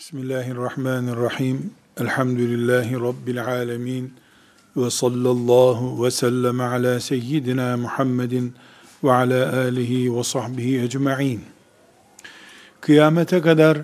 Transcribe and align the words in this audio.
Bismillahirrahmanirrahim. 0.00 1.70
Elhamdülillahi 2.00 2.94
Rabbil 2.94 3.44
alemin. 3.44 4.14
Ve 4.76 4.90
sallallahu 4.90 6.04
ve 6.04 6.10
sellem 6.10 6.60
ala 6.60 7.00
seyyidina 7.00 7.76
Muhammedin 7.76 8.54
ve 9.04 9.12
ala 9.12 9.56
alihi 9.56 10.16
ve 10.16 10.24
sahbihi 10.24 10.80
ecma'in. 10.80 11.40
Kıyamete 12.80 13.40
kadar 13.40 13.78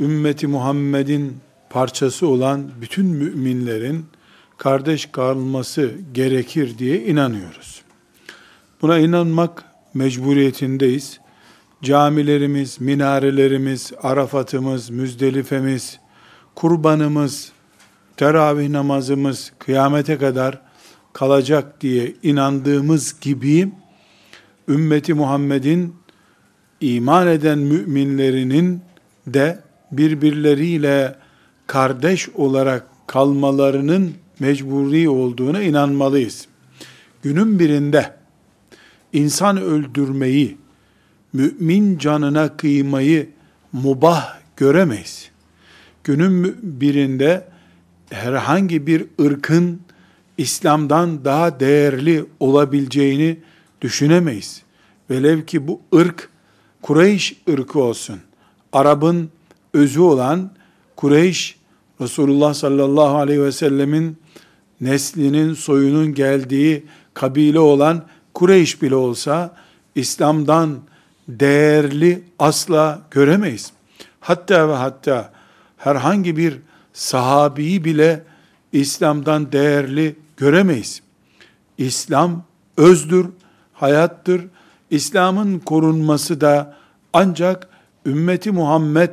ümmeti 0.00 0.46
Muhammed'in 0.46 1.36
parçası 1.70 2.26
olan 2.28 2.70
bütün 2.80 3.06
müminlerin 3.06 4.06
kardeş 4.58 5.06
kalması 5.06 5.94
gerekir 6.12 6.78
diye 6.78 7.06
inanıyoruz. 7.06 7.82
Buna 8.82 8.98
inanmak 8.98 9.64
mecburiyetindeyiz 9.94 11.20
camilerimiz, 11.86 12.80
minarelerimiz, 12.80 13.92
Arafat'ımız, 14.02 14.90
Müzdelife'miz, 14.90 16.00
kurbanımız, 16.54 17.52
teravih 18.16 18.68
namazımız 18.68 19.52
kıyamete 19.58 20.18
kadar 20.18 20.60
kalacak 21.12 21.80
diye 21.80 22.14
inandığımız 22.22 23.20
gibi 23.20 23.72
ümmeti 24.68 25.14
Muhammed'in 25.14 25.94
iman 26.80 27.28
eden 27.28 27.58
müminlerinin 27.58 28.80
de 29.26 29.60
birbirleriyle 29.92 31.16
kardeş 31.66 32.28
olarak 32.28 32.86
kalmalarının 33.06 34.14
mecburi 34.40 35.08
olduğuna 35.08 35.62
inanmalıyız. 35.62 36.46
Günün 37.22 37.58
birinde 37.58 38.16
insan 39.12 39.56
öldürmeyi, 39.60 40.56
mümin 41.36 41.98
canına 41.98 42.56
kıymayı 42.56 43.28
mubah 43.72 44.36
göremeyiz. 44.56 45.30
Günün 46.04 46.56
birinde 46.62 47.48
herhangi 48.10 48.86
bir 48.86 49.04
ırkın 49.20 49.80
İslam'dan 50.38 51.24
daha 51.24 51.60
değerli 51.60 52.24
olabileceğini 52.40 53.38
düşünemeyiz. 53.80 54.62
Velev 55.10 55.42
ki 55.42 55.68
bu 55.68 55.80
ırk 55.94 56.30
Kureyş 56.82 57.36
ırkı 57.48 57.80
olsun. 57.80 58.20
Arap'ın 58.72 59.30
özü 59.74 60.00
olan 60.00 60.50
Kureyş, 60.96 61.58
Resulullah 62.00 62.54
sallallahu 62.54 63.16
aleyhi 63.16 63.42
ve 63.42 63.52
sellemin 63.52 64.16
neslinin, 64.80 65.54
soyunun 65.54 66.14
geldiği 66.14 66.84
kabile 67.14 67.58
olan 67.58 68.04
Kureyş 68.34 68.82
bile 68.82 68.94
olsa, 68.94 69.56
İslam'dan 69.94 70.78
değerli 71.28 72.22
asla 72.38 73.02
göremeyiz. 73.10 73.72
Hatta 74.20 74.68
ve 74.68 74.72
hatta 74.72 75.32
herhangi 75.76 76.36
bir 76.36 76.58
sahabiyi 76.92 77.84
bile 77.84 78.22
İslam'dan 78.72 79.52
değerli 79.52 80.16
göremeyiz. 80.36 81.02
İslam 81.78 82.44
özdür, 82.76 83.26
hayattır. 83.72 84.46
İslam'ın 84.90 85.58
korunması 85.58 86.40
da 86.40 86.76
ancak 87.12 87.68
ümmeti 88.06 88.50
Muhammed 88.50 89.10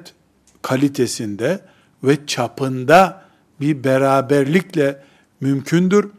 kalitesinde 0.61 1.59
ve 2.03 2.25
çapında 2.27 3.21
bir 3.61 3.83
beraberlikle 3.83 5.03
mümkündür. 5.41 6.09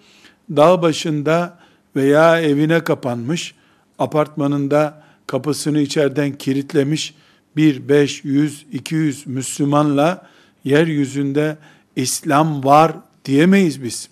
Dağ 0.51 0.83
başında 0.83 1.59
veya 1.97 2.41
evine 2.41 2.85
kapanmış, 2.85 3.55
apartmanında 3.99 5.04
kapısını 5.27 5.81
içeriden 5.81 6.33
kilitlemiş 6.33 7.15
bir, 7.57 7.89
beş, 7.89 8.25
yüz, 8.25 8.67
iki 8.73 8.95
yüz 8.95 9.27
Müslümanla 9.27 10.27
yeryüzünde 10.65 11.57
İslam 11.97 12.65
var 12.65 12.93
diyemeyiz 13.25 13.83
biz. 13.83 14.09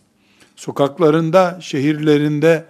Sokaklarında, 0.56 1.58
şehirlerinde, 1.60 2.64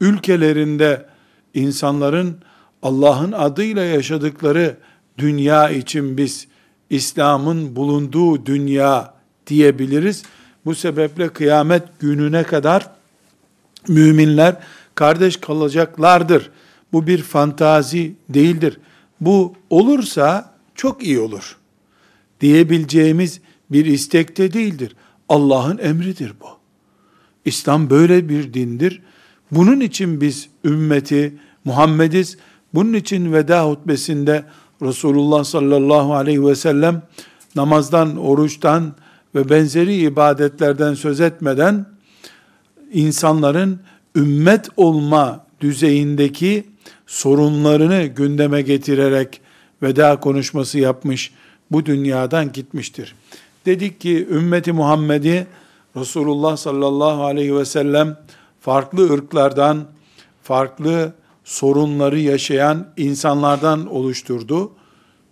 ülkelerinde 0.00 1.06
insanların 1.54 2.36
Allah'ın 2.82 3.32
adıyla 3.32 3.82
yaşadıkları 3.82 4.76
dünya 5.18 5.70
için 5.70 6.16
biz 6.16 6.46
İslam'ın 6.90 7.76
bulunduğu 7.76 8.46
dünya 8.46 9.14
diyebiliriz. 9.46 10.22
Bu 10.64 10.74
sebeple 10.74 11.28
kıyamet 11.28 11.82
gününe 12.00 12.42
kadar 12.42 12.90
müminler 13.88 14.56
kardeş 14.94 15.36
kalacaklardır. 15.36 16.50
Bu 16.94 17.06
bir 17.06 17.22
fantazi 17.22 18.14
değildir. 18.28 18.78
Bu 19.20 19.54
olursa 19.70 20.54
çok 20.74 21.02
iyi 21.02 21.18
olur. 21.18 21.56
Diyebileceğimiz 22.40 23.40
bir 23.70 23.86
istekte 23.86 24.52
değildir. 24.52 24.96
Allah'ın 25.28 25.78
emridir 25.78 26.32
bu. 26.40 26.46
İslam 27.44 27.90
böyle 27.90 28.28
bir 28.28 28.54
dindir. 28.54 29.02
Bunun 29.50 29.80
için 29.80 30.20
biz 30.20 30.48
ümmeti 30.64 31.34
Muhammediz. 31.64 32.38
Bunun 32.74 32.92
için 32.92 33.32
veda 33.32 33.68
hutbesinde 33.68 34.44
Resulullah 34.82 35.44
sallallahu 35.44 36.14
aleyhi 36.14 36.46
ve 36.46 36.54
sellem 36.54 37.02
namazdan, 37.54 38.16
oruçtan 38.16 38.94
ve 39.34 39.48
benzeri 39.48 39.94
ibadetlerden 39.94 40.94
söz 40.94 41.20
etmeden 41.20 41.86
insanların 42.92 43.80
ümmet 44.16 44.68
olma 44.76 45.46
düzeyindeki 45.60 46.73
sorunlarını 47.06 48.04
gündeme 48.04 48.62
getirerek 48.62 49.40
veda 49.82 50.20
konuşması 50.20 50.78
yapmış, 50.78 51.32
bu 51.70 51.86
dünyadan 51.86 52.52
gitmiştir. 52.52 53.14
Dedik 53.66 54.00
ki 54.00 54.28
ümmeti 54.30 54.72
Muhammed'i 54.72 55.46
Resulullah 55.96 56.56
sallallahu 56.56 57.24
aleyhi 57.24 57.56
ve 57.56 57.64
sellem 57.64 58.16
farklı 58.60 59.12
ırklardan, 59.12 59.84
farklı 60.42 61.12
sorunları 61.44 62.20
yaşayan 62.20 62.86
insanlardan 62.96 63.86
oluşturdu. 63.86 64.72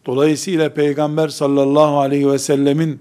Dolayısıyla 0.07 0.75
Peygamber 0.75 1.29
sallallahu 1.29 1.99
aleyhi 1.99 2.31
ve 2.31 2.39
sellemin 2.39 3.01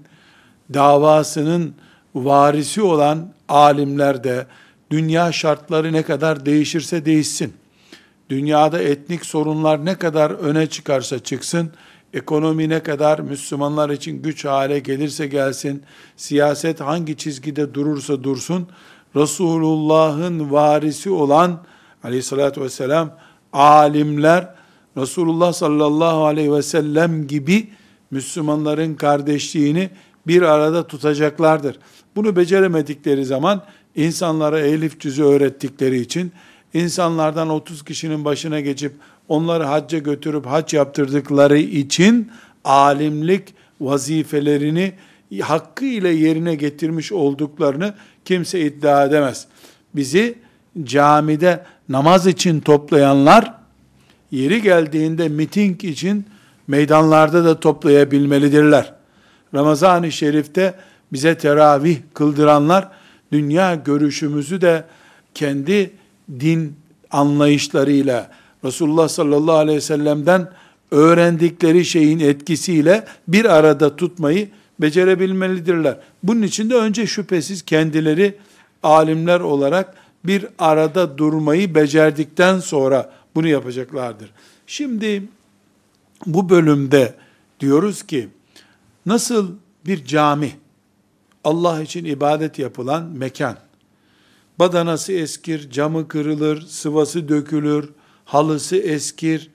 davasının 0.74 1.74
varisi 2.14 2.82
olan 2.82 3.32
alimler 3.48 4.24
de 4.24 4.46
dünya 4.90 5.32
şartları 5.32 5.92
ne 5.92 6.02
kadar 6.02 6.46
değişirse 6.46 7.04
değişsin 7.04 7.54
dünyada 8.32 8.82
etnik 8.82 9.26
sorunlar 9.26 9.84
ne 9.84 9.94
kadar 9.94 10.30
öne 10.30 10.66
çıkarsa 10.66 11.18
çıksın, 11.18 11.70
ekonomi 12.14 12.68
ne 12.68 12.82
kadar 12.82 13.18
Müslümanlar 13.18 13.90
için 13.90 14.22
güç 14.22 14.44
hale 14.44 14.78
gelirse 14.78 15.26
gelsin, 15.26 15.82
siyaset 16.16 16.80
hangi 16.80 17.16
çizgide 17.16 17.74
durursa 17.74 18.24
dursun, 18.24 18.68
Resulullah'ın 19.16 20.50
varisi 20.50 21.10
olan 21.10 21.62
aleyhissalatü 22.04 22.60
vesselam 22.60 23.10
alimler 23.52 24.54
Resulullah 24.96 25.52
sallallahu 25.52 26.24
aleyhi 26.24 26.52
ve 26.52 26.62
sellem 26.62 27.26
gibi 27.26 27.68
Müslümanların 28.10 28.94
kardeşliğini 28.94 29.90
bir 30.26 30.42
arada 30.42 30.86
tutacaklardır. 30.86 31.78
Bunu 32.16 32.36
beceremedikleri 32.36 33.24
zaman 33.24 33.62
insanlara 33.94 34.60
elif 34.60 35.00
cüzü 35.00 35.24
öğrettikleri 35.24 36.00
için 36.00 36.32
insanlardan 36.74 37.48
30 37.48 37.84
kişinin 37.84 38.24
başına 38.24 38.60
geçip 38.60 38.92
onları 39.28 39.64
hacca 39.64 39.98
götürüp 39.98 40.46
hac 40.46 40.74
yaptırdıkları 40.74 41.58
için 41.58 42.30
alimlik 42.64 43.54
vazifelerini 43.80 44.92
hakkıyla 45.40 46.10
yerine 46.10 46.54
getirmiş 46.54 47.12
olduklarını 47.12 47.94
kimse 48.24 48.60
iddia 48.60 49.04
edemez. 49.04 49.46
Bizi 49.94 50.38
camide 50.84 51.64
namaz 51.88 52.26
için 52.26 52.60
toplayanlar 52.60 53.54
yeri 54.30 54.62
geldiğinde 54.62 55.28
miting 55.28 55.84
için 55.84 56.26
meydanlarda 56.66 57.44
da 57.44 57.60
toplayabilmelidirler. 57.60 58.94
Ramazan-ı 59.54 60.12
Şerif'te 60.12 60.74
bize 61.12 61.38
teravih 61.38 61.98
kıldıranlar 62.14 62.88
dünya 63.32 63.74
görüşümüzü 63.74 64.60
de 64.60 64.84
kendi 65.34 65.90
din 66.40 66.76
anlayışlarıyla 67.10 68.30
Resulullah 68.64 69.08
sallallahu 69.08 69.56
aleyhi 69.56 69.76
ve 69.76 69.80
sellem'den 69.80 70.48
öğrendikleri 70.90 71.84
şeyin 71.84 72.20
etkisiyle 72.20 73.04
bir 73.28 73.44
arada 73.44 73.96
tutmayı 73.96 74.48
becerebilmelidirler. 74.80 75.98
Bunun 76.22 76.42
için 76.42 76.70
de 76.70 76.74
önce 76.74 77.06
şüphesiz 77.06 77.62
kendileri 77.62 78.34
alimler 78.82 79.40
olarak 79.40 79.94
bir 80.24 80.46
arada 80.58 81.18
durmayı 81.18 81.74
becerdikten 81.74 82.58
sonra 82.58 83.12
bunu 83.34 83.48
yapacaklardır. 83.48 84.30
Şimdi 84.66 85.22
bu 86.26 86.48
bölümde 86.48 87.14
diyoruz 87.60 88.02
ki 88.02 88.28
nasıl 89.06 89.50
bir 89.86 90.04
cami 90.04 90.52
Allah 91.44 91.82
için 91.82 92.04
ibadet 92.04 92.58
yapılan 92.58 93.04
mekan 93.04 93.56
Badanası 94.58 95.12
eskir, 95.12 95.70
camı 95.70 96.08
kırılır, 96.08 96.60
sıvası 96.60 97.28
dökülür, 97.28 97.88
halısı 98.24 98.76
eskir 98.76 99.50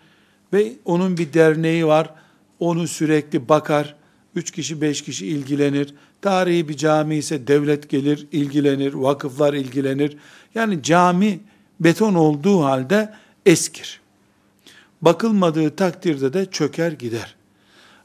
ve 0.54 0.74
onun 0.86 1.18
bir 1.18 1.34
derneği 1.34 1.88
var. 1.88 2.14
Onu 2.60 2.88
sürekli 2.88 3.50
bakar, 3.50 3.96
üç 4.36 4.52
kişi 4.52 4.82
beş 4.82 5.02
kişi 5.02 5.28
ilgilenir. 5.28 5.94
Tarihi 6.22 6.70
bir 6.70 6.78
cami 6.78 7.16
ise 7.16 7.48
devlet 7.48 7.90
gelir 7.90 8.28
ilgilenir, 8.32 8.94
vakıflar 8.94 9.54
ilgilenir. 9.54 10.18
Yani 10.56 10.84
cami 10.84 11.40
beton 11.80 12.16
olduğu 12.16 12.64
halde 12.64 13.14
eskir. 13.46 14.02
Bakılmadığı 15.02 15.76
takdirde 15.76 16.34
de 16.34 16.46
çöker 16.46 16.92
gider. 16.92 17.36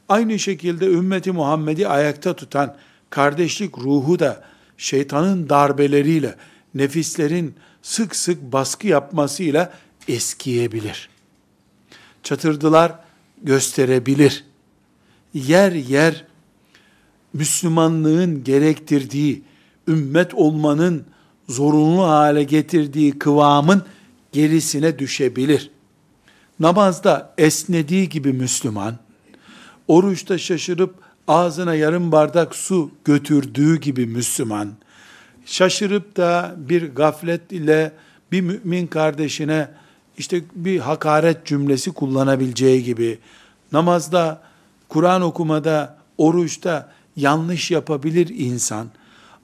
Aynı 0.09 0.39
şekilde 0.39 0.85
ümmeti 0.85 1.31
Muhammed'i 1.31 1.87
ayakta 1.87 2.33
tutan 2.33 2.75
kardeşlik 3.09 3.77
ruhu 3.77 4.19
da 4.19 4.43
şeytanın 4.77 5.49
darbeleriyle, 5.49 6.35
nefislerin 6.75 7.55
sık 7.81 8.15
sık 8.15 8.41
baskı 8.41 8.87
yapmasıyla 8.87 9.73
eskiyebilir. 10.07 11.09
Çatırdılar 12.23 12.99
gösterebilir. 13.43 14.43
Yer 15.33 15.71
yer 15.71 16.25
Müslümanlığın 17.33 18.43
gerektirdiği, 18.43 19.43
ümmet 19.87 20.33
olmanın 20.33 21.05
zorunlu 21.49 22.03
hale 22.03 22.43
getirdiği 22.43 23.19
kıvamın 23.19 23.83
gerisine 24.31 24.99
düşebilir. 24.99 25.71
Namazda 26.59 27.33
esnediği 27.37 28.09
gibi 28.09 28.33
Müslüman, 28.33 28.97
oruçta 29.87 30.37
şaşırıp 30.37 30.95
ağzına 31.27 31.75
yarım 31.75 32.11
bardak 32.11 32.55
su 32.55 32.91
götürdüğü 33.05 33.79
gibi 33.79 34.05
Müslüman, 34.05 34.73
şaşırıp 35.45 36.17
da 36.17 36.55
bir 36.57 36.95
gaflet 36.95 37.51
ile 37.51 37.91
bir 38.31 38.41
mümin 38.41 38.87
kardeşine 38.87 39.69
işte 40.17 40.41
bir 40.55 40.79
hakaret 40.79 41.45
cümlesi 41.45 41.91
kullanabileceği 41.91 42.83
gibi, 42.83 43.19
namazda, 43.71 44.41
Kur'an 44.89 45.21
okumada, 45.21 45.97
oruçta 46.17 46.91
yanlış 47.15 47.71
yapabilir 47.71 48.31
insan. 48.37 48.87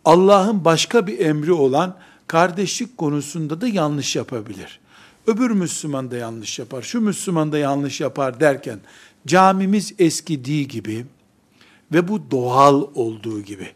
Allah'ın 0.05 0.65
başka 0.65 1.07
bir 1.07 1.19
emri 1.19 1.53
olan 1.53 1.95
kardeşlik 2.27 2.97
konusunda 2.97 3.61
da 3.61 3.67
yanlış 3.67 4.15
yapabilir. 4.15 4.79
Öbür 5.27 5.51
Müslüman 5.51 6.11
da 6.11 6.17
yanlış 6.17 6.59
yapar, 6.59 6.81
şu 6.81 7.01
Müslüman 7.01 7.51
da 7.51 7.57
yanlış 7.57 8.01
yapar 8.01 8.39
derken 8.39 8.79
camimiz 9.27 9.93
eskidiği 9.99 10.67
gibi 10.67 11.05
ve 11.93 12.07
bu 12.07 12.31
doğal 12.31 12.87
olduğu 12.95 13.41
gibi. 13.41 13.67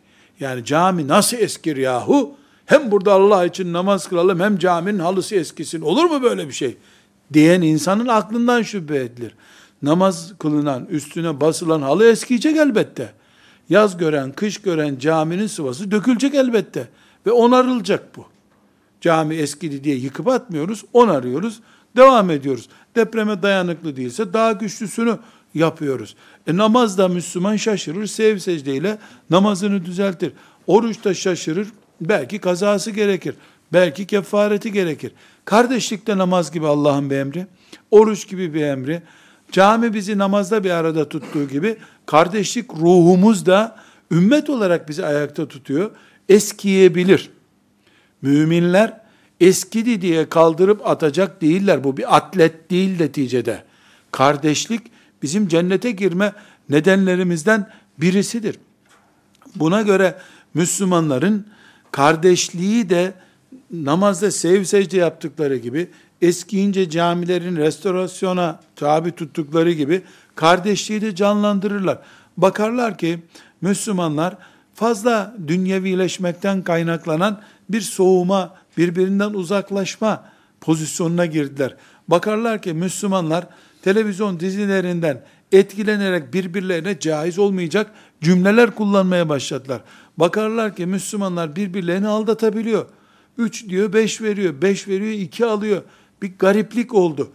Yani 0.44 0.66
cami 0.66 1.08
nasıl 1.08 1.38
eskir 1.38 1.78
yahu? 1.78 2.36
Hem 2.66 2.92
burada 2.92 3.14
Allah 3.14 3.46
için 3.46 3.74
namaz 3.74 4.08
kılalım 4.08 4.40
hem 4.40 4.58
caminin 4.58 5.00
halısı 5.00 5.36
eskisin. 5.36 5.82
Olur 5.82 6.04
mu 6.06 6.24
böyle 6.24 6.48
bir 6.48 6.54
şey? 6.54 6.78
Diyen 7.34 7.62
insanın 7.62 8.08
aklından 8.08 8.62
şüphe 8.62 8.96
edilir. 8.96 9.36
Namaz 9.82 10.34
kılınan, 10.40 10.86
üstüne 10.86 11.42
basılan 11.42 11.82
halı 11.82 12.06
eskiyecek 12.06 12.58
elbette. 12.58 13.14
Yaz 13.70 13.98
gören, 13.98 14.32
kış 14.32 14.62
gören 14.62 14.98
caminin 15.00 15.48
sıvası 15.48 15.92
dökülecek 15.92 16.36
elbette. 16.36 16.88
Ve 17.26 17.32
onarılacak 17.32 18.18
bu. 18.18 18.26
Cami 19.02 19.36
eskidi 19.36 19.84
diye 19.84 19.96
yıkıp 19.96 20.28
atmıyoruz, 20.28 20.86
onarıyoruz, 20.94 21.60
devam 21.98 22.30
ediyoruz. 22.30 22.70
Depreme 22.96 23.42
dayanıklı 23.42 23.96
değilse 23.96 24.34
daha 24.34 24.52
güçlüsünü 24.52 25.18
yapıyoruz. 25.54 26.16
E 26.48 26.58
namazda 26.58 27.08
Müslüman 27.08 27.56
şaşırır, 27.56 28.08
sev 28.08 28.38
secdeyle 28.38 28.98
namazını 29.30 29.86
düzeltir. 29.86 30.34
Oruçta 30.68 31.14
şaşırır, 31.14 31.68
belki 32.02 32.40
kazası 32.40 32.92
gerekir, 32.92 33.36
belki 33.74 34.08
kefareti 34.08 34.72
gerekir. 34.72 35.12
Kardeşlikte 35.46 36.18
namaz 36.18 36.52
gibi 36.52 36.68
Allah'ın 36.68 37.10
bir 37.10 37.16
emri, 37.16 37.48
oruç 37.92 38.28
gibi 38.28 38.54
bir 38.54 38.62
emri, 38.62 39.02
cami 39.52 39.94
bizi 39.94 40.18
namazda 40.18 40.64
bir 40.64 40.72
arada 40.72 41.10
tuttuğu 41.10 41.48
gibi, 41.48 41.78
kardeşlik 42.06 42.74
ruhumuz 42.74 43.46
da 43.46 43.76
ümmet 44.12 44.50
olarak 44.50 44.90
bizi 44.90 45.06
ayakta 45.06 45.48
tutuyor, 45.48 45.92
eskiyebilir. 46.30 47.30
Müminler 48.22 49.02
eskidi 49.40 50.02
diye 50.02 50.30
kaldırıp 50.30 50.88
atacak 50.88 51.42
değiller. 51.42 51.84
Bu 51.84 51.98
bir 51.98 52.16
atlet 52.16 52.72
değil 52.72 53.00
neticede. 53.00 53.64
Kardeşlik 54.12 54.82
bizim 55.24 55.48
cennete 55.48 55.92
girme 55.92 56.34
nedenlerimizden 56.70 57.70
birisidir. 57.98 58.60
Buna 59.56 59.82
göre 59.82 60.16
Müslümanların 60.54 61.48
kardeşliği 61.92 62.90
de 62.90 63.14
namazda 63.72 64.32
sev 64.32 64.64
secde 64.64 64.98
yaptıkları 64.98 65.58
gibi 65.58 65.90
eskiyince 66.22 66.90
camilerin 66.90 67.56
restorasyona 67.56 68.60
tabi 68.76 69.12
tuttukları 69.12 69.72
gibi 69.72 70.02
kardeşliği 70.36 71.02
de 71.02 71.16
canlandırırlar. 71.16 72.00
Bakarlar 72.38 72.98
ki 72.98 73.20
Müslümanlar 73.62 74.38
fazla 74.74 75.36
dünyevileşmekten 75.48 76.62
kaynaklanan 76.62 77.42
bir 77.70 77.82
soğuma, 77.82 78.56
birbirinden 78.78 79.34
uzaklaşma 79.34 80.26
pozisyonuna 80.62 81.26
girdiler. 81.26 81.76
Bakarlar 82.08 82.62
ki 82.62 82.74
Müslümanlar 82.74 83.48
televizyon 83.84 84.40
dizilerinden 84.40 85.24
etkilenerek 85.52 86.34
birbirlerine 86.34 87.00
caiz 87.00 87.40
olmayacak 87.40 87.92
cümleler 88.22 88.72
kullanmaya 88.72 89.30
başladılar. 89.30 89.82
Bakarlar 90.18 90.76
ki 90.76 90.86
Müslümanlar 90.86 91.56
birbirlerini 91.56 92.08
aldatabiliyor. 92.08 92.86
Üç 93.38 93.70
diyor 93.70 93.94
beş 93.94 94.22
veriyor, 94.22 94.62
beş 94.62 94.88
veriyor 94.88 95.12
iki 95.12 95.46
alıyor. 95.46 95.82
Bir 96.22 96.32
gariplik 96.40 96.94
oldu. 96.94 97.32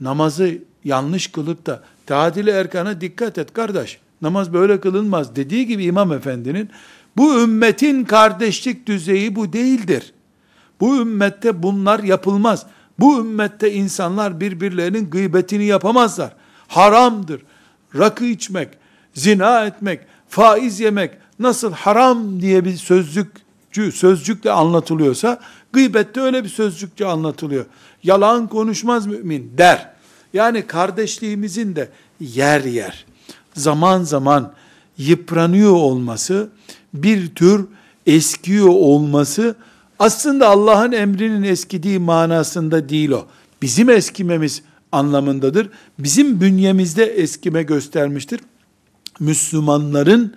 Namazı 0.00 0.58
yanlış 0.84 1.26
kılıp 1.26 1.66
da 1.66 1.82
tadil 2.06 2.46
erkana 2.46 3.00
dikkat 3.00 3.38
et 3.38 3.52
kardeş. 3.52 3.98
Namaz 4.22 4.52
böyle 4.52 4.80
kılınmaz 4.80 5.36
dediği 5.36 5.66
gibi 5.66 5.84
İmam 5.84 6.12
Efendi'nin 6.12 6.70
bu 7.16 7.42
ümmetin 7.42 8.04
kardeşlik 8.04 8.86
düzeyi 8.86 9.36
bu 9.36 9.52
değildir. 9.52 10.12
Bu 10.80 11.00
ümmette 11.00 11.62
bunlar 11.62 12.02
yapılmaz. 12.02 12.66
Bu 12.98 13.20
ümmette 13.20 13.72
insanlar 13.72 14.40
birbirlerinin 14.40 15.10
gıybetini 15.10 15.64
yapamazlar. 15.64 16.32
Haramdır. 16.68 17.42
Rakı 17.98 18.24
içmek, 18.24 18.68
zina 19.14 19.66
etmek, 19.66 20.00
faiz 20.28 20.80
yemek 20.80 21.10
nasıl 21.38 21.72
haram 21.72 22.40
diye 22.40 22.64
bir 22.64 22.76
sözcükçü, 22.76 23.92
sözcükle 23.92 24.50
anlatılıyorsa 24.50 25.40
gıybette 25.72 26.20
öyle 26.20 26.44
bir 26.44 26.48
sözcükçe 26.48 27.06
anlatılıyor. 27.06 27.66
Yalan 28.02 28.48
konuşmaz 28.48 29.06
mümin 29.06 29.52
der. 29.58 29.92
Yani 30.32 30.66
kardeşliğimizin 30.66 31.76
de 31.76 31.88
yer 32.20 32.64
yer, 32.64 33.04
zaman 33.54 34.02
zaman 34.02 34.52
yıpranıyor 34.98 35.72
olması, 35.72 36.48
bir 36.94 37.34
tür 37.34 37.66
eskiyor 38.06 38.68
olması 38.68 39.54
aslında 40.02 40.48
Allah'ın 40.48 40.92
emrinin 40.92 41.42
eskidiği 41.42 41.98
manasında 41.98 42.88
değil 42.88 43.10
o. 43.10 43.26
Bizim 43.62 43.90
eskimemiz 43.90 44.62
anlamındadır. 44.92 45.68
Bizim 45.98 46.40
bünyemizde 46.40 47.04
eskime 47.04 47.62
göstermiştir. 47.62 48.40
Müslümanların 49.20 50.36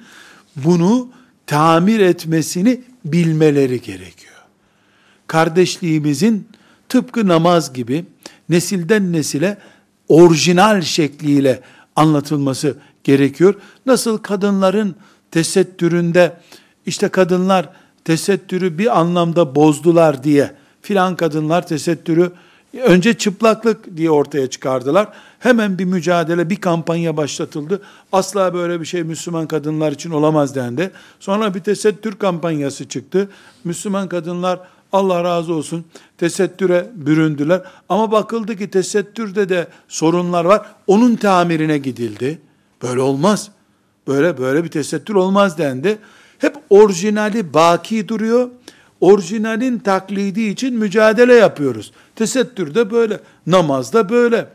bunu 0.55 1.09
tamir 1.47 1.99
etmesini 1.99 2.81
bilmeleri 3.05 3.81
gerekiyor. 3.81 4.33
Kardeşliğimizin 5.27 6.47
tıpkı 6.89 7.27
namaz 7.27 7.73
gibi 7.73 8.05
nesilden 8.49 9.13
nesile 9.13 9.57
orijinal 10.07 10.81
şekliyle 10.81 11.61
anlatılması 11.95 12.77
gerekiyor. 13.03 13.55
Nasıl 13.85 14.17
kadınların 14.17 14.95
tesettüründe 15.31 16.37
işte 16.85 17.09
kadınlar 17.09 17.69
tesettürü 18.05 18.77
bir 18.77 18.99
anlamda 18.99 19.55
bozdular 19.55 20.23
diye 20.23 20.51
filan 20.81 21.15
kadınlar 21.15 21.67
tesettürü 21.67 22.31
önce 22.83 23.13
çıplaklık 23.13 23.97
diye 23.97 24.11
ortaya 24.11 24.49
çıkardılar. 24.49 25.07
Hemen 25.39 25.79
bir 25.79 25.85
mücadele, 25.85 26.49
bir 26.49 26.55
kampanya 26.55 27.17
başlatıldı. 27.17 27.81
Asla 28.11 28.53
böyle 28.53 28.81
bir 28.81 28.85
şey 28.85 29.03
Müslüman 29.03 29.47
kadınlar 29.47 29.91
için 29.91 30.11
olamaz 30.11 30.55
dendi. 30.55 30.91
Sonra 31.19 31.53
bir 31.53 31.59
tesettür 31.59 32.15
kampanyası 32.15 32.87
çıktı. 32.87 33.29
Müslüman 33.63 34.09
kadınlar 34.09 34.59
Allah 34.93 35.23
razı 35.23 35.53
olsun 35.53 35.85
tesettüre 36.17 36.89
büründüler. 36.95 37.61
Ama 37.89 38.11
bakıldı 38.11 38.57
ki 38.57 38.69
tesettürde 38.69 39.49
de 39.49 39.67
sorunlar 39.87 40.45
var. 40.45 40.65
Onun 40.87 41.15
tamirine 41.15 41.77
gidildi. 41.77 42.39
Böyle 42.83 43.01
olmaz. 43.01 43.51
Böyle 44.07 44.37
böyle 44.37 44.63
bir 44.63 44.69
tesettür 44.69 45.15
olmaz 45.15 45.57
dendi. 45.57 45.97
Hep 46.39 46.55
orijinali 46.69 47.53
baki 47.53 48.07
duruyor. 48.07 48.49
Orijinalin 49.01 49.79
taklidi 49.79 50.41
için 50.41 50.77
mücadele 50.77 51.33
yapıyoruz. 51.33 51.91
Tesettürde 52.15 52.91
böyle, 52.91 53.19
namazda 53.47 54.09
böyle, 54.09 54.47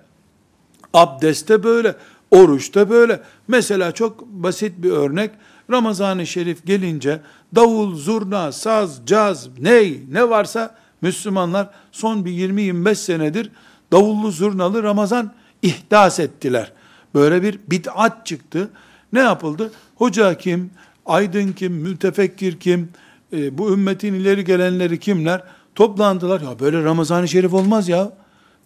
abdestte 0.95 1.63
böyle, 1.63 1.95
oruçta 2.31 2.91
böyle. 2.91 3.21
Mesela 3.49 3.93
çok 3.93 4.27
basit 4.27 4.73
bir 4.79 4.91
örnek. 4.91 5.31
Ramazan-ı 5.71 6.27
Şerif 6.27 6.67
gelince 6.67 7.21
davul, 7.55 7.97
zurna, 7.97 8.53
saz, 8.53 9.01
caz, 9.07 9.49
ney 9.59 10.01
ne 10.11 10.29
varsa 10.29 10.75
Müslümanlar 11.03 11.71
son 11.93 12.25
bir 12.25 12.31
20-25 12.31 12.95
senedir 12.95 13.51
davullu 13.93 14.31
zurnalı 14.31 14.83
Ramazan 14.83 15.33
ihdas 15.63 16.21
ettiler. 16.21 16.73
Böyle 17.15 17.43
bir 17.43 17.59
bid'at 17.71 18.27
çıktı. 18.27 18.71
Ne 19.13 19.21
yapıldı? 19.21 19.73
Hoca 19.97 20.39
kim? 20.39 20.71
Aydın 21.11 21.53
kim? 21.53 21.73
Mütefekkir 21.73 22.61
kim? 22.61 22.89
E, 23.33 23.59
bu 23.59 23.73
ümmetin 23.73 24.15
ileri 24.15 24.45
gelenleri 24.45 25.01
kimler? 25.01 25.43
Toplandılar. 25.75 26.41
Ya 26.41 26.59
böyle 26.61 26.85
Ramazan-ı 26.85 27.29
Şerif 27.29 27.55
olmaz 27.55 27.89
ya. 27.89 28.13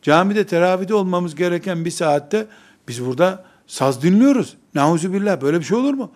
Camide 0.02 0.46
teravide 0.46 0.94
olmamız 0.94 1.34
gereken 1.34 1.84
bir 1.84 1.90
saatte 1.90 2.46
biz 2.88 3.04
burada 3.06 3.44
saz 3.66 4.02
dinliyoruz. 4.02 4.56
Nauzubillah 4.74 5.40
böyle 5.40 5.60
bir 5.60 5.64
şey 5.64 5.78
olur 5.78 5.94
mu? 5.94 6.10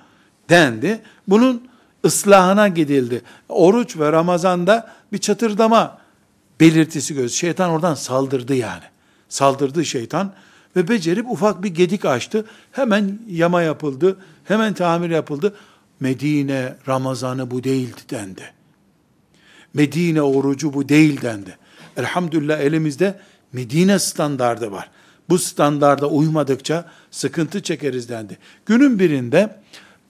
Dendi. 0.49 1.01
Bunun 1.29 1.69
ıslahına 2.05 2.69
gidildi. 2.69 3.23
Oruç 3.49 3.97
ve 3.97 4.13
Ramazan'da 4.13 4.91
bir 5.13 5.19
çatırdama 5.19 5.99
belirtisi 6.61 7.15
göz. 7.15 7.33
Şeytan 7.33 7.71
oradan 7.71 7.95
saldırdı 7.95 8.55
yani. 8.55 8.85
Saldırdı 9.29 9.85
şeytan 9.85 10.33
ve 10.77 10.89
becerip 10.89 11.31
ufak 11.31 11.63
bir 11.63 11.75
gedik 11.75 12.05
açtı. 12.05 12.45
Hemen 12.73 13.19
yama 13.31 13.63
yapıldı. 13.63 14.17
Hemen 14.45 14.75
tamir 14.75 15.11
yapıldı. 15.11 15.55
Medine 16.01 16.77
Ramazanı 16.89 17.51
bu 17.51 17.65
değildi 17.65 18.01
dendi. 18.11 18.43
Medine 19.75 20.23
orucu 20.23 20.73
bu 20.73 20.89
değil 20.89 21.23
dendi. 21.23 21.59
Elhamdülillah 21.97 22.59
elimizde 22.59 23.21
Medine 23.53 23.99
standardı 23.99 24.73
var. 24.73 24.91
Bu 25.29 25.39
standarda 25.39 26.09
uymadıkça 26.09 26.85
sıkıntı 27.11 27.63
çekeriz 27.63 28.09
dendi. 28.09 28.39
Günün 28.67 28.99
birinde 28.99 29.59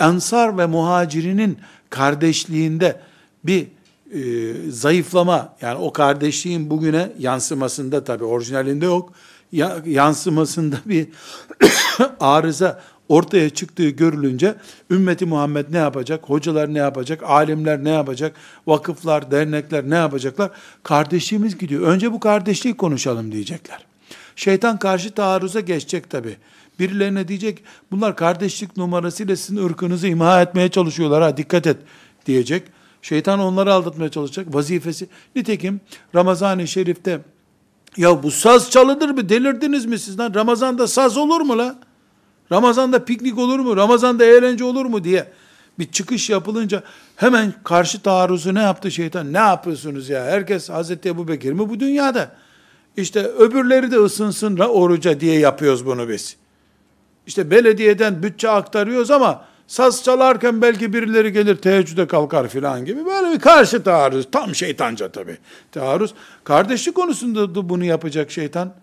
Ensar 0.00 0.58
ve 0.58 0.66
muhacirinin 0.66 1.58
kardeşliğinde 1.90 3.00
bir 3.44 3.66
e, 4.12 4.70
zayıflama 4.70 5.54
yani 5.60 5.78
o 5.78 5.92
kardeşliğin 5.92 6.70
bugüne 6.70 7.12
yansımasında 7.18 8.04
tabi 8.04 8.24
orijinalinde 8.24 8.84
yok 8.84 9.12
ya, 9.52 9.78
yansımasında 9.86 10.76
bir 10.86 11.08
arıza 12.20 12.82
ortaya 13.08 13.50
çıktığı 13.50 13.88
görülünce 13.88 14.54
ümmeti 14.90 15.26
Muhammed 15.26 15.66
ne 15.70 15.78
yapacak? 15.78 16.24
Hocalar 16.24 16.74
ne 16.74 16.78
yapacak? 16.78 17.22
Alimler 17.22 17.84
ne 17.84 17.90
yapacak? 17.90 18.36
Vakıflar, 18.66 19.30
dernekler 19.30 19.90
ne 19.90 19.94
yapacaklar? 19.94 20.50
Kardeşliğimiz 20.82 21.58
gidiyor. 21.58 21.82
Önce 21.82 22.12
bu 22.12 22.20
kardeşliği 22.20 22.76
konuşalım 22.76 23.32
diyecekler. 23.32 23.86
Şeytan 24.36 24.78
karşı 24.78 25.10
taarruza 25.10 25.60
geçecek 25.60 26.10
tabi. 26.10 26.36
Birilerine 26.78 27.28
diyecek 27.28 27.62
bunlar 27.90 28.16
kardeşlik 28.16 28.76
numarasıyla 28.76 29.36
sizin 29.36 29.66
ırkınızı 29.66 30.08
imha 30.08 30.42
etmeye 30.42 30.68
çalışıyorlar 30.68 31.22
ha 31.22 31.36
dikkat 31.36 31.66
et 31.66 31.76
diyecek. 32.26 32.62
Şeytan 33.02 33.40
onları 33.40 33.72
aldatmaya 33.72 34.10
çalışacak. 34.10 34.54
Vazifesi. 34.54 35.08
Nitekim 35.36 35.80
Ramazan-ı 36.14 36.68
Şerif'te 36.68 37.20
ya 37.96 38.22
bu 38.22 38.30
saz 38.30 38.70
çalınır 38.70 39.10
mı? 39.10 39.28
Delirdiniz 39.28 39.86
mi 39.86 39.98
siz 39.98 40.18
lan? 40.18 40.34
Ramazan'da 40.34 40.86
saz 40.86 41.16
olur 41.16 41.40
mu 41.40 41.58
la? 41.58 41.78
Ramazan'da 42.52 43.04
piknik 43.04 43.38
olur 43.38 43.58
mu? 43.58 43.76
Ramazan'da 43.76 44.24
eğlence 44.24 44.64
olur 44.64 44.86
mu 44.86 45.04
diye 45.04 45.28
bir 45.78 45.90
çıkış 45.90 46.30
yapılınca 46.30 46.82
hemen 47.16 47.54
karşı 47.64 48.02
taarruzu 48.02 48.54
ne 48.54 48.62
yaptı 48.62 48.90
şeytan? 48.90 49.32
Ne 49.32 49.38
yapıyorsunuz 49.38 50.08
ya? 50.08 50.24
Herkes 50.24 50.70
Hazreti 50.70 51.08
Ebu 51.08 51.28
Bekir 51.28 51.52
mi 51.52 51.68
bu 51.68 51.80
dünyada? 51.80 52.36
İşte 52.96 53.26
öbürleri 53.26 53.90
de 53.90 53.96
ısınsın 53.96 54.58
oruca 54.58 55.20
diye 55.20 55.38
yapıyoruz 55.38 55.86
bunu 55.86 56.08
biz. 56.08 56.36
İşte 57.26 57.50
belediyeden 57.50 58.22
bütçe 58.22 58.50
aktarıyoruz 58.50 59.10
ama 59.10 59.44
saz 59.66 60.04
çalarken 60.04 60.62
belki 60.62 60.92
birileri 60.92 61.32
gelir 61.32 61.56
teheccüde 61.56 62.06
kalkar 62.06 62.48
filan 62.48 62.84
gibi 62.84 63.06
böyle 63.06 63.34
bir 63.34 63.40
karşı 63.40 63.82
taarruz. 63.82 64.28
Tam 64.32 64.54
şeytanca 64.54 65.08
tabi. 65.08 65.38
Taarruz. 65.72 66.14
Kardeşlik 66.44 66.94
konusunda 66.94 67.54
da 67.54 67.68
bunu 67.68 67.84
yapacak 67.84 68.30
şeytan. 68.30 68.74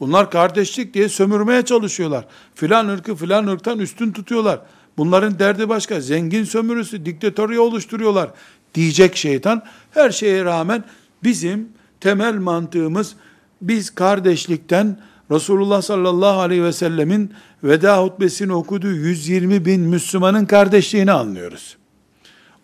Bunlar 0.00 0.30
kardeşlik 0.30 0.94
diye 0.94 1.08
sömürmeye 1.08 1.64
çalışıyorlar. 1.64 2.24
Filan 2.54 2.88
ırkı 2.88 3.14
filan 3.14 3.46
ırktan 3.46 3.78
üstün 3.78 4.12
tutuyorlar. 4.12 4.60
Bunların 4.96 5.38
derdi 5.38 5.68
başka. 5.68 6.00
Zengin 6.00 6.44
sömürüsü, 6.44 7.06
diktatörü 7.06 7.58
oluşturuyorlar. 7.58 8.30
Diyecek 8.74 9.16
şeytan. 9.16 9.62
Her 9.90 10.10
şeye 10.10 10.44
rağmen 10.44 10.84
bizim 11.22 11.68
temel 12.00 12.34
mantığımız 12.34 13.14
biz 13.62 13.90
kardeşlikten 13.90 14.98
Resulullah 15.30 15.82
sallallahu 15.82 16.40
aleyhi 16.40 16.64
ve 16.64 16.72
sellemin 16.72 17.32
veda 17.64 18.02
hutbesini 18.02 18.52
okuduğu 18.52 18.92
120 18.92 19.64
bin 19.64 19.80
Müslümanın 19.80 20.46
kardeşliğini 20.46 21.12
anlıyoruz. 21.12 21.76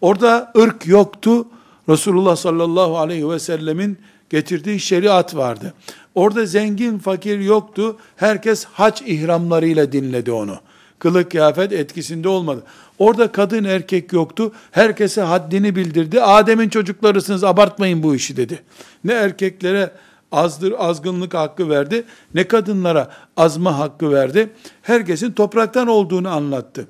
Orada 0.00 0.52
ırk 0.58 0.86
yoktu. 0.86 1.46
Resulullah 1.88 2.36
sallallahu 2.36 2.98
aleyhi 2.98 3.30
ve 3.30 3.38
sellemin 3.38 3.98
getirdiği 4.30 4.80
şeriat 4.80 5.36
vardı. 5.36 5.74
Orada 6.14 6.46
zengin 6.46 6.98
fakir 6.98 7.40
yoktu. 7.40 7.96
Herkes 8.16 8.64
haç 8.64 9.02
ihramlarıyla 9.02 9.92
dinledi 9.92 10.32
onu. 10.32 10.56
Kılık 10.98 11.30
kıyafet 11.30 11.72
etkisinde 11.72 12.28
olmadı. 12.28 12.62
Orada 12.98 13.32
kadın 13.32 13.64
erkek 13.64 14.12
yoktu. 14.12 14.52
Herkese 14.70 15.20
haddini 15.20 15.76
bildirdi. 15.76 16.22
Adem'in 16.22 16.68
çocuklarısınız 16.68 17.44
abartmayın 17.44 18.02
bu 18.02 18.14
işi 18.14 18.36
dedi. 18.36 18.62
Ne 19.04 19.12
erkeklere 19.12 19.90
azdır 20.32 20.74
azgınlık 20.78 21.34
hakkı 21.34 21.70
verdi, 21.70 22.04
ne 22.34 22.48
kadınlara 22.48 23.10
azma 23.36 23.78
hakkı 23.78 24.12
verdi. 24.12 24.50
Herkesin 24.82 25.32
topraktan 25.32 25.88
olduğunu 25.88 26.28
anlattı. 26.28 26.86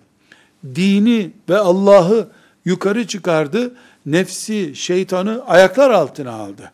Dini 0.75 1.31
ve 1.49 1.59
Allah'ı 1.59 2.29
yukarı 2.65 3.07
çıkardı, 3.07 3.75
nefsi, 4.07 4.77
şeytanı 4.77 5.43
ayaklar 5.47 5.91
altına 5.91 6.33
aldı. 6.33 6.73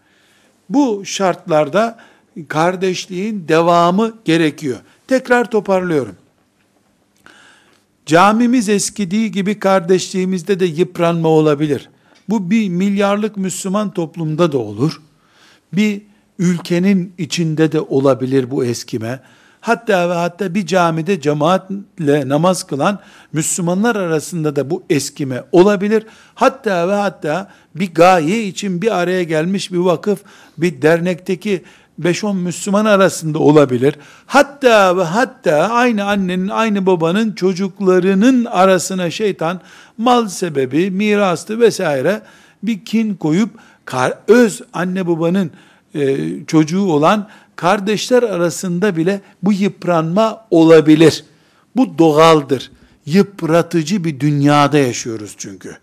Bu 0.68 1.02
şartlarda 1.04 1.98
kardeşliğin 2.44 3.48
devamı 3.48 4.14
gerekiyor. 4.24 4.78
Tekrar 5.08 5.50
toparlıyorum. 5.50 6.14
Camimiz 8.06 8.68
eskidiği 8.68 9.32
gibi 9.32 9.58
kardeşliğimizde 9.58 10.60
de 10.60 10.64
yıpranma 10.64 11.28
olabilir. 11.28 11.88
Bu 12.28 12.50
bir 12.50 12.68
milyarlık 12.68 13.36
Müslüman 13.36 13.90
toplumda 13.90 14.52
da 14.52 14.58
olur. 14.58 15.00
Bir 15.72 16.02
ülkenin 16.38 17.12
içinde 17.18 17.72
de 17.72 17.80
olabilir 17.80 18.50
bu 18.50 18.64
eskime. 18.64 19.20
Hatta 19.60 20.10
ve 20.10 20.14
hatta 20.14 20.54
bir 20.54 20.66
camide 20.66 21.20
cemaatle 21.20 22.28
namaz 22.28 22.66
kılan 22.66 23.00
Müslümanlar 23.32 23.96
arasında 23.96 24.56
da 24.56 24.70
bu 24.70 24.82
eskime 24.90 25.44
olabilir. 25.52 26.06
Hatta 26.34 26.88
ve 26.88 26.92
hatta 26.92 27.52
bir 27.74 27.94
gaye 27.94 28.44
için 28.44 28.82
bir 28.82 28.98
araya 28.98 29.22
gelmiş 29.22 29.72
bir 29.72 29.78
vakıf, 29.78 30.20
bir 30.58 30.82
dernekteki 30.82 31.62
5-10 32.02 32.36
Müslüman 32.36 32.84
arasında 32.84 33.38
olabilir. 33.38 33.94
Hatta 34.26 34.96
ve 34.96 35.02
hatta 35.02 35.54
aynı 35.54 36.04
annenin, 36.04 36.48
aynı 36.48 36.86
babanın 36.86 37.32
çocuklarının 37.32 38.44
arasına 38.44 39.10
şeytan 39.10 39.60
mal 39.98 40.28
sebebi, 40.28 40.90
mirastı 40.90 41.60
vesaire 41.60 42.22
bir 42.62 42.84
kin 42.84 43.14
koyup 43.14 43.50
öz 44.28 44.62
anne 44.72 45.06
babanın 45.06 45.50
e, 45.94 46.16
çocuğu 46.46 46.82
olan 46.82 47.28
kardeşler 47.56 48.22
arasında 48.22 48.96
bile 48.96 49.20
bu 49.42 49.52
yıpranma 49.52 50.46
olabilir. 50.50 51.24
Bu 51.76 51.98
doğaldır. 51.98 52.70
Yıpratıcı 53.06 54.04
bir 54.04 54.20
dünyada 54.20 54.78
yaşıyoruz 54.78 55.34
çünkü. 55.38 55.76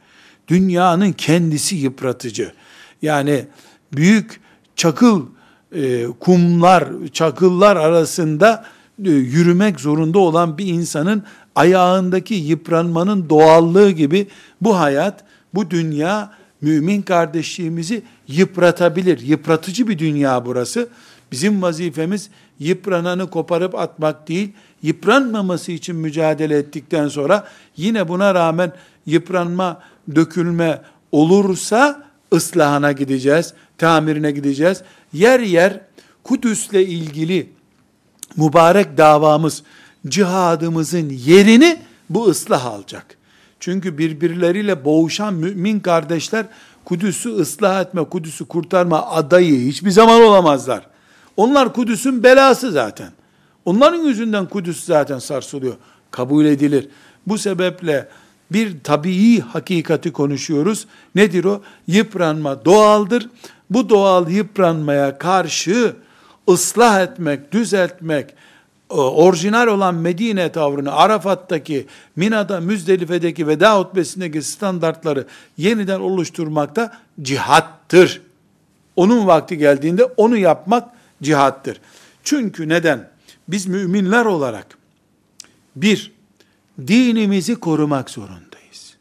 Dünyanın 0.48 1.12
kendisi 1.12 1.76
yıpratıcı. 1.76 2.54
Yani 3.02 3.46
büyük 3.94 4.42
çakıl 4.76 5.26
e, 5.74 6.08
kumlar, 6.20 6.88
çakıllar 7.14 7.76
arasında 7.76 8.66
e, 9.06 9.10
yürümek 9.10 9.80
zorunda 9.80 10.20
olan 10.20 10.58
bir 10.58 10.66
insanın 10.66 11.24
ayağındaki 11.56 12.34
yıpranmanın 12.34 13.30
doğallığı 13.30 13.92
gibi 13.92 14.28
bu 14.62 14.80
hayat, 14.80 15.24
bu 15.54 15.72
dünya 15.72 16.32
mümin 16.62 17.02
kardeşliğimizi 17.02 18.04
yıpratabilir. 18.28 19.20
Yıpratıcı 19.20 19.88
bir 19.88 20.00
dünya 20.00 20.46
burası. 20.46 20.90
Bizim 21.32 21.62
vazifemiz 21.62 22.30
yıprananı 22.60 23.30
koparıp 23.30 23.76
atmak 23.76 24.28
değil, 24.28 24.54
yıpranmaması 24.82 25.72
için 25.72 25.96
mücadele 25.96 26.58
ettikten 26.58 27.08
sonra 27.08 27.48
yine 27.78 28.08
buna 28.08 28.36
rağmen 28.36 28.72
yıpranma, 29.06 29.82
dökülme 30.16 30.82
olursa 31.12 32.04
ıslahına 32.34 32.92
gideceğiz, 32.92 33.54
tamirine 33.78 34.32
gideceğiz. 34.32 34.82
Yer 35.14 35.40
yer 35.40 35.80
Kudüs'le 36.24 36.74
ilgili 36.74 37.50
mübarek 38.38 38.98
davamız, 38.98 39.64
cihadımızın 40.08 41.10
yerini 41.10 41.80
bu 42.10 42.26
ıslah 42.26 42.66
alacak. 42.66 43.18
Çünkü 43.60 43.98
birbirleriyle 43.98 44.86
boğuşan 44.86 45.34
mümin 45.34 45.80
kardeşler 45.80 46.46
Kudüs'ü 46.86 47.30
ıslah 47.30 47.82
etme, 47.82 48.04
Kudüs'ü 48.04 48.46
kurtarma 48.46 49.08
adayı 49.08 49.68
hiçbir 49.68 49.92
zaman 49.92 50.22
olamazlar. 50.22 50.88
Onlar 51.38 51.74
Kudüs'ün 51.74 52.24
belası 52.24 52.72
zaten. 52.72 53.12
Onların 53.66 54.04
yüzünden 54.04 54.46
Kudüs 54.46 54.86
zaten 54.86 55.20
sarsılıyor. 55.20 55.74
Kabul 56.12 56.46
edilir. 56.46 56.88
Bu 57.28 57.38
sebeple 57.38 58.08
bir 58.54 58.80
tabii 58.84 59.40
hakikati 59.40 60.12
konuşuyoruz. 60.12 60.88
Nedir 61.16 61.44
o? 61.44 61.62
Yıpranma 61.88 62.66
doğaldır. 62.66 63.30
Bu 63.70 63.90
doğal 63.90 64.30
yıpranmaya 64.30 65.18
karşı 65.18 65.96
ıslah 66.50 67.02
etmek, 67.02 67.52
düzeltmek, 67.52 68.34
orijinal 68.90 69.68
olan 69.68 69.96
Medine 69.96 70.52
tavrını, 70.52 70.92
Arafat'taki, 70.92 71.88
Mina'da, 72.16 72.60
Müzdelife'deki 72.60 73.48
veda 73.48 73.80
hutbesindeki 73.80 74.42
standartları 74.42 75.26
yeniden 75.58 76.00
oluşturmakta 76.00 76.98
cihattır. 77.22 78.22
Onun 78.96 79.28
vakti 79.28 79.58
geldiğinde 79.58 80.04
onu 80.06 80.38
yapmak 80.38 80.90
cihattır. 81.24 81.82
Çünkü 82.24 82.70
neden? 82.70 83.10
Biz 83.48 83.68
müminler 83.68 84.26
olarak 84.26 84.78
bir, 85.76 86.13
dinimizi 86.88 87.56
korumak 87.56 88.10
zorundayız. 88.10 88.98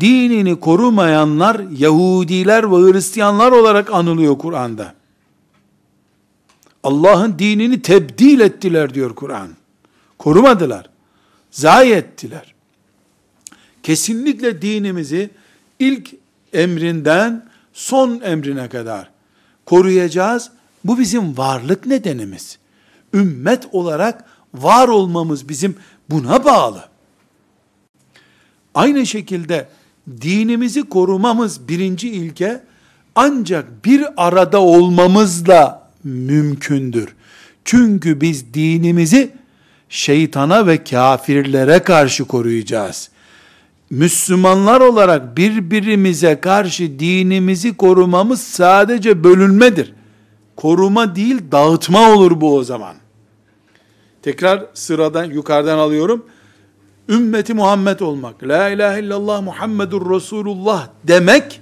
Dinini 0.00 0.60
korumayanlar 0.60 1.60
Yahudiler 1.78 2.72
ve 2.72 2.92
Hristiyanlar 2.92 3.52
olarak 3.52 3.92
anılıyor 3.92 4.38
Kur'an'da. 4.38 4.94
Allah'ın 6.82 7.38
dinini 7.38 7.82
tebdil 7.82 8.40
ettiler 8.40 8.94
diyor 8.94 9.14
Kur'an. 9.14 9.48
Korumadılar. 10.18 10.90
Zayi 11.50 11.92
ettiler. 11.92 12.54
Kesinlikle 13.82 14.62
dinimizi 14.62 15.30
ilk 15.78 16.14
emrinden 16.52 17.48
son 17.72 18.20
emrine 18.20 18.68
kadar 18.68 19.10
koruyacağız. 19.66 20.50
Bu 20.84 20.98
bizim 20.98 21.36
varlık 21.36 21.86
nedenimiz. 21.86 22.58
Ümmet 23.14 23.68
olarak 23.72 24.24
var 24.54 24.88
olmamız 24.88 25.48
bizim 25.48 25.76
buna 26.10 26.44
bağlı. 26.44 26.84
Aynı 28.74 29.06
şekilde 29.06 29.68
dinimizi 30.20 30.82
korumamız 30.82 31.68
birinci 31.68 32.08
ilke 32.08 32.62
ancak 33.14 33.84
bir 33.84 34.04
arada 34.16 34.60
olmamızla 34.60 35.90
mümkündür. 36.04 37.14
Çünkü 37.64 38.20
biz 38.20 38.54
dinimizi 38.54 39.30
şeytana 39.88 40.66
ve 40.66 40.84
kafirlere 40.84 41.78
karşı 41.78 42.24
koruyacağız. 42.24 43.10
Müslümanlar 43.90 44.80
olarak 44.80 45.36
birbirimize 45.36 46.40
karşı 46.40 46.98
dinimizi 46.98 47.76
korumamız 47.76 48.40
sadece 48.42 49.24
bölünmedir. 49.24 49.94
Koruma 50.56 51.16
değil 51.16 51.38
dağıtma 51.52 52.10
olur 52.10 52.40
bu 52.40 52.56
o 52.56 52.64
zaman. 52.64 52.94
Tekrar 54.22 54.66
sıradan 54.74 55.24
yukarıdan 55.24 55.78
alıyorum. 55.78 56.26
Ümmeti 57.08 57.54
Muhammed 57.54 58.00
olmak, 58.00 58.42
la 58.42 58.68
ilahe 58.68 59.00
illallah 59.00 59.42
Muhammedur 59.42 60.14
Resulullah 60.14 60.88
demek, 61.04 61.60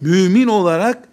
mümin 0.00 0.48
olarak 0.48 1.08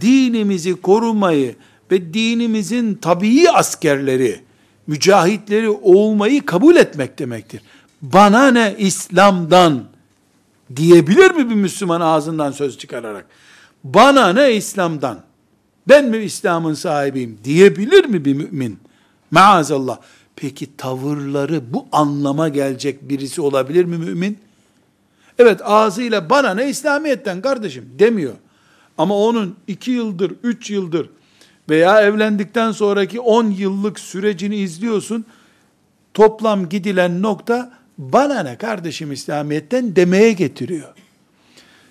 dinimizi 0.00 0.80
korumayı 0.80 1.56
ve 1.90 2.14
dinimizin 2.14 2.94
tabii 2.94 3.50
askerleri, 3.50 4.40
mücahitleri 4.86 5.68
olmayı 5.68 6.46
kabul 6.46 6.76
etmek 6.76 7.18
demektir. 7.18 7.62
Bana 8.02 8.50
ne 8.50 8.74
İslam'dan 8.78 9.84
diyebilir 10.76 11.30
mi 11.30 11.50
bir 11.50 11.54
Müslüman 11.54 12.00
ağzından 12.00 12.52
söz 12.52 12.78
çıkararak? 12.78 13.26
Bana 13.84 14.32
ne 14.32 14.52
İslam'dan? 14.52 15.20
Ben 15.88 16.04
mi 16.04 16.16
İslam'ın 16.16 16.74
sahibiyim 16.74 17.38
diyebilir 17.44 18.04
mi 18.04 18.24
bir 18.24 18.34
mümin? 18.34 18.78
Maazallah. 19.36 19.98
Peki 20.36 20.76
tavırları 20.76 21.72
bu 21.72 21.86
anlama 21.92 22.48
gelecek 22.48 23.08
birisi 23.08 23.40
olabilir 23.40 23.84
mi 23.84 23.98
mümin? 23.98 24.38
Evet 25.38 25.60
ağzıyla 25.64 26.30
bana 26.30 26.54
ne 26.54 26.68
İslamiyet'ten 26.68 27.42
kardeşim 27.42 27.88
demiyor. 27.98 28.34
Ama 28.98 29.16
onun 29.18 29.56
iki 29.66 29.90
yıldır, 29.90 30.32
üç 30.42 30.70
yıldır 30.70 31.10
veya 31.68 32.02
evlendikten 32.02 32.72
sonraki 32.72 33.20
on 33.20 33.50
yıllık 33.50 34.00
sürecini 34.00 34.56
izliyorsun. 34.56 35.24
Toplam 36.14 36.68
gidilen 36.68 37.22
nokta 37.22 37.72
bana 37.98 38.42
ne 38.42 38.56
kardeşim 38.56 39.12
İslamiyet'ten 39.12 39.96
demeye 39.96 40.32
getiriyor. 40.32 40.94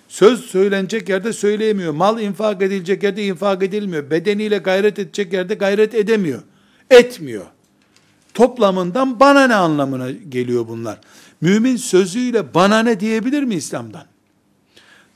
Söz 0.08 0.40
söylenecek 0.40 1.08
yerde 1.08 1.32
söyleyemiyor. 1.32 1.92
Mal 1.92 2.20
infak 2.20 2.62
edilecek 2.62 3.02
yerde 3.02 3.24
infak 3.24 3.62
edilmiyor. 3.62 4.10
Bedeniyle 4.10 4.58
gayret 4.58 4.98
edecek 4.98 5.32
yerde 5.32 5.54
gayret 5.54 5.94
edemiyor. 5.94 6.42
Etmiyor. 6.90 7.46
Toplamından 8.34 9.20
bana 9.20 9.46
ne 9.46 9.54
anlamına 9.54 10.10
geliyor 10.10 10.68
bunlar. 10.68 10.98
Mümin 11.40 11.76
sözüyle 11.76 12.54
bana 12.54 12.78
ne 12.78 13.00
diyebilir 13.00 13.42
mi 13.42 13.54
İslam'dan? 13.54 14.04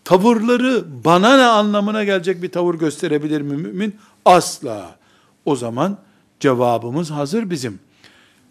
Tavırları 0.05 0.85
bana 1.05 1.37
ne 1.37 1.45
anlamına 1.45 2.05
gelecek 2.05 2.43
bir 2.43 2.49
tavır 2.49 2.75
gösterebilir 2.75 3.41
mi 3.41 3.57
mümin? 3.57 3.97
Asla. 4.25 4.97
O 5.45 5.57
zaman 5.57 5.99
cevabımız 6.41 7.11
hazır 7.11 7.51
bizim. 7.51 7.81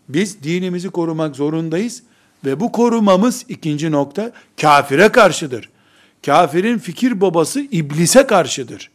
Biz 0.10 0.43
dinimizi 0.43 0.89
korumak 0.89 1.36
zorundayız 1.36 2.03
ve 2.45 2.60
bu 2.60 2.71
korumamız 2.71 3.45
ikinci 3.49 3.91
nokta 3.91 4.32
kafire 4.62 5.10
karşıdır. 5.10 5.69
Kafirin 6.25 6.77
fikir 6.77 7.21
babası 7.21 7.60
iblise 7.60 8.27
karşıdır. 8.27 8.91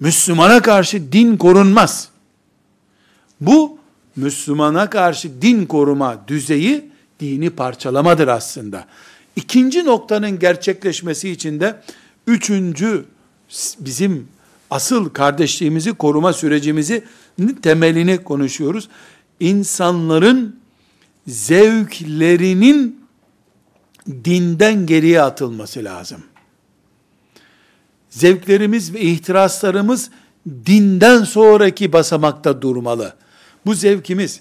Müslümana 0.00 0.62
karşı 0.62 1.12
din 1.12 1.36
korunmaz. 1.36 2.08
Bu 3.40 3.78
Müslümana 4.16 4.90
karşı 4.90 5.42
din 5.42 5.66
koruma 5.66 6.28
düzeyi 6.28 6.90
dini 7.20 7.50
parçalamadır 7.50 8.28
aslında. 8.28 8.86
İkinci 9.36 9.84
noktanın 9.84 10.38
gerçekleşmesi 10.38 11.30
için 11.30 11.60
de 11.60 11.82
üçüncü 12.26 13.04
bizim 13.78 14.28
asıl 14.70 15.08
kardeşliğimizi 15.08 15.92
koruma 15.92 16.32
sürecimizi 16.32 17.04
temelini 17.62 18.24
konuşuyoruz. 18.24 18.88
İnsanların 19.40 20.60
zevklerinin 21.26 23.06
dinden 24.24 24.86
geriye 24.86 25.22
atılması 25.22 25.84
lazım. 25.84 26.22
Zevklerimiz 28.10 28.94
ve 28.94 29.00
ihtiraslarımız 29.00 30.10
dinden 30.66 31.24
sonraki 31.24 31.92
basamakta 31.92 32.62
durmalı. 32.62 33.14
Bu 33.66 33.74
zevkimiz 33.74 34.40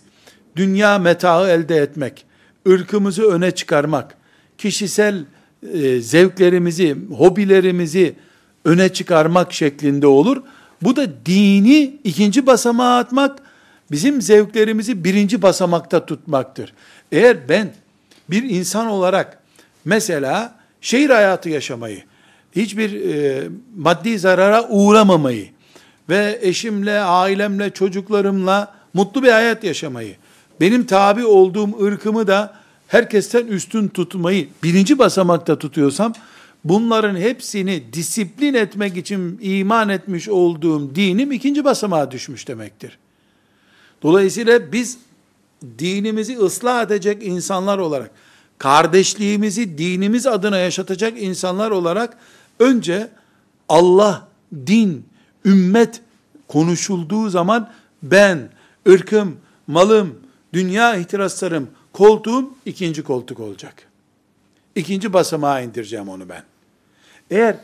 dünya 0.55 0.99
metaı 0.99 1.49
elde 1.49 1.75
etmek, 1.75 2.25
ırkımızı 2.69 3.23
öne 3.31 3.51
çıkarmak, 3.51 4.17
kişisel 4.57 5.25
e, 5.73 6.01
zevklerimizi, 6.01 6.97
hobilerimizi 7.17 8.15
öne 8.65 8.93
çıkarmak 8.93 9.53
şeklinde 9.53 10.07
olur. 10.07 10.41
Bu 10.81 10.95
da 10.95 11.25
dini 11.25 11.97
ikinci 12.03 12.45
basamağa 12.45 12.97
atmak, 12.97 13.39
bizim 13.91 14.21
zevklerimizi 14.21 15.03
birinci 15.03 15.41
basamakta 15.41 16.05
tutmaktır. 16.05 16.73
Eğer 17.11 17.49
ben 17.49 17.73
bir 18.29 18.43
insan 18.43 18.87
olarak 18.87 19.39
mesela 19.85 20.55
şehir 20.81 21.09
hayatı 21.09 21.49
yaşamayı, 21.49 22.03
hiçbir 22.55 23.05
e, 23.13 23.43
maddi 23.77 24.19
zarara 24.19 24.67
uğramamayı 24.69 25.47
ve 26.09 26.39
eşimle, 26.41 26.99
ailemle, 26.99 27.69
çocuklarımla 27.69 28.74
mutlu 28.95 29.23
bir 29.23 29.31
hayat 29.31 29.63
yaşamayı, 29.63 30.15
benim 30.61 30.85
tabi 30.85 31.25
olduğum 31.25 31.83
ırkımı 31.85 32.27
da 32.27 32.53
herkesten 32.87 33.47
üstün 33.47 33.87
tutmayı 33.87 34.47
birinci 34.63 34.99
basamakta 34.99 35.59
tutuyorsam, 35.59 36.13
bunların 36.63 37.15
hepsini 37.15 37.83
disiplin 37.93 38.53
etmek 38.53 38.97
için 38.97 39.39
iman 39.41 39.89
etmiş 39.89 40.29
olduğum 40.29 40.95
dinim 40.95 41.31
ikinci 41.31 41.63
basamağa 41.63 42.11
düşmüş 42.11 42.47
demektir. 42.47 42.97
Dolayısıyla 44.03 44.71
biz 44.71 44.97
dinimizi 45.79 46.37
ıslah 46.37 46.83
edecek 46.83 47.23
insanlar 47.23 47.77
olarak, 47.77 48.11
kardeşliğimizi 48.57 49.77
dinimiz 49.77 50.27
adına 50.27 50.57
yaşatacak 50.57 51.21
insanlar 51.21 51.71
olarak 51.71 52.17
önce 52.59 53.09
Allah, 53.69 54.27
din, 54.67 55.05
ümmet 55.45 56.01
konuşulduğu 56.47 57.29
zaman 57.29 57.69
ben, 58.03 58.49
ırkım, 58.87 59.37
malım, 59.67 60.19
dünya 60.53 60.95
ihtiraslarım, 60.95 61.69
koltuğum 61.93 62.49
ikinci 62.65 63.03
koltuk 63.03 63.39
olacak. 63.39 63.73
İkinci 64.75 65.13
basamağa 65.13 65.61
indireceğim 65.61 66.09
onu 66.09 66.29
ben. 66.29 66.43
Eğer 67.31 67.57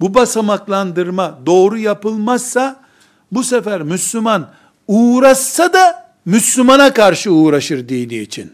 bu 0.00 0.14
basamaklandırma 0.14 1.38
doğru 1.46 1.78
yapılmazsa 1.78 2.84
bu 3.32 3.44
sefer 3.44 3.82
Müslüman 3.82 4.50
uğraşsa 4.88 5.72
da 5.72 6.12
Müslümana 6.24 6.94
karşı 6.94 7.32
uğraşır 7.32 7.88
dini 7.88 8.16
için. 8.16 8.52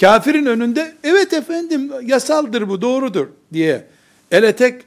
Kafirin 0.00 0.46
önünde 0.46 0.94
evet 1.02 1.32
efendim 1.32 1.92
yasaldır 2.02 2.68
bu 2.68 2.80
doğrudur 2.80 3.26
diye 3.52 3.86
ele 4.30 4.56
tek 4.56 4.82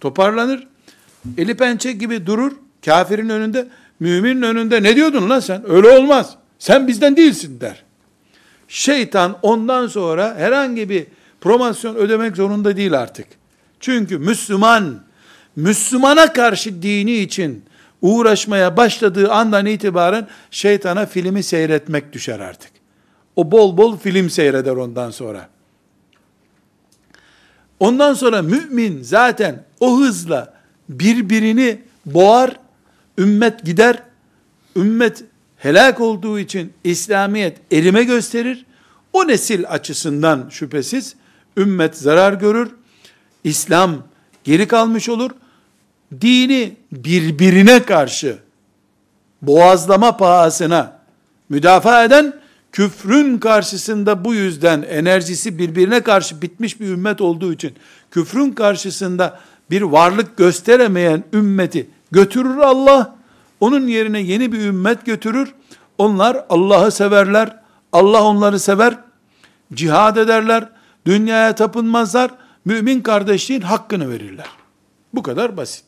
toparlanır. 0.00 0.68
Eli 1.38 1.56
pençe 1.56 1.92
gibi 1.92 2.26
durur. 2.26 2.52
Kafirin 2.84 3.28
önünde, 3.28 3.68
müminin 4.00 4.42
önünde 4.42 4.82
ne 4.82 4.96
diyordun 4.96 5.30
lan 5.30 5.40
sen? 5.40 5.70
Öyle 5.70 5.88
olmaz. 5.88 6.36
Sen 6.58 6.88
bizden 6.88 7.16
değilsin 7.16 7.60
der. 7.60 7.82
Şeytan 8.68 9.38
ondan 9.42 9.86
sonra 9.86 10.34
herhangi 10.34 10.88
bir 10.88 11.06
promosyon 11.40 11.94
ödemek 11.94 12.36
zorunda 12.36 12.76
değil 12.76 13.00
artık. 13.00 13.26
Çünkü 13.80 14.18
Müslüman, 14.18 15.00
Müslümana 15.56 16.32
karşı 16.32 16.82
dini 16.82 17.14
için 17.14 17.64
uğraşmaya 18.02 18.76
başladığı 18.76 19.32
andan 19.32 19.66
itibaren 19.66 20.28
şeytana 20.50 21.06
filmi 21.06 21.42
seyretmek 21.42 22.12
düşer 22.12 22.40
artık. 22.40 22.70
O 23.36 23.50
bol 23.50 23.76
bol 23.76 23.98
film 23.98 24.30
seyreder 24.30 24.76
ondan 24.76 25.10
sonra. 25.10 25.48
Ondan 27.80 28.14
sonra 28.14 28.42
mümin 28.42 29.02
zaten 29.02 29.64
o 29.80 30.00
hızla 30.00 30.54
birbirini 30.88 31.82
boğar, 32.06 32.56
ümmet 33.18 33.64
gider, 33.64 34.02
ümmet 34.76 35.24
helak 35.56 36.00
olduğu 36.00 36.38
için 36.38 36.72
İslamiyet 36.84 37.56
erime 37.72 38.04
gösterir. 38.04 38.66
O 39.12 39.28
nesil 39.28 39.64
açısından 39.68 40.48
şüphesiz 40.50 41.14
ümmet 41.56 41.96
zarar 41.96 42.32
görür. 42.32 42.70
İslam 43.44 44.02
geri 44.44 44.68
kalmış 44.68 45.08
olur. 45.08 45.30
Dini 46.20 46.76
birbirine 46.92 47.82
karşı 47.82 48.38
boğazlama 49.42 50.16
pahasına 50.16 51.00
müdafaa 51.48 52.04
eden 52.04 52.40
küfrün 52.72 53.38
karşısında 53.38 54.24
bu 54.24 54.34
yüzden 54.34 54.82
enerjisi 54.82 55.58
birbirine 55.58 56.00
karşı 56.00 56.42
bitmiş 56.42 56.80
bir 56.80 56.86
ümmet 56.86 57.20
olduğu 57.20 57.52
için 57.52 57.74
küfrün 58.10 58.50
karşısında 58.50 59.40
bir 59.70 59.82
varlık 59.82 60.36
gösteremeyen 60.36 61.24
ümmeti 61.32 61.86
götürür 62.10 62.56
Allah. 62.56 63.16
Onun 63.60 63.86
yerine 63.86 64.20
yeni 64.20 64.52
bir 64.52 64.60
ümmet 64.60 65.06
götürür. 65.06 65.54
Onlar 65.98 66.44
Allah'ı 66.48 66.90
severler. 66.90 67.56
Allah 67.92 68.22
onları 68.22 68.58
sever. 68.58 68.98
Cihad 69.74 70.16
ederler. 70.16 70.68
Dünyaya 71.06 71.54
tapınmazlar. 71.54 72.30
Mümin 72.64 73.00
kardeşliğin 73.00 73.60
hakkını 73.60 74.10
verirler. 74.10 74.46
Bu 75.14 75.22
kadar 75.22 75.56
basit. 75.56 75.84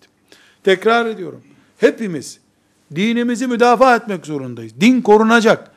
Tekrar 0.65 1.07
ediyorum. 1.07 1.43
Hepimiz 1.79 2.39
dinimizi 2.95 3.47
müdafaa 3.47 3.97
etmek 3.97 4.27
zorundayız. 4.27 4.73
Din 4.81 5.03
korunacak. 5.03 5.71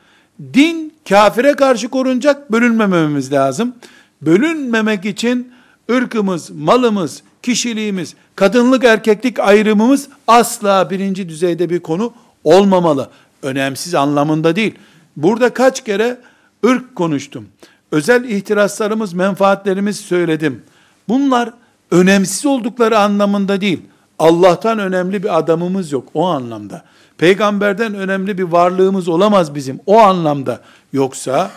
Din 0.54 0.92
kafire 1.08 1.54
karşı 1.54 1.88
korunacak. 1.88 2.52
Bölünmememiz 2.52 3.32
lazım. 3.32 3.74
Bölünmemek 4.22 5.04
için 5.04 5.52
ırkımız, 5.90 6.50
malımız, 6.50 7.22
kişiliğimiz, 7.42 8.14
kadınlık 8.36 8.84
erkeklik 8.84 9.38
ayrımımız 9.38 10.08
asla 10.26 10.90
birinci 10.90 11.28
düzeyde 11.28 11.70
bir 11.70 11.80
konu 11.80 12.12
olmamalı. 12.44 13.10
Önemsiz 13.42 13.94
anlamında 13.94 14.56
değil. 14.56 14.74
Burada 15.16 15.54
kaç 15.54 15.84
kere 15.84 16.18
ırk 16.66 16.96
konuştum. 16.96 17.48
Özel 17.92 18.24
ihtiraslarımız, 18.24 19.12
menfaatlerimiz 19.12 20.00
söyledim. 20.00 20.62
Bunlar 21.08 21.52
önemsiz 21.90 22.46
oldukları 22.46 22.98
anlamında 22.98 23.60
değil. 23.60 23.80
Allah'tan 24.18 24.78
önemli 24.78 25.22
bir 25.22 25.38
adamımız 25.38 25.92
yok 25.92 26.08
o 26.14 26.26
anlamda. 26.26 26.84
Peygamberden 27.18 27.94
önemli 27.94 28.38
bir 28.38 28.42
varlığımız 28.42 29.08
olamaz 29.08 29.54
bizim 29.54 29.80
o 29.86 29.98
anlamda. 29.98 30.60
Yoksa 30.92 31.50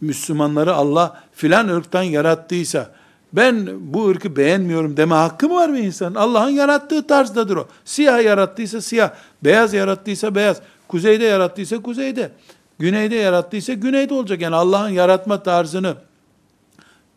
Müslümanları 0.00 0.74
Allah 0.74 1.22
filan 1.34 1.68
ırktan 1.68 2.02
yarattıysa 2.02 2.90
ben 3.32 3.68
bu 3.92 4.08
ırkı 4.08 4.36
beğenmiyorum 4.36 4.96
deme 4.96 5.14
hakkı 5.14 5.48
mı 5.48 5.54
var 5.54 5.74
bir 5.74 5.78
insanın? 5.78 6.14
Allah'ın 6.14 6.50
yarattığı 6.50 7.06
tarzdadır 7.06 7.56
o. 7.56 7.68
Siyah 7.84 8.24
yarattıysa 8.24 8.80
siyah, 8.80 9.10
beyaz 9.44 9.74
yarattıysa 9.74 10.34
beyaz, 10.34 10.60
kuzeyde 10.88 11.24
yarattıysa 11.24 11.82
kuzeyde, 11.82 12.32
güneyde 12.78 13.16
yarattıysa 13.16 13.72
güneyde 13.72 14.14
olacak. 14.14 14.40
Yani 14.40 14.56
Allah'ın 14.56 14.88
yaratma 14.88 15.42
tarzını 15.42 15.94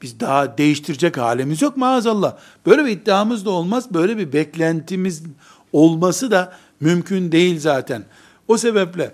biz 0.01 0.19
daha 0.19 0.57
değiştirecek 0.57 1.17
halimiz 1.17 1.61
yok 1.61 1.77
maazallah. 1.77 2.35
Böyle 2.65 2.85
bir 2.85 2.89
iddiamız 2.89 3.45
da 3.45 3.49
olmaz, 3.49 3.93
böyle 3.93 4.17
bir 4.17 4.33
beklentimiz 4.33 5.23
olması 5.73 6.31
da 6.31 6.53
mümkün 6.79 7.31
değil 7.31 7.59
zaten. 7.59 8.03
O 8.47 8.57
sebeple 8.57 9.11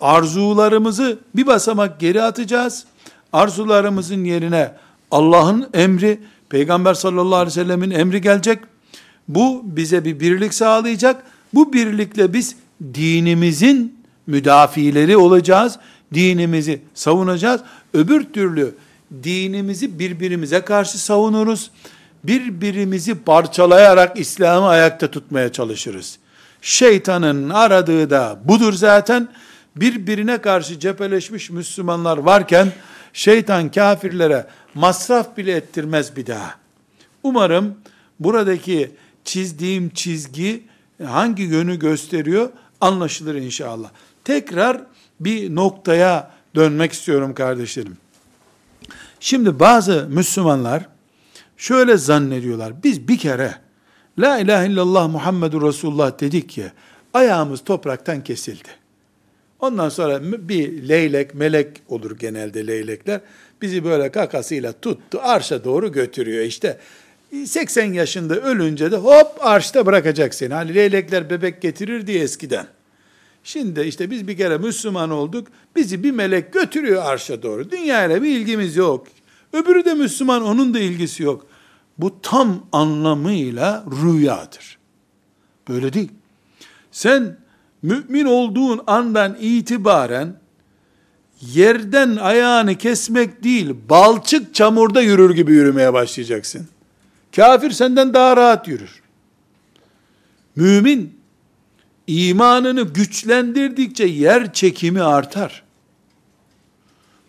arzularımızı 0.00 1.18
bir 1.36 1.46
basamak 1.46 2.00
geri 2.00 2.22
atacağız. 2.22 2.84
Arzularımızın 3.32 4.24
yerine 4.24 4.72
Allah'ın 5.10 5.68
emri, 5.74 6.20
Peygamber 6.54 6.94
sallallahu 6.94 7.36
aleyhi 7.36 7.58
ve 7.58 7.64
sellemin 7.64 7.90
emri 7.90 8.20
gelecek. 8.20 8.58
Bu 9.28 9.62
bize 9.64 10.04
bir 10.04 10.20
birlik 10.20 10.54
sağlayacak. 10.54 11.22
Bu 11.54 11.72
birlikle 11.72 12.32
biz 12.32 12.56
dinimizin 12.94 14.04
müdafileri 14.26 15.16
olacağız. 15.16 15.78
Dinimizi 16.14 16.82
savunacağız. 16.94 17.60
Öbür 17.94 18.24
türlü 18.24 18.74
dinimizi 19.22 19.98
birbirimize 19.98 20.60
karşı 20.60 20.98
savunuruz. 20.98 21.70
Birbirimizi 22.24 23.14
parçalayarak 23.14 24.18
İslam'ı 24.18 24.68
ayakta 24.68 25.10
tutmaya 25.10 25.52
çalışırız. 25.52 26.18
Şeytanın 26.62 27.50
aradığı 27.50 28.10
da 28.10 28.38
budur 28.44 28.72
zaten. 28.72 29.28
Birbirine 29.76 30.38
karşı 30.38 30.80
cepheleşmiş 30.80 31.50
Müslümanlar 31.50 32.18
varken 32.18 32.72
şeytan 33.12 33.70
kafirlere 33.70 34.46
masraf 34.74 35.36
bile 35.36 35.52
ettirmez 35.52 36.16
bir 36.16 36.26
daha. 36.26 36.54
Umarım 37.22 37.74
buradaki 38.20 38.90
çizdiğim 39.24 39.90
çizgi 39.90 40.62
hangi 41.04 41.42
yönü 41.42 41.78
gösteriyor 41.78 42.48
anlaşılır 42.80 43.34
inşallah. 43.34 43.90
Tekrar 44.24 44.80
bir 45.20 45.54
noktaya 45.54 46.30
dönmek 46.54 46.92
istiyorum 46.92 47.34
kardeşlerim. 47.34 47.96
Şimdi 49.20 49.60
bazı 49.60 50.06
Müslümanlar 50.08 50.88
şöyle 51.56 51.96
zannediyorlar. 51.96 52.82
Biz 52.84 53.08
bir 53.08 53.18
kere 53.18 53.54
La 54.18 54.38
ilahe 54.38 54.66
illallah 54.66 55.08
Muhammedur 55.08 55.62
Resulullah 55.62 56.20
dedik 56.20 56.48
ki 56.48 56.72
ayağımız 57.14 57.64
topraktan 57.64 58.24
kesildi. 58.24 58.68
Ondan 59.60 59.88
sonra 59.88 60.22
bir 60.48 60.88
leylek, 60.88 61.34
melek 61.34 61.68
olur 61.88 62.18
genelde 62.18 62.66
leylekler. 62.66 63.20
Bizi 63.64 63.84
böyle 63.84 64.10
kakasıyla 64.10 64.72
tuttu, 64.72 65.20
arşa 65.22 65.64
doğru 65.64 65.92
götürüyor. 65.92 66.44
İşte 66.44 66.78
80 67.46 67.92
yaşında 67.92 68.40
ölünce 68.40 68.92
de 68.92 68.96
hop 68.96 69.26
arşta 69.40 69.86
bırakacak 69.86 70.34
seni. 70.34 70.54
Hani 70.54 70.74
leylekler 70.74 71.30
bebek 71.30 71.62
getirir 71.62 72.06
diye 72.06 72.22
eskiden. 72.22 72.66
Şimdi 73.44 73.80
işte 73.80 74.10
biz 74.10 74.28
bir 74.28 74.36
kere 74.36 74.58
Müslüman 74.58 75.10
olduk. 75.10 75.48
Bizi 75.76 76.02
bir 76.02 76.10
melek 76.10 76.52
götürüyor 76.52 77.02
arşa 77.04 77.42
doğru. 77.42 77.70
Dünyayla 77.70 78.22
bir 78.22 78.28
ilgimiz 78.28 78.76
yok. 78.76 79.06
Öbürü 79.52 79.84
de 79.84 79.94
Müslüman, 79.94 80.42
onun 80.42 80.74
da 80.74 80.78
ilgisi 80.78 81.22
yok. 81.22 81.46
Bu 81.98 82.20
tam 82.22 82.66
anlamıyla 82.72 83.84
rüyadır. 84.02 84.78
Böyle 85.68 85.92
değil. 85.92 86.10
Sen 86.92 87.36
mümin 87.82 88.24
olduğun 88.24 88.80
andan 88.86 89.36
itibaren 89.40 90.43
yerden 91.52 92.16
ayağını 92.16 92.74
kesmek 92.74 93.44
değil, 93.44 93.74
balçık 93.88 94.54
çamurda 94.54 95.00
yürür 95.00 95.34
gibi 95.34 95.52
yürümeye 95.52 95.92
başlayacaksın. 95.92 96.68
Kafir 97.36 97.70
senden 97.70 98.14
daha 98.14 98.36
rahat 98.36 98.68
yürür. 98.68 99.02
Mümin 100.56 101.18
imanını 102.06 102.82
güçlendirdikçe 102.82 104.04
yer 104.04 104.52
çekimi 104.52 105.02
artar. 105.02 105.62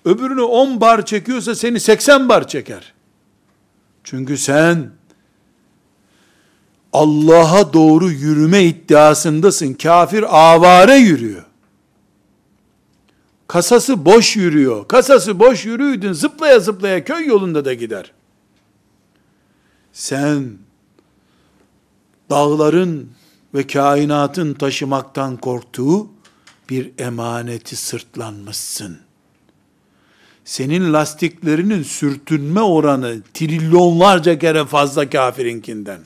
Öbürünü 0.05 0.41
10 0.41 0.81
bar 0.81 1.05
çekiyorsa 1.05 1.55
seni 1.55 1.79
80 1.79 2.29
bar 2.29 2.47
çeker. 2.47 2.93
Çünkü 4.03 4.37
sen 4.37 4.89
Allah'a 6.93 7.73
doğru 7.73 8.11
yürüme 8.11 8.63
iddiasındasın. 8.63 9.73
Kafir 9.73 10.53
avare 10.53 10.95
yürüyor. 10.95 11.44
Kasası 13.47 14.05
boş 14.05 14.35
yürüyor. 14.35 14.87
Kasası 14.87 15.39
boş 15.39 15.65
yürüydün 15.65 16.13
zıplaya 16.13 16.59
zıplaya 16.59 17.03
köy 17.03 17.25
yolunda 17.25 17.65
da 17.65 17.73
gider. 17.73 18.11
Sen 19.93 20.57
dağların 22.29 23.09
ve 23.53 23.67
kainatın 23.67 24.53
taşımaktan 24.53 25.37
korktuğu 25.37 26.07
bir 26.69 26.91
emaneti 26.97 27.75
sırtlanmışsın. 27.75 28.99
Senin 30.45 30.93
lastiklerinin 30.93 31.83
sürtünme 31.83 32.61
oranı 32.61 33.21
trilyonlarca 33.33 34.39
kere 34.39 34.65
fazla 34.65 35.09
kafirinkinden. 35.09 35.99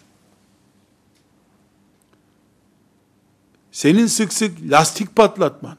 Senin 3.71 4.05
sık 4.07 4.33
sık 4.33 4.57
lastik 4.71 5.15
patlatman, 5.15 5.77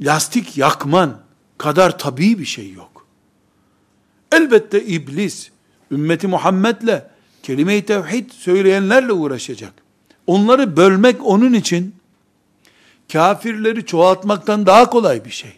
lastik 0.00 0.58
yakman 0.58 1.20
kadar 1.58 1.98
tabii 1.98 2.38
bir 2.38 2.44
şey 2.44 2.72
yok. 2.72 3.06
Elbette 4.32 4.84
iblis, 4.84 5.50
ümmeti 5.90 6.26
Muhammed'le, 6.26 7.02
kelime-i 7.42 7.84
tevhid 7.84 8.30
söyleyenlerle 8.30 9.12
uğraşacak. 9.12 9.72
Onları 10.26 10.76
bölmek 10.76 11.26
onun 11.26 11.52
için, 11.52 11.94
kafirleri 13.12 13.86
çoğaltmaktan 13.86 14.66
daha 14.66 14.90
kolay 14.90 15.24
bir 15.24 15.30
şey. 15.30 15.52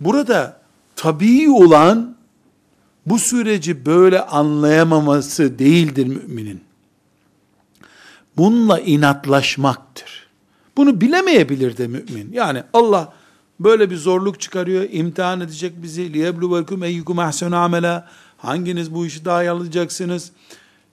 Burada 0.00 0.60
tabii 0.96 1.50
olan, 1.50 2.16
bu 3.06 3.18
süreci 3.18 3.86
böyle 3.86 4.20
anlayamaması 4.26 5.58
değildir 5.58 6.06
müminin. 6.06 6.60
bununla 8.36 8.80
inatlaşmaktır. 8.80 10.29
Bunu 10.79 11.01
bilemeyebilir 11.01 11.77
de 11.77 11.87
mümin. 11.87 12.33
Yani 12.33 12.63
Allah 12.73 13.13
böyle 13.59 13.89
bir 13.89 13.95
zorluk 13.95 14.41
çıkarıyor, 14.41 14.85
imtihan 14.91 15.41
edecek 15.41 15.73
bizi. 15.83 16.01
لِيَبْلُوَكُمْ 16.01 16.85
اَيُّكُمْ 16.85 17.03
اَحْسَنُ 17.03 17.55
عَمَلًا 17.55 18.03
Hanginiz 18.37 18.93
bu 18.93 19.05
işi 19.05 19.25
daha 19.25 19.43
iyi 19.43 19.49
alacaksınız? 19.49 20.31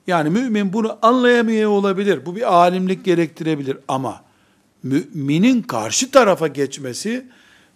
Yani 0.06 0.30
mümin 0.30 0.72
bunu 0.72 0.98
anlayamıyor 1.02 1.70
olabilir. 1.70 2.26
Bu 2.26 2.36
bir 2.36 2.54
alimlik 2.54 3.04
gerektirebilir 3.04 3.78
ama 3.88 4.22
müminin 4.82 5.62
karşı 5.62 6.10
tarafa 6.10 6.46
geçmesi 6.46 7.26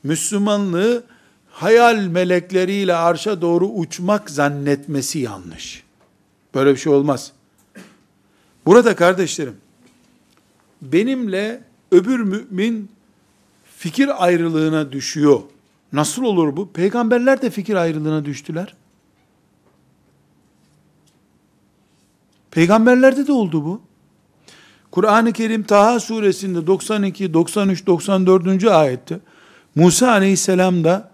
Müslümanlığı 0.03 1.05
hayal 1.51 1.97
melekleriyle 1.97 2.95
arşa 2.95 3.41
doğru 3.41 3.67
uçmak 3.67 4.31
zannetmesi 4.31 5.19
yanlış. 5.19 5.83
Böyle 6.55 6.71
bir 6.71 6.77
şey 6.77 6.93
olmaz. 6.93 7.33
Burada 8.67 8.97
kardeşlerim, 8.97 9.57
benimle 10.83 11.63
öbür 11.92 12.20
mümin 12.20 12.90
fikir 13.78 14.26
ayrılığına 14.26 14.92
düşüyor. 14.92 15.42
Nasıl 15.94 16.24
olur 16.24 16.58
bu? 16.58 16.72
Peygamberler 16.72 17.42
de 17.42 17.50
fikir 17.50 17.76
ayrılığına 17.76 18.26
düştüler. 18.26 18.76
Peygamberlerde 22.52 23.28
de 23.28 23.32
oldu 23.32 23.66
bu. 23.66 23.82
Kur'an-ı 24.92 25.34
Kerim 25.34 25.64
Taha 25.64 26.00
suresinde 26.00 26.68
92, 26.68 27.34
93, 27.34 27.88
94. 27.88 28.64
ayette 28.64 29.20
Musa 29.76 30.12
aleyhisselam 30.12 30.84
da 30.84 31.12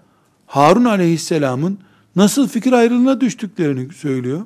Harun 0.48 0.86
aleyhisselamın 0.86 1.80
nasıl 2.16 2.48
fikir 2.48 2.72
ayrılığına 2.72 3.22
düştüklerini 3.22 3.94
söylüyor. 3.94 4.46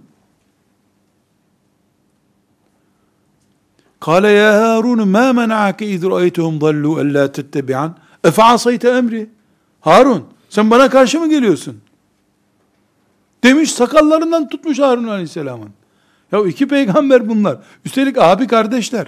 Kale 4.02 4.32
ya 4.32 4.62
Harun 4.62 5.08
ma 5.08 5.34
mena'ake 5.34 5.86
iz 5.86 6.04
ra'aytuhum 6.04 6.62
dallu 6.62 7.00
en 7.02 7.14
la 7.14 7.32
tettebi'an. 7.32 7.98
Efe 8.24 8.44
asayte 8.44 8.90
emri. 8.90 9.30
Harun 9.82 10.26
sen 10.50 10.72
bana 10.72 10.90
karşı 10.90 11.20
mı 11.20 11.30
geliyorsun? 11.30 11.82
Demiş 13.44 13.72
sakallarından 13.72 14.50
tutmuş 14.50 14.80
Harun 14.80 15.08
Aleyhisselam'ın. 15.08 15.70
Ya 16.32 16.46
iki 16.46 16.68
peygamber 16.68 17.30
bunlar. 17.30 17.58
Üstelik 17.86 18.18
abi 18.18 18.48
kardeşler. 18.48 19.08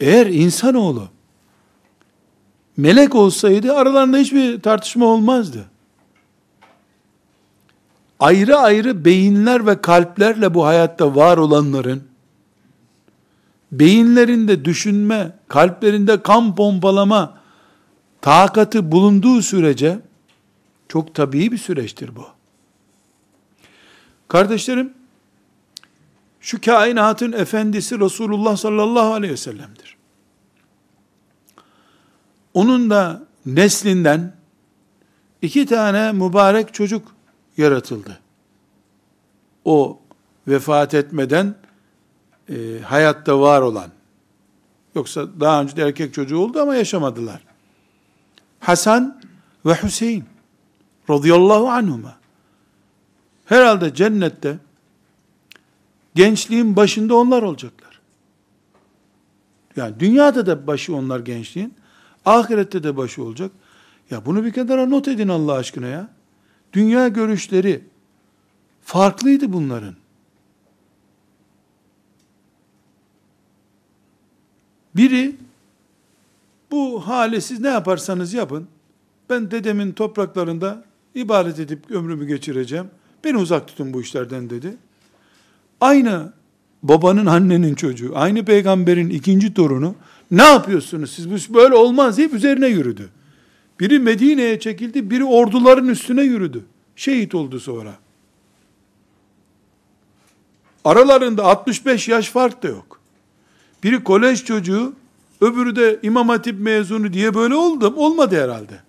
Eğer 0.00 0.26
insanoğlu 0.26 1.08
melek 2.76 3.14
olsaydı 3.14 3.74
aralarında 3.74 4.16
hiçbir 4.16 4.62
tartışma 4.62 5.06
olmazdı. 5.06 5.64
Ayrı 8.20 8.56
ayrı 8.56 9.04
beyinler 9.04 9.66
ve 9.66 9.80
kalplerle 9.80 10.54
bu 10.54 10.66
hayatta 10.66 11.14
var 11.14 11.36
olanların 11.38 12.02
beyinlerinde 13.72 14.64
düşünme, 14.64 15.38
kalplerinde 15.48 16.22
kan 16.22 16.56
pompalama 16.56 17.38
takatı 18.20 18.92
bulunduğu 18.92 19.42
sürece 19.42 20.00
çok 20.88 21.14
tabii 21.14 21.52
bir 21.52 21.58
süreçtir 21.58 22.16
bu. 22.16 22.26
Kardeşlerim, 24.28 24.92
şu 26.40 26.60
kainatın 26.60 27.32
efendisi 27.32 28.00
Resulullah 28.00 28.56
sallallahu 28.56 29.12
aleyhi 29.12 29.32
ve 29.32 29.36
sellem'dir. 29.36 29.96
Onun 32.54 32.90
da 32.90 33.22
neslinden 33.46 34.32
iki 35.42 35.66
tane 35.66 36.12
mübarek 36.12 36.74
çocuk 36.74 37.13
yaratıldı. 37.56 38.20
O 39.64 40.00
vefat 40.48 40.94
etmeden 40.94 41.54
e, 42.48 42.78
hayatta 42.84 43.40
var 43.40 43.60
olan, 43.60 43.90
yoksa 44.94 45.40
daha 45.40 45.62
önce 45.62 45.76
de 45.76 45.82
erkek 45.82 46.14
çocuğu 46.14 46.38
oldu 46.38 46.60
ama 46.60 46.74
yaşamadılar. 46.74 47.44
Hasan 48.60 49.20
ve 49.66 49.74
Hüseyin 49.82 50.24
radıyallahu 51.10 51.68
anhuma. 51.68 52.16
Herhalde 53.44 53.94
cennette 53.94 54.58
gençliğin 56.14 56.76
başında 56.76 57.14
onlar 57.14 57.42
olacaklar. 57.42 58.00
Yani 59.76 60.00
dünyada 60.00 60.46
da 60.46 60.66
başı 60.66 60.96
onlar 60.96 61.20
gençliğin, 61.20 61.74
ahirette 62.24 62.82
de 62.82 62.96
başı 62.96 63.22
olacak. 63.22 63.50
Ya 64.10 64.26
bunu 64.26 64.44
bir 64.44 64.52
kenara 64.52 64.86
not 64.86 65.08
edin 65.08 65.28
Allah 65.28 65.52
aşkına 65.52 65.86
ya. 65.86 66.08
Dünya 66.74 67.08
görüşleri 67.08 67.80
farklıydı 68.82 69.52
bunların. 69.52 69.94
Biri 74.96 75.36
bu 76.70 77.06
hale 77.06 77.40
siz 77.40 77.60
ne 77.60 77.68
yaparsanız 77.68 78.34
yapın. 78.34 78.68
Ben 79.30 79.50
dedemin 79.50 79.92
topraklarında 79.92 80.84
ibadet 81.14 81.58
edip 81.58 81.90
ömrümü 81.90 82.26
geçireceğim. 82.26 82.86
Beni 83.24 83.36
uzak 83.36 83.68
tutun 83.68 83.94
bu 83.94 84.00
işlerden 84.02 84.50
dedi. 84.50 84.76
Aynı 85.80 86.32
babanın 86.82 87.26
annenin 87.26 87.74
çocuğu, 87.74 88.12
aynı 88.14 88.44
peygamberin 88.44 89.10
ikinci 89.10 89.54
torunu 89.54 89.94
ne 90.30 90.42
yapıyorsunuz 90.42 91.10
siz 91.10 91.30
bu 91.30 91.54
böyle 91.54 91.74
olmaz 91.74 92.18
deyip 92.18 92.34
üzerine 92.34 92.66
yürüdü. 92.66 93.08
Biri 93.80 93.98
Medine'ye 93.98 94.60
çekildi, 94.60 95.10
biri 95.10 95.24
orduların 95.24 95.88
üstüne 95.88 96.22
yürüdü. 96.22 96.64
Şehit 96.96 97.34
oldu 97.34 97.60
sonra. 97.60 97.94
Aralarında 100.84 101.44
65 101.44 102.08
yaş 102.08 102.28
fark 102.28 102.62
da 102.62 102.68
yok. 102.68 103.00
Biri 103.82 104.04
kolej 104.04 104.44
çocuğu, 104.44 104.92
öbürü 105.40 105.76
de 105.76 105.98
İmam 106.02 106.28
Hatip 106.28 106.60
mezunu 106.60 107.12
diye 107.12 107.34
böyle 107.34 107.54
oldu. 107.54 107.94
Olmadı 107.96 108.42
herhalde. 108.42 108.80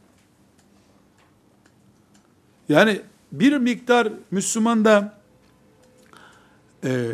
Yani 2.70 3.02
bir 3.32 3.58
miktar 3.58 4.08
Müslümanda 4.32 5.18
e, 6.84 7.12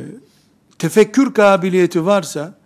tefekkür 0.79 1.33
kabiliyeti 1.33 2.05
varsa 2.05 2.57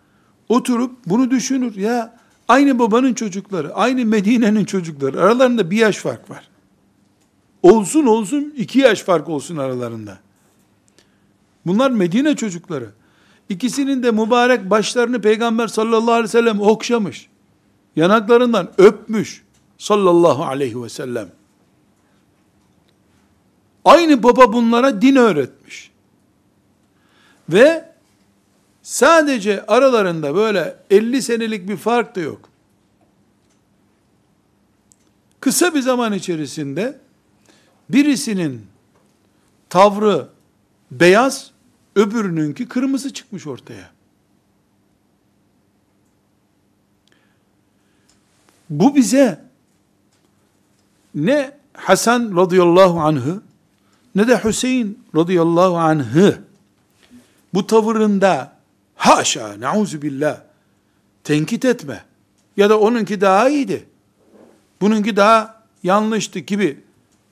oturup 0.49 0.91
bunu 1.05 1.31
düşünür. 1.31 1.75
Ya 1.75 2.19
aynı 2.47 2.79
babanın 2.79 3.13
çocukları, 3.13 3.73
aynı 3.75 4.05
Medine'nin 4.05 4.65
çocukları 4.65 5.21
aralarında 5.21 5.71
bir 5.71 5.77
yaş 5.77 5.97
fark 5.97 6.29
var. 6.29 6.47
Olsun 7.63 8.05
olsun 8.05 8.53
iki 8.57 8.79
yaş 8.79 9.03
fark 9.03 9.29
olsun 9.29 9.57
aralarında. 9.57 10.19
Bunlar 11.65 11.91
Medine 11.91 12.35
çocukları. 12.35 12.89
İkisinin 13.49 14.03
de 14.03 14.11
mübarek 14.11 14.69
başlarını 14.69 15.21
Peygamber 15.21 15.67
sallallahu 15.67 16.11
aleyhi 16.11 16.23
ve 16.23 16.27
sellem 16.27 16.61
okşamış. 16.61 17.29
Yanaklarından 17.95 18.71
öpmüş 18.77 19.43
sallallahu 19.77 20.43
aleyhi 20.43 20.83
ve 20.83 20.89
sellem. 20.89 21.27
Aynı 23.85 24.23
baba 24.23 24.53
bunlara 24.53 25.01
din 25.01 25.15
öğretmiş. 25.15 25.91
Ve 27.49 27.94
sadece 28.85 29.65
aralarında 29.65 30.35
böyle 30.35 30.77
50 30.89 31.21
senelik 31.21 31.69
bir 31.69 31.77
fark 31.77 32.15
da 32.15 32.19
yok. 32.19 32.49
Kısa 35.39 35.73
bir 35.73 35.81
zaman 35.81 36.13
içerisinde 36.13 36.99
birisinin 37.89 38.67
tavrı 39.69 40.27
beyaz, 40.91 41.51
öbürününki 41.95 42.67
kırmızı 42.67 43.13
çıkmış 43.13 43.47
ortaya. 43.47 43.91
Bu 48.69 48.95
bize 48.95 49.41
ne 51.15 51.57
Hasan 51.73 52.37
radıyallahu 52.37 52.99
anh'ı 52.99 53.41
ne 54.15 54.27
de 54.27 54.43
Hüseyin 54.43 55.03
radıyallahu 55.15 55.77
anh'ı 55.77 56.41
bu 57.53 57.67
tavırında 57.67 58.54
haşa 58.95 59.59
nauzu 59.59 60.01
billah 60.01 60.37
tenkit 61.23 61.65
etme 61.65 62.05
ya 62.57 62.69
da 62.69 62.79
onunki 62.79 63.21
daha 63.21 63.49
iyiydi. 63.49 63.85
Bununki 64.81 65.15
daha 65.15 65.63
yanlıştı 65.83 66.39
gibi 66.39 66.83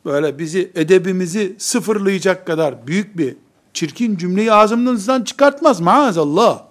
böyle 0.05 0.39
bizi 0.39 0.71
edebimizi 0.75 1.55
sıfırlayacak 1.57 2.47
kadar 2.47 2.87
büyük 2.87 3.17
bir 3.17 3.35
çirkin 3.73 4.17
cümleyi 4.17 4.53
ağzımızdan 4.53 5.23
çıkartmaz 5.23 5.79
maazallah. 5.79 6.63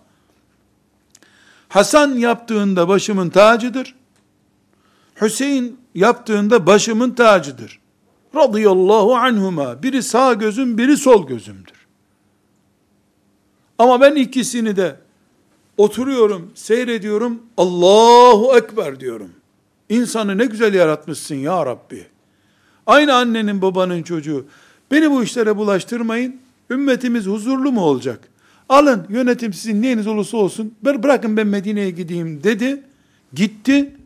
Hasan 1.69 2.15
yaptığında 2.15 2.89
başımın 2.89 3.31
tacıdır. 3.31 3.95
Hüseyin 5.21 5.81
yaptığında 5.95 6.67
başımın 6.67 7.11
tacıdır 7.11 7.83
radıyallahu 8.35 9.17
anhuma. 9.17 9.83
Biri 9.83 10.03
sağ 10.03 10.35
gözüm, 10.35 10.79
biri 10.79 10.97
sol 10.97 11.27
gözümdür. 11.27 11.82
Ama 13.79 14.01
ben 14.01 14.15
ikisini 14.15 14.77
de 14.77 14.97
oturuyorum, 15.77 16.51
seyrediyorum, 16.55 17.43
Allahu 17.57 18.57
Ekber 18.57 19.01
diyorum. 19.01 19.31
İnsanı 19.89 20.39
ne 20.39 20.47
güzel 20.47 20.75
yaratmışsın 20.75 21.35
ya 21.35 21.67
Rabbi. 21.67 22.07
Aynı 22.87 23.15
annenin 23.15 23.63
babanın 23.63 24.03
çocuğu. 24.03 24.47
Beni 24.91 25.11
bu 25.11 25.23
işlere 25.23 25.57
bulaştırmayın, 25.57 26.41
ümmetimiz 26.71 27.27
huzurlu 27.27 27.73
mu 27.73 27.81
olacak? 27.81 28.29
Alın 28.69 29.07
yönetim 29.09 29.53
sizin 29.53 29.83
neyiniz 29.83 30.07
olursa 30.07 30.37
olsun, 30.37 30.75
bırakın 30.83 31.37
ben 31.37 31.47
Medine'ye 31.47 31.91
gideyim 31.91 32.45
dedi. 32.45 32.83
Gitti. 33.35 33.97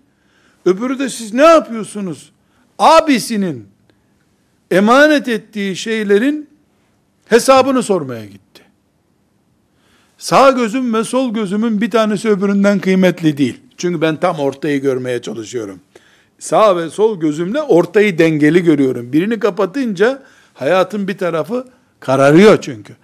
Öbürü 0.64 0.98
de 0.98 1.08
siz 1.08 1.34
ne 1.34 1.42
yapıyorsunuz? 1.42 2.32
Abisinin 2.78 3.68
emanet 4.70 5.28
ettiği 5.28 5.76
şeylerin 5.76 6.48
hesabını 7.26 7.82
sormaya 7.82 8.26
gitti. 8.26 8.45
Sağ 10.18 10.50
gözüm 10.50 10.94
ve 10.94 11.04
sol 11.04 11.34
gözümün 11.34 11.80
bir 11.80 11.90
tanesi 11.90 12.28
öbüründen 12.28 12.78
kıymetli 12.78 13.36
değil. 13.36 13.60
Çünkü 13.76 14.00
ben 14.00 14.16
tam 14.16 14.38
ortayı 14.38 14.82
görmeye 14.82 15.22
çalışıyorum. 15.22 15.80
Sağ 16.38 16.76
ve 16.76 16.90
sol 16.90 17.20
gözümle 17.20 17.62
ortayı 17.62 18.18
dengeli 18.18 18.62
görüyorum. 18.62 19.12
Birini 19.12 19.38
kapatınca 19.38 20.22
hayatın 20.54 21.08
bir 21.08 21.18
tarafı 21.18 21.66
kararıyor 22.00 22.60
çünkü. 22.62 22.96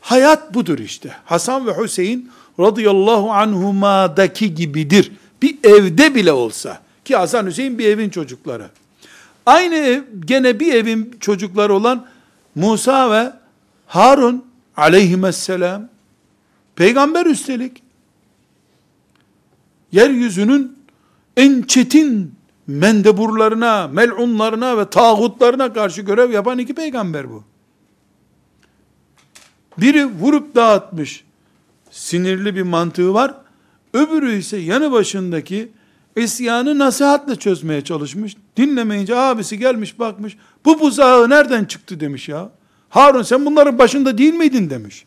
Hayat 0.00 0.54
budur 0.54 0.78
işte. 0.78 1.10
Hasan 1.24 1.66
ve 1.66 1.82
Hüseyin 1.82 2.30
radıyallahu 2.60 3.30
anhumadaki 3.30 4.54
gibidir. 4.54 5.12
Bir 5.42 5.58
evde 5.64 6.14
bile 6.14 6.32
olsa 6.32 6.80
ki 7.04 7.16
Hasan 7.16 7.46
Hüseyin 7.46 7.78
bir 7.78 7.88
evin 7.88 8.10
çocukları. 8.10 8.66
Aynı 9.46 9.74
ev, 9.74 10.02
gene 10.24 10.60
bir 10.60 10.74
evin 10.74 11.16
çocukları 11.20 11.74
olan 11.74 12.06
Musa 12.54 13.10
ve 13.10 13.32
Harun 13.86 14.44
aleyhisselam 14.76 15.91
peygamber 16.82 17.26
üstelik 17.26 17.82
yeryüzünün 19.92 20.78
en 21.36 21.62
çetin 21.62 22.34
mendeburlarına, 22.66 23.88
melunlarına 23.88 24.78
ve 24.78 24.90
tağutlarına 24.90 25.72
karşı 25.72 26.02
görev 26.02 26.30
yapan 26.30 26.58
iki 26.58 26.74
peygamber 26.74 27.30
bu. 27.30 27.44
Biri 29.78 30.06
vurup 30.06 30.54
dağıtmış, 30.54 31.24
sinirli 31.90 32.56
bir 32.56 32.62
mantığı 32.62 33.14
var. 33.14 33.34
Öbürü 33.94 34.38
ise 34.38 34.56
yanı 34.56 34.92
başındaki 34.92 35.72
isyanı 36.16 36.78
nasihatla 36.78 37.36
çözmeye 37.36 37.84
çalışmış. 37.84 38.36
Dinlemeyince 38.56 39.16
abisi 39.16 39.58
gelmiş 39.58 39.98
bakmış. 39.98 40.36
Bu 40.64 40.80
buzağı 40.80 41.30
nereden 41.30 41.64
çıktı 41.64 42.00
demiş 42.00 42.28
ya. 42.28 42.50
Harun 42.88 43.22
sen 43.22 43.46
bunların 43.46 43.78
başında 43.78 44.18
değil 44.18 44.34
miydin 44.34 44.70
demiş. 44.70 45.04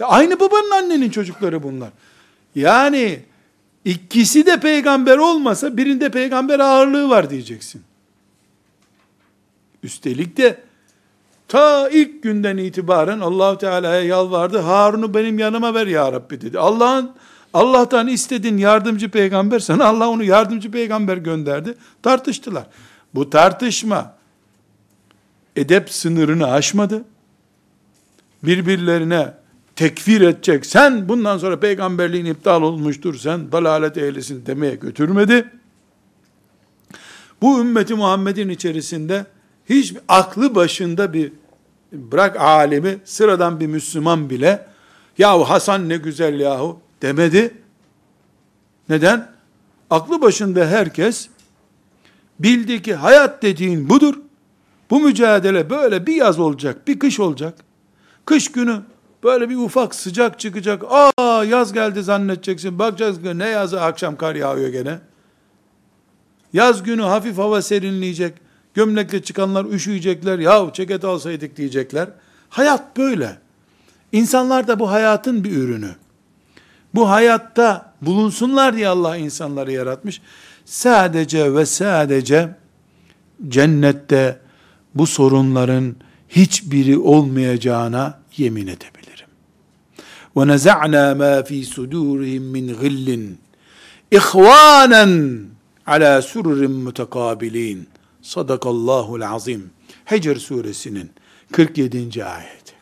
Aynı 0.00 0.40
babanın 0.40 0.70
annenin 0.70 1.10
çocukları 1.10 1.62
bunlar. 1.62 1.90
Yani 2.54 3.20
ikisi 3.84 4.46
de 4.46 4.60
peygamber 4.60 5.18
olmasa 5.18 5.76
birinde 5.76 6.10
peygamber 6.10 6.60
ağırlığı 6.60 7.10
var 7.10 7.30
diyeceksin. 7.30 7.82
Üstelik 9.82 10.36
de 10.36 10.60
ta 11.48 11.88
ilk 11.88 12.22
günden 12.22 12.56
itibaren 12.56 13.20
allah 13.20 13.58
Teala'ya 13.58 14.02
yalvardı. 14.02 14.58
Harun'u 14.58 15.14
benim 15.14 15.38
yanıma 15.38 15.74
ver 15.74 15.86
ya 15.86 16.12
Rabbi 16.12 16.40
dedi. 16.40 16.58
Allah'ın 16.58 17.10
Allah'tan 17.54 18.08
istedin 18.08 18.58
yardımcı 18.58 19.10
peygamber 19.10 19.58
sana 19.58 19.84
Allah 19.84 20.08
onu 20.08 20.24
yardımcı 20.24 20.70
peygamber 20.70 21.16
gönderdi. 21.16 21.74
Tartıştılar. 22.02 22.66
Bu 23.14 23.30
tartışma 23.30 24.14
edep 25.56 25.90
sınırını 25.90 26.52
aşmadı. 26.52 27.04
Birbirlerine 28.42 29.34
tekfir 29.76 30.20
edecek, 30.20 30.66
sen 30.66 31.08
bundan 31.08 31.38
sonra 31.38 31.60
peygamberliğin 31.60 32.24
iptal 32.24 32.62
olmuştur, 32.62 33.18
sen 33.18 33.52
dalalet 33.52 33.98
ehlisin 33.98 34.46
demeye 34.46 34.74
götürmedi. 34.74 35.50
Bu 37.42 37.60
ümmeti 37.60 37.94
Muhammed'in 37.94 38.48
içerisinde 38.48 39.26
hiç 39.68 39.94
aklı 40.08 40.54
başında 40.54 41.12
bir 41.12 41.32
bırak 41.92 42.40
alemi 42.40 42.98
sıradan 43.04 43.60
bir 43.60 43.66
Müslüman 43.66 44.30
bile 44.30 44.66
yahu 45.18 45.44
Hasan 45.44 45.88
ne 45.88 45.96
güzel 45.96 46.40
yahu 46.40 46.80
demedi. 47.02 47.54
Neden? 48.88 49.34
Aklı 49.90 50.22
başında 50.22 50.66
herkes 50.66 51.28
bildi 52.38 52.82
ki 52.82 52.94
hayat 52.94 53.42
dediğin 53.42 53.88
budur. 53.88 54.14
Bu 54.90 55.00
mücadele 55.00 55.70
böyle 55.70 56.06
bir 56.06 56.14
yaz 56.14 56.38
olacak, 56.38 56.88
bir 56.88 56.98
kış 56.98 57.20
olacak. 57.20 57.58
Kış 58.24 58.52
günü 58.52 58.80
böyle 59.24 59.50
bir 59.50 59.56
ufak 59.56 59.94
sıcak 59.94 60.40
çıkacak. 60.40 60.82
Aa 61.16 61.44
yaz 61.44 61.72
geldi 61.72 62.02
zannedeceksin. 62.02 62.78
Bakacağız 62.78 63.22
ki 63.22 63.38
ne 63.38 63.48
yazı 63.48 63.80
akşam 63.80 64.16
kar 64.16 64.34
yağıyor 64.34 64.68
gene. 64.68 64.98
Yaz 66.52 66.82
günü 66.82 67.02
hafif 67.02 67.38
hava 67.38 67.62
serinleyecek. 67.62 68.34
Gömlekle 68.74 69.22
çıkanlar 69.22 69.64
üşüyecekler. 69.64 70.38
Yahu 70.38 70.72
ceket 70.72 71.04
alsaydık 71.04 71.56
diyecekler. 71.56 72.08
Hayat 72.48 72.96
böyle. 72.96 73.38
İnsanlar 74.12 74.68
da 74.68 74.78
bu 74.78 74.90
hayatın 74.90 75.44
bir 75.44 75.52
ürünü. 75.56 75.90
Bu 76.94 77.10
hayatta 77.10 77.94
bulunsunlar 78.02 78.76
diye 78.76 78.88
Allah 78.88 79.16
insanları 79.16 79.72
yaratmış. 79.72 80.20
Sadece 80.64 81.54
ve 81.54 81.66
sadece 81.66 82.48
cennette 83.48 84.38
bu 84.94 85.06
sorunların 85.06 85.96
hiçbiri 86.28 86.98
olmayacağına 86.98 88.18
yemin 88.36 88.66
edebilirim. 88.66 89.03
Neza'na 90.36 91.14
ma 91.14 91.42
fi 91.42 91.64
sudurihim 91.64 92.42
min 92.42 92.66
gillin 92.80 93.38
ihvanen 94.10 95.46
ala 95.86 96.22
sururin 96.22 96.70
mutekabilin. 96.70 97.86
Sadakallahul 98.22 99.34
azim. 99.34 99.70
Hecr 100.04 100.36
suresinin 100.36 101.10
47. 101.52 102.24
ayeti. 102.24 102.74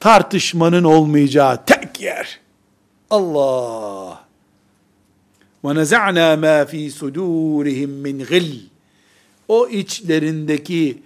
Tartışmanın 0.00 0.84
olmayacağı 0.84 1.64
tek 1.64 2.00
yer. 2.00 2.40
Allah. 3.10 4.24
Neza'na 5.64 6.36
ma 6.36 6.64
fi 6.64 6.90
sudurihim 6.90 7.90
min 7.90 8.18
gill. 8.18 8.60
O 9.48 9.68
içlerindeki 9.68 11.02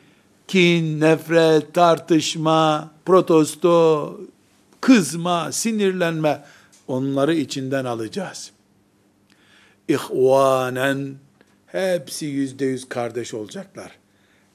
kin, 0.49 1.01
nefret, 1.01 1.75
tartışma, 1.75 2.91
protesto, 3.05 4.21
kızma, 4.85 5.53
sinirlenme 5.53 6.45
onları 6.89 7.35
içinden 7.35 7.85
alacağız. 7.85 8.51
İhvanen 9.89 11.15
hepsi 11.67 12.27
yüzde 12.27 12.65
yüz 12.65 12.89
kardeş 12.89 13.35
olacaklar. 13.35 13.91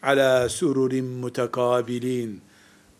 Ala 0.04 0.50
sururin 0.50 1.06
mutekabilin. 1.06 2.42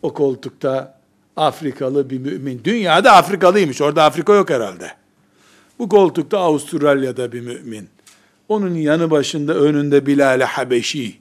O 0.02 0.14
koltukta 0.14 1.00
Afrikalı 1.36 2.10
bir 2.10 2.20
mümin. 2.20 2.62
Dünyada 2.64 3.12
Afrikalıymış. 3.12 3.82
Orada 3.82 4.04
Afrika 4.04 4.34
yok 4.34 4.50
herhalde. 4.50 4.92
Bu 5.80 5.90
koltukta 5.90 6.40
Avustralya'da 6.40 7.32
bir 7.32 7.42
mümin. 7.42 7.90
Onun 8.48 8.74
yanı 8.76 9.12
başında 9.12 9.54
önünde 9.54 10.06
Bilal-i 10.06 10.44
Habeşi. 10.44 11.20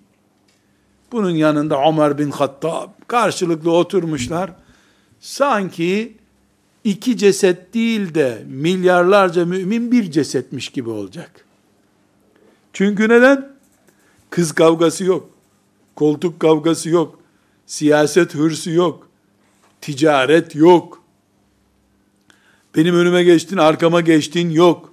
Bunun 1.13 1.31
yanında 1.31 1.89
Ömer 1.89 2.19
bin 2.19 2.31
Hattab. 2.31 2.89
Karşılıklı 3.07 3.73
oturmuşlar. 3.73 4.51
Sanki 5.21 6.17
iki 6.85 7.17
ceset 7.17 7.75
değil 7.75 8.15
de 8.15 8.45
milyarlarca 8.49 9.45
mümin 9.45 9.93
bir 9.93 10.11
cesetmiş 10.11 10.69
gibi 10.69 10.91
olacak. 10.91 11.45
Çünkü 12.73 13.09
neden? 13.09 13.53
Kız 14.31 14.53
kavgası 14.53 15.05
yok. 15.05 15.31
Koltuk 15.97 16.41
kavgası 16.41 16.89
yok. 16.89 17.19
Siyaset 17.67 18.35
hırsı 18.35 18.71
yok. 18.71 19.09
Ticaret 19.81 20.55
yok. 20.55 21.03
Benim 22.77 22.95
önüme 22.95 23.25
geçtin, 23.25 23.57
arkama 23.57 24.01
geçtin 24.01 24.51
yok. 24.51 24.93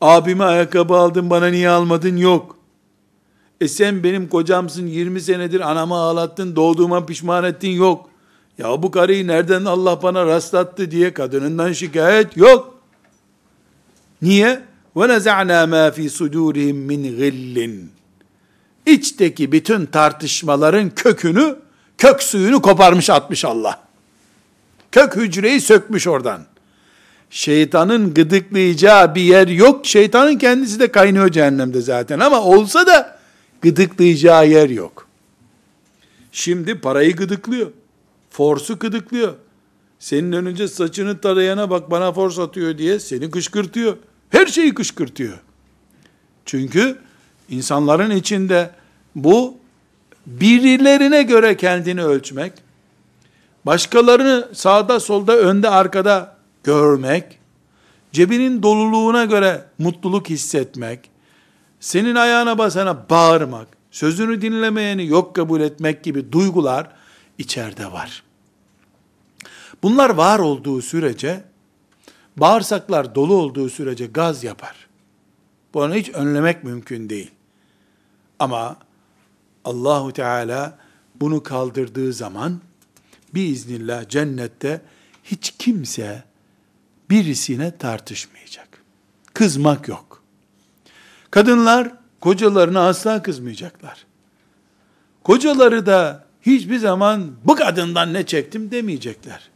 Abime 0.00 0.44
ayakkabı 0.44 0.94
aldın, 0.94 1.30
bana 1.30 1.46
niye 1.46 1.68
almadın 1.68 2.16
yok. 2.16 2.56
E 3.60 3.68
sen 3.68 4.04
benim 4.04 4.28
kocamsın 4.28 4.86
20 4.86 5.20
senedir 5.20 5.70
anamı 5.70 5.94
ağlattın 5.94 6.56
doğduğuma 6.56 7.06
pişman 7.06 7.44
ettin 7.44 7.70
yok. 7.70 8.09
Ya 8.60 8.82
bu 8.82 8.90
karıyı 8.90 9.26
nereden 9.26 9.64
Allah 9.64 10.02
bana 10.02 10.26
rastlattı 10.26 10.90
diye 10.90 11.14
kadınından 11.14 11.72
şikayet 11.72 12.36
yok. 12.36 12.78
Niye? 14.22 14.60
Neza'na 14.96 15.66
ma 15.66 15.90
fi 15.90 16.10
sudurihim 16.10 16.76
min 16.76 17.02
gillin. 17.02 17.90
İçteki 18.86 19.52
bütün 19.52 19.86
tartışmaların 19.86 20.90
kökünü, 20.90 21.56
kök 21.98 22.22
suyunu 22.22 22.62
koparmış 22.62 23.10
atmış 23.10 23.44
Allah. 23.44 23.80
Kök 24.92 25.16
hücreyi 25.16 25.60
sökmüş 25.60 26.06
oradan. 26.06 26.42
Şeytanın 27.30 28.14
gıdıklayacağı 28.14 29.14
bir 29.14 29.22
yer 29.22 29.48
yok. 29.48 29.86
Şeytanın 29.86 30.38
kendisi 30.38 30.80
de 30.80 30.92
kaynıyor 30.92 31.28
cehennemde 31.28 31.80
zaten 31.80 32.18
ama 32.18 32.40
olsa 32.40 32.86
da 32.86 33.18
gıdıklayacağı 33.62 34.48
yer 34.48 34.70
yok. 34.70 35.06
Şimdi 36.32 36.80
parayı 36.80 37.16
gıdıklıyor. 37.16 37.70
Forsu 38.30 38.78
gıdıklıyor. 38.78 39.34
Senin 39.98 40.32
önünce 40.32 40.68
saçını 40.68 41.20
tarayana 41.20 41.70
bak 41.70 41.90
bana 41.90 42.12
fors 42.12 42.38
atıyor 42.38 42.78
diye 42.78 43.00
seni 43.00 43.30
kışkırtıyor. 43.30 43.96
Her 44.30 44.46
şeyi 44.46 44.74
kışkırtıyor. 44.74 45.38
Çünkü 46.44 46.98
insanların 47.48 48.10
içinde 48.10 48.70
bu 49.14 49.56
birilerine 50.26 51.22
göre 51.22 51.56
kendini 51.56 52.04
ölçmek, 52.04 52.52
başkalarını 53.66 54.48
sağda 54.52 55.00
solda 55.00 55.36
önde 55.36 55.68
arkada 55.68 56.36
görmek, 56.64 57.38
cebinin 58.12 58.62
doluluğuna 58.62 59.24
göre 59.24 59.64
mutluluk 59.78 60.30
hissetmek, 60.30 61.10
senin 61.80 62.14
ayağına 62.14 62.58
basana 62.58 63.10
bağırmak, 63.10 63.68
sözünü 63.90 64.42
dinlemeyeni 64.42 65.06
yok 65.06 65.36
kabul 65.36 65.60
etmek 65.60 66.04
gibi 66.04 66.32
duygular 66.32 66.99
içeride 67.40 67.92
var. 67.92 68.22
Bunlar 69.82 70.10
var 70.10 70.38
olduğu 70.38 70.82
sürece, 70.82 71.44
bağırsaklar 72.36 73.14
dolu 73.14 73.34
olduğu 73.34 73.70
sürece 73.70 74.06
gaz 74.06 74.44
yapar. 74.44 74.86
Bunu 75.74 75.94
hiç 75.94 76.08
önlemek 76.08 76.64
mümkün 76.64 77.08
değil. 77.08 77.30
Ama 78.38 78.76
Allahu 79.64 80.12
Teala 80.12 80.78
bunu 81.20 81.42
kaldırdığı 81.42 82.12
zaman 82.12 82.60
biiznillah 83.34 84.08
cennette 84.08 84.80
hiç 85.24 85.54
kimse 85.58 86.24
birisine 87.10 87.78
tartışmayacak. 87.78 88.68
Kızmak 89.34 89.88
yok. 89.88 90.22
Kadınlar 91.30 91.92
kocalarına 92.20 92.88
asla 92.88 93.22
kızmayacaklar. 93.22 94.06
Kocaları 95.24 95.86
da 95.86 96.29
hiçbir 96.42 96.78
zaman 96.78 97.30
bu 97.44 97.54
kadından 97.54 98.14
ne 98.14 98.26
çektim 98.26 98.70
demeyecekler. 98.70 99.50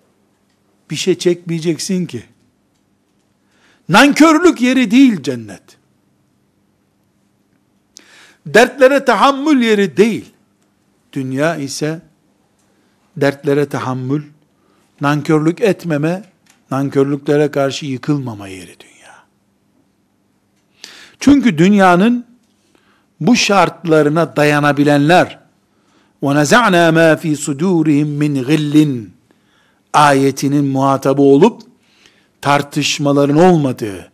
Bir 0.90 0.96
şey 0.96 1.18
çekmeyeceksin 1.18 2.06
ki. 2.06 2.22
Nankörlük 3.88 4.60
yeri 4.60 4.90
değil 4.90 5.22
cennet. 5.22 5.62
Dertlere 8.46 9.04
tahammül 9.04 9.62
yeri 9.62 9.96
değil. 9.96 10.32
Dünya 11.12 11.56
ise 11.56 12.02
dertlere 13.16 13.68
tahammül, 13.68 14.22
nankörlük 15.00 15.60
etmeme, 15.60 16.22
nankörlüklere 16.70 17.50
karşı 17.50 17.86
yıkılmama 17.86 18.48
yeri 18.48 18.80
dünya. 18.80 19.14
Çünkü 21.20 21.58
dünyanın 21.58 22.26
bu 23.20 23.36
şartlarına 23.36 24.36
dayanabilenler 24.36 25.43
وَنَزَعْنَا 26.23 26.83
مَا 26.97 27.09
ف۪ي 27.21 27.31
صُدُورِهِمْ 27.45 28.09
مِنْ 28.23 28.33
غِلٍّ 28.49 29.05
ayetinin 29.93 30.65
muhatabı 30.65 31.21
olup 31.21 31.61
tartışmaların 32.41 33.37
olmadığı, 33.37 34.11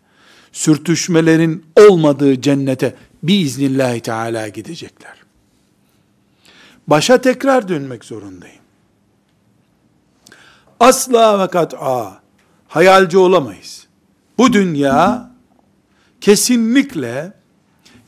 sürtüşmelerin 0.51 1.65
olmadığı 1.75 2.41
cennete 2.41 2.95
biiznillahü 3.23 3.99
teala 3.99 4.47
gidecekler. 4.47 5.13
Başa 6.87 7.21
tekrar 7.21 7.67
dönmek 7.67 8.05
zorundayım. 8.05 8.61
Asla 10.79 11.43
ve 11.43 11.47
kat'a 11.47 12.21
hayalci 12.67 13.17
olamayız. 13.17 13.87
Bu 14.37 14.53
dünya 14.53 15.31
kesinlikle 16.21 17.33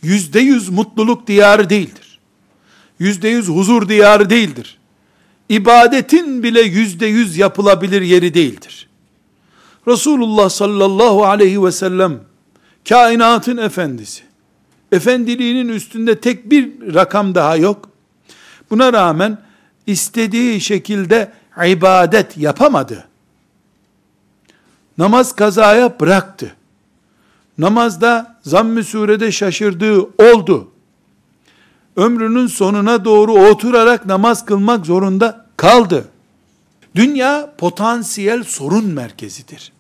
yüzde 0.02 0.40
yüz 0.40 0.70
mutluluk 0.70 1.28
diyarı 1.28 1.70
değildir. 1.70 2.01
Yüzde 3.03 3.29
yüz 3.29 3.49
huzur 3.49 3.89
diyarı 3.89 4.31
değildir. 4.31 4.79
İbadetin 5.49 6.43
bile 6.43 6.61
yüzde 6.61 7.07
yüz 7.07 7.37
yapılabilir 7.37 8.03
yeri 8.03 8.35
değildir. 8.35 8.89
Resulullah 9.89 10.49
sallallahu 10.49 11.25
aleyhi 11.25 11.65
ve 11.65 11.73
sellem 11.73 12.21
kainatın 12.89 13.57
efendisi. 13.57 14.23
Efendiliğinin 14.93 15.69
üstünde 15.69 16.21
tek 16.21 16.51
bir 16.51 16.95
rakam 16.95 17.35
daha 17.35 17.57
yok. 17.57 17.89
Buna 18.71 18.93
rağmen 18.93 19.39
istediği 19.87 20.61
şekilde 20.61 21.33
ibadet 21.67 22.39
yapamadı. 22.39 23.05
Namaz 24.99 25.37
kazaya 25.37 26.01
bıraktı. 26.01 26.57
Namazda 27.59 28.39
zamm-ı 28.43 28.85
surede 28.85 29.33
şaşırdığı 29.33 30.01
oldu. 30.03 30.72
Ömrünün 31.97 32.47
sonuna 32.47 33.05
doğru 33.05 33.33
oturarak 33.33 34.07
namaz 34.07 34.45
kılmak 34.45 34.87
zorunda 34.87 35.47
kaldı. 35.57 36.09
Dünya 36.95 37.55
potansiyel 37.59 38.45
sorun 38.45 38.85
merkezidir. 38.85 39.73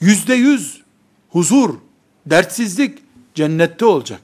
Yüzde 0.00 0.34
yüz 0.34 0.82
huzur, 1.30 1.74
dertsizlik 2.26 2.98
cennette 3.34 3.84
olacak. 3.84 4.20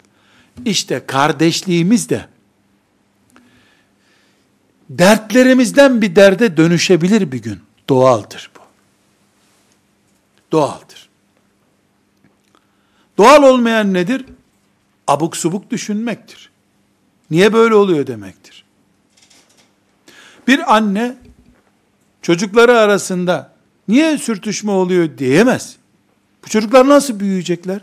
İşte 0.65 1.07
kardeşliğimiz 1.07 2.09
de 2.09 2.29
dertlerimizden 4.91 6.03
bir 6.03 6.17
derde 6.17 6.57
dönüşebilir 6.57 7.33
bir 7.33 7.43
gün. 7.43 7.61
Doğaldır 7.89 8.51
bu. 8.57 8.61
Doğaldır. 10.53 11.09
Doğal 13.19 13.43
olmayan 13.43 13.95
nedir? 13.95 14.25
Abuk 15.09 15.37
subuk 15.37 15.71
düşünmektir. 15.71 16.51
Niye 17.31 17.53
böyle 17.53 17.75
oluyor 17.75 18.07
demektir. 18.07 18.65
Bir 20.49 20.75
anne 20.77 21.17
çocukları 22.23 22.79
arasında 22.79 23.53
niye 23.89 24.19
sürtüşme 24.19 24.71
oluyor 24.71 25.19
diyemez. 25.19 25.77
Bu 26.45 26.49
çocuklar 26.49 26.89
nasıl 26.89 27.21
büyüyecekler? 27.21 27.81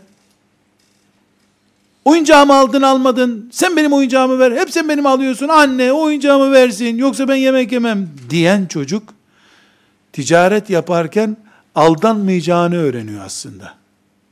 Oyuncağımı 2.04 2.54
aldın 2.54 2.82
almadın. 2.82 3.50
Sen 3.52 3.76
benim 3.76 3.92
oyuncağımı 3.92 4.38
ver. 4.38 4.52
Hep 4.52 4.70
sen 4.70 4.88
benim 4.88 5.06
alıyorsun. 5.06 5.48
Anne 5.48 5.92
oyuncağımı 5.92 6.52
versin. 6.52 6.98
Yoksa 6.98 7.28
ben 7.28 7.34
yemek 7.34 7.72
yemem. 7.72 8.08
Diyen 8.30 8.66
çocuk 8.66 9.14
ticaret 10.12 10.70
yaparken 10.70 11.36
aldanmayacağını 11.74 12.76
öğreniyor 12.76 13.24
aslında. 13.24 13.81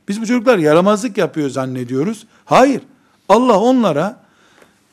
Biz 0.07 0.21
bu 0.21 0.25
çocuklar 0.25 0.57
yaramazlık 0.57 1.17
yapıyor 1.17 1.49
zannediyoruz. 1.49 2.25
Hayır. 2.45 2.81
Allah 3.29 3.59
onlara 3.59 4.21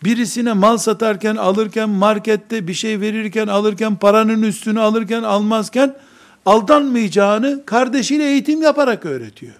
birisine 0.05 0.53
mal 0.53 0.77
satarken, 0.77 1.37
alırken, 1.37 1.89
markette 1.89 2.69
bir 2.69 2.75
şey 2.75 3.01
verirken, 3.01 3.47
alırken, 3.47 3.97
paranın 3.97 4.43
üstünü 4.43 4.81
alırken, 4.81 5.23
almazken 5.23 5.95
aldanmayacağını 6.47 7.63
kardeşiyle 7.67 8.25
eğitim 8.25 8.63
yaparak 8.63 9.07
öğretiyor 9.07 9.55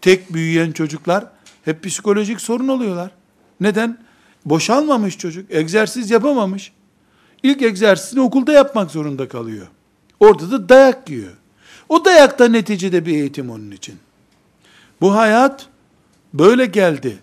tek 0.00 0.34
büyüyen 0.34 0.72
çocuklar 0.72 1.24
hep 1.64 1.84
psikolojik 1.84 2.40
sorun 2.40 2.68
oluyorlar. 2.68 3.10
Neden? 3.60 3.98
Boşalmamış 4.44 5.18
çocuk, 5.18 5.50
egzersiz 5.50 6.10
yapamamış. 6.10 6.72
İlk 7.42 7.62
egzersizini 7.62 8.20
okulda 8.20 8.52
yapmak 8.52 8.90
zorunda 8.90 9.28
kalıyor. 9.28 9.66
Orada 10.20 10.50
da 10.50 10.68
dayak 10.68 11.10
yiyor. 11.10 11.32
O 11.90 12.04
dayak 12.04 12.38
da 12.38 12.48
neticede 12.48 13.06
bir 13.06 13.12
eğitim 13.12 13.50
onun 13.50 13.70
için. 13.70 13.94
Bu 15.00 15.14
hayat 15.14 15.66
böyle 16.34 16.66
geldi. 16.66 17.18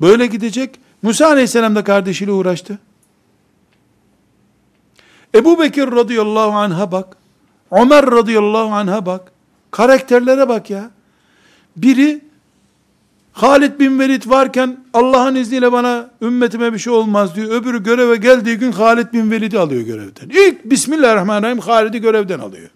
Böyle 0.00 0.26
gidecek. 0.26 0.80
Musa 1.02 1.26
aleyhisselam 1.26 1.74
da 1.76 1.84
kardeşiyle 1.84 2.32
uğraştı. 2.32 2.78
Ebu 5.34 5.60
Bekir 5.60 5.86
radıyallahu 5.92 6.50
anh'a 6.50 6.92
bak. 6.92 7.16
Ömer 7.70 8.06
radıyallahu 8.06 8.74
anh'a 8.74 9.06
bak. 9.06 9.32
Karakterlere 9.70 10.48
bak 10.48 10.70
ya. 10.70 10.90
Biri 11.76 12.20
Halid 13.32 13.80
bin 13.80 13.98
Velid 13.98 14.22
varken 14.26 14.84
Allah'ın 14.94 15.34
izniyle 15.34 15.72
bana 15.72 16.10
ümmetime 16.22 16.72
bir 16.72 16.78
şey 16.78 16.92
olmaz 16.92 17.36
diyor. 17.36 17.50
Öbürü 17.50 17.82
göreve 17.82 18.16
geldiği 18.16 18.56
gün 18.56 18.72
Halid 18.72 19.12
bin 19.12 19.30
Velid'i 19.30 19.58
alıyor 19.58 19.82
görevden. 19.82 20.28
İlk 20.28 20.64
Bismillahirrahmanirrahim 20.64 21.58
Halid'i 21.58 22.00
görevden 22.00 22.38
alıyor. 22.38 22.70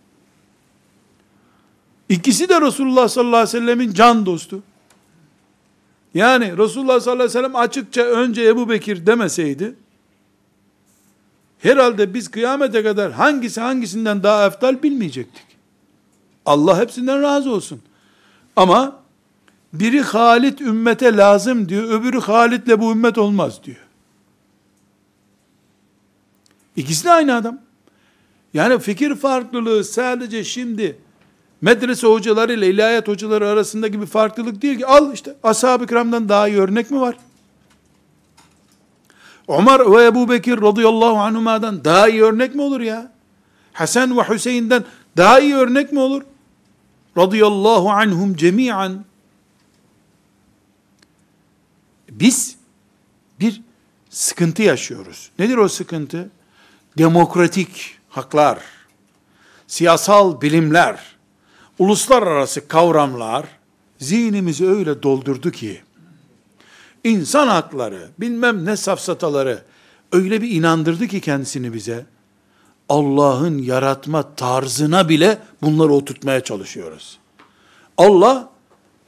İkisi 2.12 2.48
de 2.48 2.60
Resulullah 2.60 3.08
sallallahu 3.08 3.36
aleyhi 3.36 3.56
ve 3.56 3.60
sellemin 3.60 3.92
can 3.92 4.26
dostu. 4.26 4.62
Yani 6.14 6.58
Resulullah 6.58 7.00
sallallahu 7.00 7.22
aleyhi 7.22 7.28
ve 7.28 7.32
sellem 7.32 7.56
açıkça 7.56 8.02
önce 8.02 8.44
Ebu 8.44 8.68
Bekir 8.68 9.06
demeseydi, 9.06 9.74
herhalde 11.58 12.14
biz 12.14 12.30
kıyamete 12.30 12.82
kadar 12.82 13.12
hangisi 13.12 13.60
hangisinden 13.60 14.22
daha 14.22 14.46
eftal 14.46 14.82
bilmeyecektik. 14.82 15.44
Allah 16.46 16.80
hepsinden 16.80 17.22
razı 17.22 17.50
olsun. 17.50 17.80
Ama 18.56 18.96
biri 19.72 20.00
Halit 20.00 20.60
ümmete 20.60 21.16
lazım 21.16 21.68
diyor, 21.68 22.00
öbürü 22.00 22.20
Halit'le 22.20 22.80
bu 22.80 22.92
ümmet 22.92 23.18
olmaz 23.18 23.64
diyor. 23.64 23.86
İkisi 26.76 27.04
de 27.04 27.10
aynı 27.10 27.34
adam. 27.34 27.58
Yani 28.54 28.78
fikir 28.78 29.14
farklılığı 29.14 29.84
sadece 29.84 30.44
şimdi 30.44 31.01
medrese 31.62 32.06
hocaları 32.06 32.52
ile 32.52 32.70
ilahiyat 32.70 33.08
hocaları 33.08 33.48
arasındaki 33.48 34.00
bir 34.00 34.06
farklılık 34.06 34.62
değil 34.62 34.78
ki. 34.78 34.86
Al 34.86 35.14
işte 35.14 35.34
ashab-ı 35.42 35.86
kiramdan 35.86 36.28
daha 36.28 36.48
iyi 36.48 36.58
örnek 36.58 36.90
mi 36.90 37.00
var? 37.00 37.16
Ömer 39.48 39.92
ve 39.92 40.04
Ebu 40.04 40.28
Bekir 40.28 40.62
radıyallahu 40.62 41.16
anhuma'dan 41.16 41.84
daha 41.84 42.08
iyi 42.08 42.22
örnek 42.22 42.54
mi 42.54 42.62
olur 42.62 42.80
ya? 42.80 43.12
Hasan 43.72 44.18
ve 44.18 44.22
Hüseyin'den 44.22 44.84
daha 45.16 45.40
iyi 45.40 45.54
örnek 45.54 45.92
mi 45.92 45.98
olur? 45.98 46.22
radıyallahu 47.16 47.90
anhum 47.90 48.36
cemiyan 48.36 49.04
biz 52.10 52.56
bir 53.40 53.62
sıkıntı 54.10 54.62
yaşıyoruz. 54.62 55.30
Nedir 55.38 55.56
o 55.56 55.68
sıkıntı? 55.68 56.30
demokratik 56.98 57.98
haklar, 58.08 58.58
siyasal 59.66 60.40
bilimler, 60.40 61.16
uluslararası 61.78 62.68
kavramlar 62.68 63.46
zihnimizi 63.98 64.66
öyle 64.66 65.02
doldurdu 65.02 65.50
ki, 65.50 65.82
insan 67.04 67.48
hakları, 67.48 68.08
bilmem 68.18 68.64
ne 68.64 68.76
safsataları 68.76 69.62
öyle 70.12 70.42
bir 70.42 70.50
inandırdı 70.50 71.06
ki 71.06 71.20
kendisini 71.20 71.74
bize, 71.74 72.06
Allah'ın 72.88 73.58
yaratma 73.58 74.34
tarzına 74.34 75.08
bile 75.08 75.38
bunları 75.62 75.92
oturtmaya 75.92 76.40
çalışıyoruz. 76.40 77.18
Allah 77.98 78.50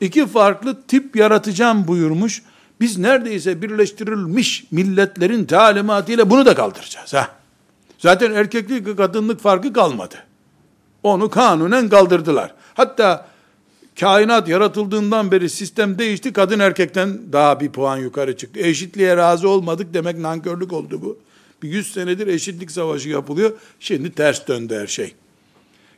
iki 0.00 0.26
farklı 0.26 0.82
tip 0.82 1.16
yaratacağım 1.16 1.88
buyurmuş. 1.88 2.42
Biz 2.80 2.98
neredeyse 2.98 3.62
birleştirilmiş 3.62 4.64
milletlerin 4.70 5.44
talimatıyla 5.44 6.30
bunu 6.30 6.46
da 6.46 6.54
kaldıracağız. 6.54 7.14
Ha. 7.14 7.28
Zaten 7.98 8.32
erkeklik 8.32 8.96
kadınlık 8.96 9.40
farkı 9.40 9.72
kalmadı. 9.72 10.16
Onu 11.04 11.30
kanunen 11.30 11.88
kaldırdılar. 11.88 12.54
Hatta 12.74 13.26
kainat 14.00 14.48
yaratıldığından 14.48 15.30
beri 15.30 15.50
sistem 15.50 15.98
değişti. 15.98 16.32
Kadın 16.32 16.58
erkekten 16.58 17.32
daha 17.32 17.60
bir 17.60 17.68
puan 17.68 17.96
yukarı 17.96 18.36
çıktı. 18.36 18.60
Eşitliğe 18.60 19.16
razı 19.16 19.48
olmadık 19.48 19.94
demek 19.94 20.18
nankörlük 20.18 20.72
oldu 20.72 21.02
bu. 21.02 21.18
Bir 21.62 21.68
yüz 21.68 21.92
senedir 21.92 22.26
eşitlik 22.26 22.70
savaşı 22.70 23.08
yapılıyor. 23.08 23.52
Şimdi 23.80 24.12
ters 24.12 24.48
döndü 24.48 24.78
her 24.80 24.86
şey. 24.86 25.14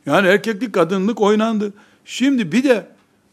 Yani 0.07 0.29
erkeklik 0.29 0.73
kadınlık 0.73 1.21
oynandı. 1.21 1.73
Şimdi 2.05 2.53
bir 2.53 2.65
de 2.65 2.87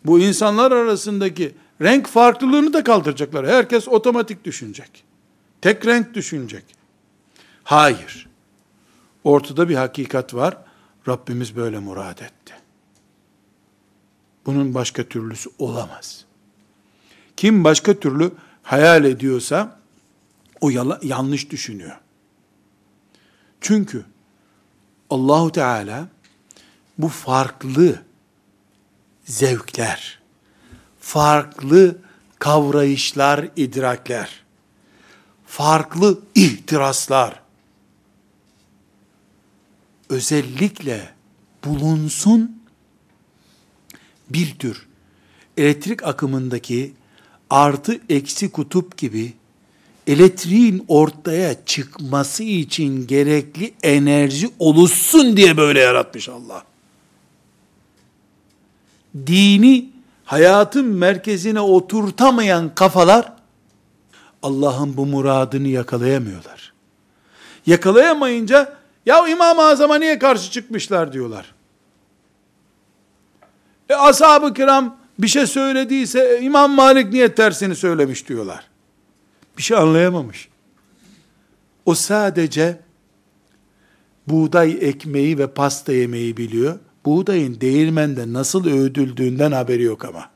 bu 0.06 0.20
insanlar 0.20 0.72
arasındaki 0.72 1.52
renk 1.82 2.08
farklılığını 2.08 2.74
da 2.74 2.84
kaldıracaklar. 2.84 3.48
Herkes 3.48 3.88
otomatik 3.88 4.46
düşünecek. 4.46 5.04
Tek 5.62 5.86
renk 5.86 6.14
düşünecek. 6.14 6.64
Hayır. 7.64 8.28
Ortada 9.24 9.70
bir 9.70 9.76
hakikat 9.76 10.34
var. 10.34 10.58
Rabbimiz 11.08 11.56
böyle 11.56 11.80
murad 11.80 12.18
etti. 12.18 12.54
Bunun 14.46 14.74
başka 14.74 15.04
türlüsü 15.04 15.50
olamaz. 15.60 16.26
Kim 17.38 17.64
başka 17.64 18.00
türlü 18.00 18.32
hayal 18.64 19.06
ediyorsa 19.06 19.80
o 20.62 20.70
yanlış 21.02 21.50
düşünüyor. 21.50 21.98
Çünkü 23.62 24.06
Allahu 25.10 25.52
Teala 25.52 26.08
bu 26.98 27.08
farklı 27.08 28.02
zevkler, 29.26 30.20
farklı 31.00 31.98
kavrayışlar, 32.40 33.48
idrakler, 33.56 34.44
farklı 35.46 36.20
ihtiraslar 36.36 37.43
özellikle 40.14 41.10
bulunsun 41.66 42.58
bir 44.30 44.56
tür 44.60 44.88
elektrik 45.58 46.04
akımındaki 46.04 46.94
artı 47.50 48.00
eksi 48.10 48.52
kutup 48.52 48.98
gibi 48.98 49.34
elektriğin 50.08 50.86
ortaya 50.88 51.66
çıkması 51.66 52.44
için 52.44 53.08
gerekli 53.08 53.74
enerji 53.84 54.50
oluşsun 54.60 55.38
diye 55.38 55.58
böyle 55.58 55.80
yaratmış 55.80 56.30
Allah. 56.30 56.64
Dini 59.28 59.90
hayatın 60.26 60.86
merkezine 60.86 61.60
oturtamayan 61.60 62.76
kafalar 62.76 63.34
Allah'ın 64.44 64.98
bu 64.98 65.06
muradını 65.06 65.68
yakalayamıyorlar. 65.68 66.74
Yakalayamayınca 67.66 68.83
ya 69.06 69.28
İmam-ı 69.28 69.62
Azam'a 69.62 69.96
niye 69.96 70.20
karşı 70.20 70.52
çıkmışlar 70.52 71.14
diyorlar. 71.14 71.56
E 73.90 73.94
ashab-ı 73.96 74.54
kiram 74.54 74.98
bir 75.20 75.28
şey 75.28 75.48
söylediyse 75.48 76.40
İmam 76.42 76.72
Malik 76.72 77.14
niye 77.14 77.36
tersini 77.36 77.76
söylemiş 77.76 78.30
diyorlar 78.30 78.74
bir 79.58 79.64
şey 79.64 79.78
anlayamamış. 79.78 80.50
O 81.86 81.96
sadece 81.96 82.80
buğday 84.28 84.78
ekmeği 84.82 85.38
ve 85.38 85.48
pasta 85.48 85.94
yemeği 85.94 86.38
biliyor. 86.38 86.80
Buğdayın 87.06 87.62
değirmende 87.62 88.34
nasıl 88.34 88.68
öğüdüldüğünden 88.68 89.52
haberi 89.52 89.84
yok 89.84 90.06
ama. 90.06 90.30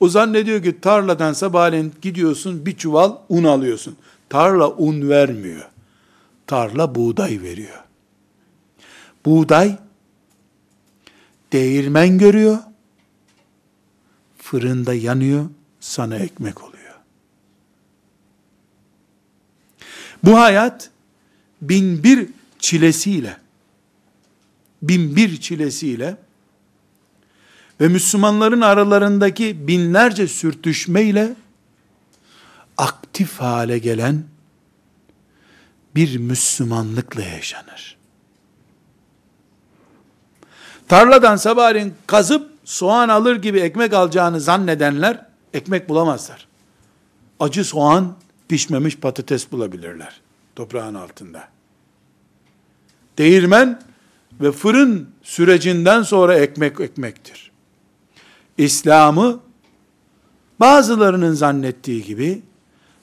O 0.00 0.08
zannediyor 0.08 0.62
ki 0.62 0.80
tarladan 0.80 1.32
sabahleyin 1.32 1.92
gidiyorsun 2.02 2.66
bir 2.66 2.76
çuval 2.76 3.12
un 3.28 3.44
alıyorsun. 3.44 3.96
Tarla 4.28 4.70
un 4.70 5.08
vermiyor. 5.08 5.68
Tarla 6.46 6.94
buğday 6.94 7.42
veriyor. 7.42 7.83
Buğday 9.24 9.78
değirmen 11.52 12.18
görüyor. 12.18 12.58
Fırında 14.38 14.94
yanıyor, 14.94 15.50
sana 15.80 16.16
ekmek 16.16 16.62
oluyor. 16.62 16.94
Bu 20.22 20.38
hayat 20.38 20.90
bin 21.62 22.04
bir 22.04 22.28
çilesiyle, 22.58 23.36
bin 24.82 25.16
bir 25.16 25.40
çilesiyle 25.40 26.16
ve 27.80 27.88
Müslümanların 27.88 28.60
aralarındaki 28.60 29.68
binlerce 29.68 30.28
sürtüşmeyle 30.28 31.34
aktif 32.76 33.40
hale 33.40 33.78
gelen 33.78 34.24
bir 35.94 36.18
Müslümanlıkla 36.18 37.22
yaşanır. 37.22 37.93
Tarladan 40.88 41.36
sabahleyin 41.36 41.94
kazıp 42.06 42.50
soğan 42.64 43.08
alır 43.08 43.36
gibi 43.36 43.60
ekmek 43.60 43.92
alacağını 43.92 44.40
zannedenler 44.40 45.26
ekmek 45.54 45.88
bulamazlar. 45.88 46.46
Acı 47.40 47.64
soğan 47.64 48.16
pişmemiş 48.48 48.96
patates 48.96 49.52
bulabilirler 49.52 50.20
toprağın 50.56 50.94
altında. 50.94 51.48
Değirmen 53.18 53.82
ve 54.40 54.52
fırın 54.52 55.08
sürecinden 55.22 56.02
sonra 56.02 56.34
ekmek 56.38 56.80
ekmektir. 56.80 57.50
İslam'ı 58.58 59.40
bazılarının 60.60 61.34
zannettiği 61.34 62.04
gibi 62.04 62.42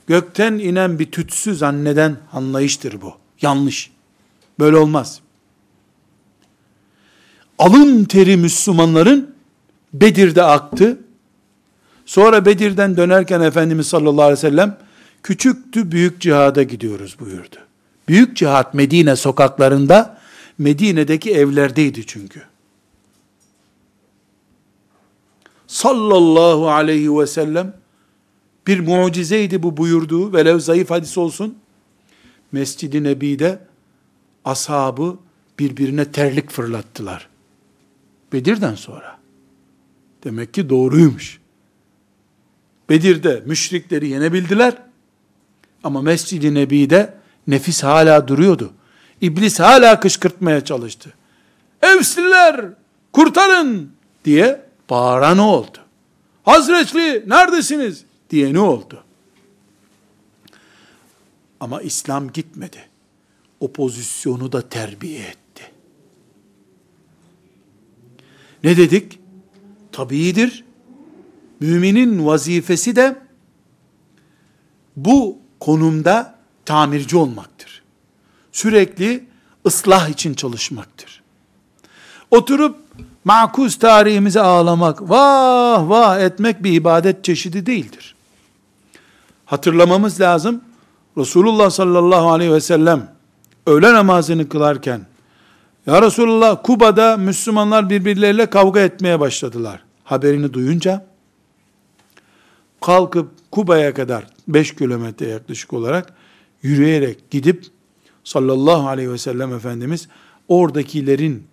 gökten 0.08 0.54
inen 0.54 1.00
bir 1.00 1.12
tütsü 1.12 1.56
zanneden 1.56 2.18
anlayıştır 2.34 3.02
bu. 3.02 3.14
Yanlış. 3.42 3.92
Böyle 4.60 4.78
olmaz. 4.78 5.21
Alın 7.62 8.03
teri 8.03 8.38
Müslümanların 8.38 9.36
Bedir'de 9.93 10.43
aktı. 10.43 10.99
Sonra 12.05 12.45
Bedir'den 12.45 12.97
dönerken 12.97 13.41
Efendimiz 13.41 13.88
sallallahu 13.88 14.22
aleyhi 14.22 14.38
ve 14.38 14.49
sellem 14.49 14.78
küçüktü 15.24 15.91
büyük 15.91 16.22
cihada 16.22 16.64
gidiyoruz 16.64 17.18
buyurdu. 17.20 17.55
Büyük 18.07 18.38
cihat 18.38 18.74
Medine 18.74 19.16
sokaklarında 19.16 20.18
Medine'deki 20.57 21.32
evlerdeydi 21.32 22.05
çünkü. 22.05 22.41
Sallallahu 25.68 26.70
aleyhi 26.70 27.20
ve 27.20 27.28
sellem 27.28 27.74
bir 28.68 28.80
mucizeydi 28.80 29.64
bu 29.64 29.78
buyurduğu 29.78 30.34
velev 30.34 30.59
zayıf 30.59 30.89
hadis 30.89 31.18
olsun. 31.18 31.57
Mescid-i 32.51 33.03
Nebi'de 33.03 33.59
ashabı 34.45 35.18
birbirine 35.59 36.12
terlik 36.12 36.51
fırlattılar. 36.51 37.31
Bedir'den 38.34 38.76
sonra. 38.76 39.20
Demek 40.24 40.54
ki 40.54 40.70
doğruymuş. 40.70 41.42
Bedir'de 42.90 43.44
müşrikleri 43.46 44.08
yenebildiler. 44.08 44.78
Ama 45.84 46.02
Mescid-i 46.02 46.54
Nebi'de 46.54 47.18
nefis 47.48 47.84
hala 47.84 48.28
duruyordu. 48.28 48.74
İblis 49.22 49.60
hala 49.60 50.00
kışkırtmaya 50.00 50.66
çalıştı. 50.66 51.14
Evsliler 51.82 52.66
kurtarın 53.14 53.92
diye 54.26 54.66
bağıran 54.90 55.38
oldu. 55.38 55.78
Hazretli 56.44 57.24
neredesiniz 57.28 58.06
diye 58.30 58.54
ne 58.54 58.60
oldu? 58.60 59.04
Ama 61.60 61.82
İslam 61.82 62.32
gitmedi. 62.32 62.90
O 63.60 63.72
pozisyonu 63.72 64.52
da 64.52 64.70
terbiye 64.70 65.20
etti. 65.20 65.41
Ne 68.64 68.78
dedik? 68.78 69.20
Tabiidir. 69.91 70.64
Müminin 71.59 72.26
vazifesi 72.26 72.95
de 72.95 73.16
bu 74.95 75.38
konumda 75.59 76.36
tamirci 76.66 77.18
olmaktır. 77.18 77.84
Sürekli 78.51 79.24
ıslah 79.66 80.09
için 80.09 80.34
çalışmaktır. 80.34 81.22
Oturup 82.32 82.78
makuz 83.24 83.80
tarihimize 83.80 84.41
ağlamak, 84.41 85.09
vah 85.09 85.89
vah 85.89 86.20
etmek 86.20 86.64
bir 86.64 86.72
ibadet 86.72 87.24
çeşidi 87.24 87.66
değildir. 87.66 88.16
Hatırlamamız 89.45 90.22
lazım. 90.22 90.62
Resulullah 91.18 91.70
sallallahu 91.70 92.32
aleyhi 92.32 92.51
ve 92.51 92.62
sellem 92.62 93.12
öğle 93.68 93.93
namazını 93.93 94.49
kılarken 94.49 95.01
ya 95.86 96.02
Resulullah 96.02 96.64
Kuba'da 96.64 97.18
Müslümanlar 97.18 97.90
birbirleriyle 97.90 98.46
kavga 98.46 98.80
etmeye 98.80 99.20
başladılar. 99.20 99.84
Haberini 100.04 100.54
duyunca 100.54 101.06
kalkıp 102.82 103.32
Kuba'ya 103.52 103.94
kadar 103.94 104.28
5 104.48 104.76
kilometre 104.76 105.28
yaklaşık 105.28 105.74
olarak 105.74 106.14
yürüyerek 106.62 107.32
gidip 107.32 107.66
sallallahu 108.24 108.88
aleyhi 108.88 109.12
ve 109.12 109.18
sellem 109.18 109.54
Efendimiz 109.54 110.08
oradakilerin 110.48 111.44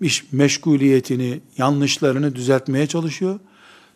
iş 0.00 0.32
meşguliyetini, 0.32 1.40
yanlışlarını 1.58 2.34
düzeltmeye 2.34 2.86
çalışıyor. 2.86 3.40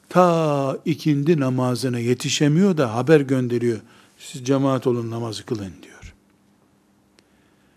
Ta 0.08 0.78
ikindi 0.84 1.40
namazına 1.40 1.98
yetişemiyor 1.98 2.76
da 2.76 2.94
haber 2.94 3.20
gönderiyor. 3.20 3.80
Siz 4.18 4.44
cemaat 4.44 4.86
olun 4.86 5.10
namazı 5.10 5.46
kılın 5.46 5.72
diyor. 5.82 6.14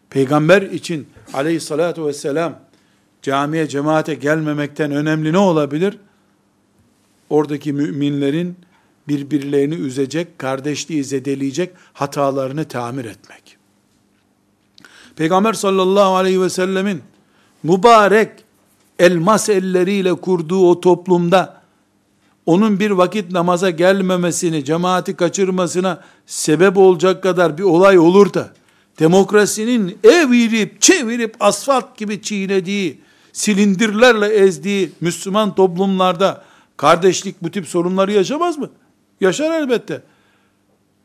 Peygamber 0.10 0.62
için 0.62 1.08
aleyhissalatu 1.36 2.08
vesselam 2.08 2.60
camiye 3.22 3.68
cemaate 3.68 4.14
gelmemekten 4.14 4.92
önemli 4.92 5.34
ne 5.34 5.38
olabilir? 5.38 5.98
Oradaki 7.30 7.74
müminlerin 7.74 8.56
birbirlerini 9.08 9.76
üzecek, 9.76 10.40
kardeşliği 10.40 11.04
zedeleyecek 11.04 11.74
hatalarını 11.94 12.66
tamir 12.66 13.06
etmek. 13.06 13.58
Peygamber 15.16 15.54
sallallahu 15.54 16.16
aleyhi 16.16 16.42
ve 16.42 16.50
sellemin 16.50 17.02
mübarek 17.64 18.32
elmas 19.00 19.50
elleriyle 19.50 20.14
kurduğu 20.14 20.70
o 20.70 20.80
toplumda 20.82 21.62
onun 22.46 22.80
bir 22.80 22.92
vakit 22.92 23.32
namaza 23.32 23.70
gelmemesini, 23.70 24.66
cemaati 24.66 25.16
kaçırmasına 25.16 26.04
sebep 26.26 26.78
olacak 26.78 27.24
kadar 27.24 27.58
bir 27.58 27.64
olay 27.64 28.00
olur 28.00 28.34
da 28.34 28.54
demokrasinin 29.00 29.98
evirip 30.04 30.82
çevirip 30.82 31.36
asfalt 31.39 31.98
gibi 31.98 32.22
çiğnediği, 32.22 33.02
silindirlerle 33.34 34.28
ezdiği 34.28 34.91
Müslüman 35.02 35.56
toplumlarda 35.56 36.43
kardeşlik 36.78 37.43
bu 37.43 37.52
tip 37.52 37.68
sorunları 37.68 38.12
yaşamaz 38.12 38.58
mı? 38.58 38.70
Yaşar 39.22 39.62
elbette. 39.62 40.02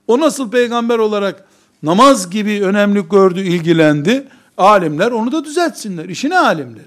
O 0.07 0.21
nasıl 0.21 0.51
peygamber 0.51 0.99
olarak 0.99 1.45
namaz 1.83 2.31
gibi 2.31 2.63
önemli 2.65 3.09
gördü, 3.09 3.41
ilgilendi. 3.41 4.29
Alimler 4.59 5.11
onu 5.11 5.33
da 5.33 5.45
düzeltsinler. 5.45 6.05
İşine 6.05 6.39
alimler. 6.39 6.85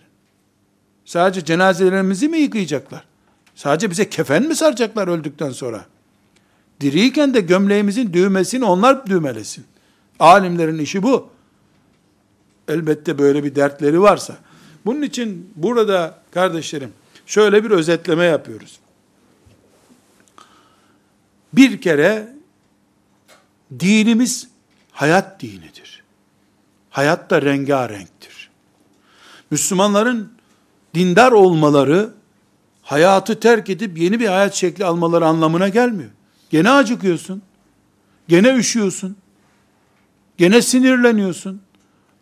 Sadece 1.05 1.45
cenazelerimizi 1.45 2.27
mi 2.29 2.37
yıkayacaklar? 2.37 3.03
Sadece 3.55 3.91
bize 3.91 4.09
kefen 4.09 4.43
mi 4.43 4.55
saracaklar 4.55 5.07
öldükten 5.07 5.49
sonra? 5.49 5.85
Diriyken 6.81 7.33
de 7.33 7.41
gömleğimizin 7.41 8.13
düğmesini 8.13 8.65
onlar 8.65 9.07
düğmelesin. 9.07 9.65
Alimlerin 10.23 10.79
işi 10.79 11.03
bu. 11.03 11.29
Elbette 12.67 13.17
böyle 13.17 13.43
bir 13.43 13.55
dertleri 13.55 14.01
varsa. 14.01 14.37
Bunun 14.85 15.01
için 15.01 15.53
burada 15.55 16.19
kardeşlerim 16.31 16.93
şöyle 17.25 17.63
bir 17.63 17.71
özetleme 17.71 18.25
yapıyoruz. 18.25 18.79
Bir 21.53 21.81
kere 21.81 22.33
dinimiz 23.79 24.47
hayat 24.91 25.41
dinidir. 25.41 26.03
Hayat 26.89 27.29
da 27.29 27.41
rengarenktir. 27.41 28.49
Müslümanların 29.51 30.33
dindar 30.95 31.31
olmaları 31.31 32.09
hayatı 32.81 33.39
terk 33.39 33.69
edip 33.69 33.97
yeni 33.97 34.19
bir 34.19 34.27
hayat 34.27 34.53
şekli 34.53 34.85
almaları 34.85 35.25
anlamına 35.25 35.67
gelmiyor. 35.67 36.09
Gene 36.49 36.71
acıkıyorsun. 36.71 37.41
Gene 38.27 38.55
üşüyorsun. 38.55 39.22
Gene 40.37 40.61
sinirleniyorsun. 40.61 41.61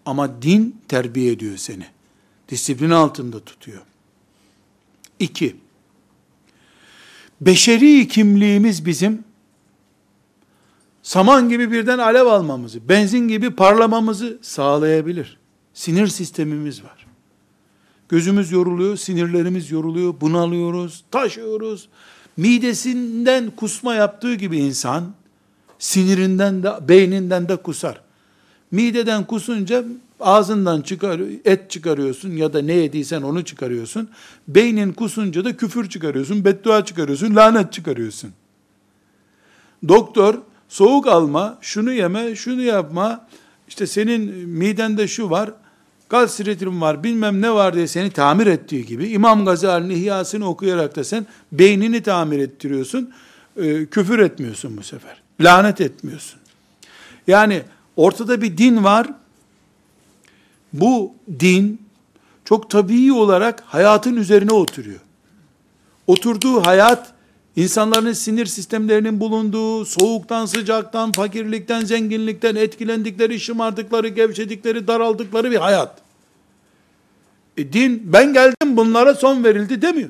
Ama 0.06 0.42
din 0.42 0.82
terbiye 0.88 1.32
ediyor 1.32 1.58
seni. 1.58 1.86
Disiplin 2.50 2.90
altında 2.90 3.40
tutuyor. 3.40 3.82
İki, 5.20 5.56
beşeri 7.42 8.08
kimliğimiz 8.08 8.86
bizim 8.86 9.24
saman 11.04 11.50
gibi 11.50 11.72
birden 11.72 11.98
alev 11.98 12.26
almamızı, 12.26 12.90
benzin 12.90 13.28
gibi 13.28 13.52
parlamamızı 13.52 14.40
sağlayabilir. 14.42 15.38
Sinir 15.74 16.08
sistemimiz 16.08 16.84
var. 16.84 17.08
Gözümüz 18.10 18.52
yoruluyor, 18.52 18.98
sinirlerimiz 18.98 19.72
yoruluyor, 19.72 20.22
bunalıyoruz, 20.22 21.04
taşıyoruz. 21.12 21.90
Midesinden 22.38 23.52
kusma 23.52 23.96
yaptığı 23.96 24.36
gibi 24.36 24.58
insan, 24.58 25.14
sinirinden 25.82 26.64
de, 26.64 26.88
beyninden 26.88 27.50
de 27.50 27.56
kusar. 27.56 28.02
Mideden 28.72 29.24
kusunca 29.24 29.84
ağzından 30.20 30.82
çıkar, 30.82 31.22
et 31.46 31.72
çıkarıyorsun 31.72 32.32
ya 32.32 32.54
da 32.54 32.62
ne 32.62 32.74
yediysen 32.74 33.22
onu 33.22 33.46
çıkarıyorsun. 33.46 34.10
Beynin 34.48 34.94
kusunca 34.94 35.46
da 35.46 35.58
küfür 35.58 35.90
çıkarıyorsun, 35.90 36.46
beddua 36.46 36.86
çıkarıyorsun, 36.86 37.36
lanet 37.36 37.74
çıkarıyorsun. 37.74 38.32
Doktor 39.88 40.36
soğuk 40.70 41.08
alma, 41.08 41.58
şunu 41.62 41.92
yeme, 41.92 42.36
şunu 42.36 42.62
yapma, 42.62 43.28
işte 43.68 43.88
senin 43.88 44.50
midende 44.50 45.08
şu 45.08 45.30
var, 45.30 45.52
gastritrin 46.10 46.82
var, 46.82 47.04
bilmem 47.04 47.42
ne 47.42 47.52
var 47.54 47.74
diye 47.74 47.88
seni 47.88 48.12
tamir 48.12 48.48
ettiği 48.48 48.86
gibi, 48.86 49.08
İmam 49.08 49.46
Gazali'nin 49.46 49.96
ihyasını 49.96 50.50
okuyarak 50.50 50.96
da 50.96 51.04
sen 51.04 51.26
beynini 51.52 52.04
tamir 52.04 52.40
ettiriyorsun, 52.40 53.12
e, 53.58 53.86
küfür 53.86 54.20
etmiyorsun 54.20 54.78
bu 54.78 54.84
sefer. 54.84 55.21
Lanet 55.44 55.82
etmiyorsun. 55.82 56.40
Yani 57.28 57.64
ortada 57.96 58.42
bir 58.42 58.58
din 58.58 58.84
var, 58.84 59.08
bu 60.74 61.14
din 61.40 61.82
çok 62.46 62.70
tabii 62.70 63.14
olarak 63.14 63.64
hayatın 63.66 64.16
üzerine 64.16 64.54
oturuyor. 64.54 65.00
Oturduğu 66.08 66.66
hayat, 66.66 67.14
insanların 67.56 68.14
sinir 68.14 68.46
sistemlerinin 68.46 69.20
bulunduğu, 69.20 69.86
soğuktan, 69.86 70.46
sıcaktan, 70.46 71.12
fakirlikten, 71.12 71.86
zenginlikten 71.86 72.56
etkilendikleri, 72.56 73.40
şımardıkları, 73.40 74.08
gevşedikleri, 74.08 74.88
daraldıkları 74.88 75.52
bir 75.52 75.58
hayat. 75.58 76.02
E 77.58 77.74
din, 77.74 78.14
ben 78.14 78.34
geldim 78.34 78.78
bunlara 78.78 79.16
son 79.16 79.44
verildi 79.44 79.82
demiyor. 79.82 80.10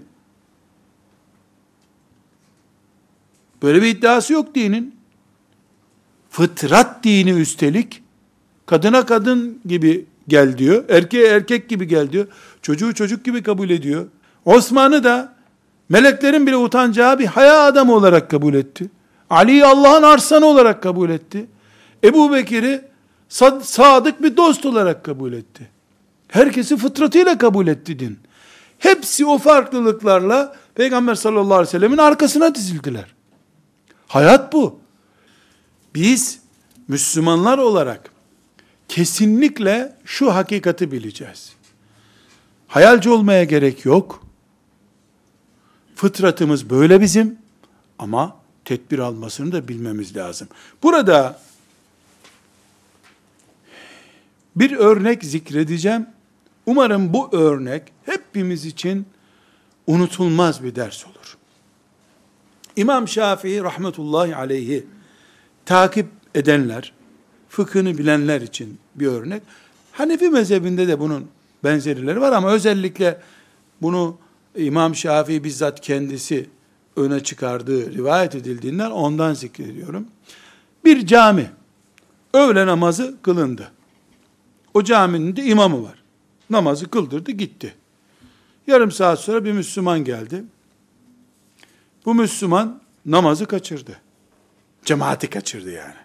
Böyle 3.62 3.82
bir 3.82 3.88
iddiası 3.88 4.34
yok 4.34 4.56
dinin. 4.56 5.01
Fıtrat 6.32 7.04
dini 7.04 7.32
üstelik, 7.32 8.04
kadına 8.66 9.06
kadın 9.06 9.60
gibi 9.66 10.06
gel 10.28 10.58
diyor. 10.58 10.84
Erkeğe 10.90 11.28
erkek 11.28 11.70
gibi 11.70 11.88
gel 11.88 12.12
diyor. 12.12 12.28
Çocuğu 12.62 12.94
çocuk 12.94 13.26
gibi 13.26 13.44
kabul 13.44 13.70
ediyor. 13.70 14.06
Osman'ı 14.46 15.04
da 15.04 15.34
meleklerin 15.90 16.48
bile 16.48 16.58
utanacağı 16.58 17.20
bir 17.20 17.26
haya 17.26 17.62
adamı 17.62 17.94
olarak 17.94 18.32
kabul 18.32 18.54
etti. 18.54 18.90
Ali'yi 19.30 19.66
Allah'ın 19.66 20.04
arslanı 20.04 20.46
olarak 20.46 20.84
kabul 20.84 21.10
etti. 21.10 21.46
Ebu 22.04 22.34
Bekir'i 22.34 22.82
sadık 23.62 24.24
bir 24.24 24.38
dost 24.38 24.66
olarak 24.66 25.04
kabul 25.04 25.34
etti. 25.34 25.70
Herkesi 26.28 26.78
fıtratıyla 26.78 27.38
kabul 27.38 27.68
etti 27.68 28.00
din. 28.00 28.20
Hepsi 28.80 29.26
o 29.26 29.38
farklılıklarla 29.38 30.56
Peygamber 30.76 31.16
sallallahu 31.16 31.54
aleyhi 31.54 31.68
ve 31.68 31.72
sellemin 31.72 31.98
arkasına 31.98 32.56
dizildiler. 32.56 33.06
Hayat 34.08 34.54
bu. 34.54 34.80
Biz 35.96 36.40
Müslümanlar 36.88 37.58
olarak 37.58 38.12
kesinlikle 38.88 39.98
şu 40.06 40.36
hakikati 40.36 40.92
bileceğiz. 40.92 41.54
Hayalci 42.68 43.10
olmaya 43.10 43.44
gerek 43.44 43.86
yok. 43.86 44.24
Fıtratımız 45.96 46.70
böyle 46.70 47.02
bizim 47.02 47.38
ama 48.00 48.36
tedbir 48.66 49.00
almasını 49.00 49.52
da 49.52 49.68
bilmemiz 49.68 50.16
lazım. 50.16 50.48
Burada 50.84 51.40
bir 54.56 54.72
örnek 54.72 55.24
zikredeceğim. 55.24 56.08
Umarım 56.66 57.14
bu 57.14 57.36
örnek 57.36 57.84
hepimiz 58.06 58.66
için 58.66 59.06
unutulmaz 59.88 60.64
bir 60.64 60.76
ders 60.76 61.06
olur. 61.06 61.38
İmam 62.76 63.08
Şafii 63.08 63.64
rahmetullahi 63.64 64.36
aleyhi 64.36 64.86
takip 65.66 66.08
edenler, 66.36 66.94
fıkhını 67.50 67.98
bilenler 67.98 68.42
için 68.42 68.80
bir 68.96 69.08
örnek. 69.08 69.44
Hanefi 69.92 70.30
mezhebinde 70.30 70.88
de 70.88 71.00
bunun 71.00 71.28
benzerileri 71.64 72.22
var 72.22 72.32
ama 72.32 72.52
özellikle 72.52 73.22
bunu 73.82 74.18
İmam 74.58 74.96
Şafii 74.96 75.44
bizzat 75.44 75.82
kendisi 75.82 76.50
öne 76.96 77.24
çıkardığı 77.24 77.94
rivayet 77.94 78.36
edildiğinden 78.36 78.92
ondan 78.92 79.34
zikrediyorum. 79.34 80.08
Bir 80.86 81.06
cami, 81.08 81.50
öğle 82.34 82.66
namazı 82.66 83.16
kılındı. 83.22 83.72
O 84.74 84.84
caminin 84.84 85.36
de 85.36 85.44
imamı 85.44 85.84
var. 85.84 86.04
Namazı 86.50 86.90
kıldırdı 86.90 87.32
gitti. 87.32 87.76
Yarım 88.68 88.92
saat 88.92 89.20
sonra 89.20 89.46
bir 89.46 89.52
Müslüman 89.52 90.04
geldi. 90.04 90.44
Bu 92.06 92.16
Müslüman 92.16 92.82
namazı 93.06 93.46
kaçırdı. 93.46 94.02
Cemaati 94.86 95.30
kaçırdı 95.30 95.72
yani. 95.72 95.96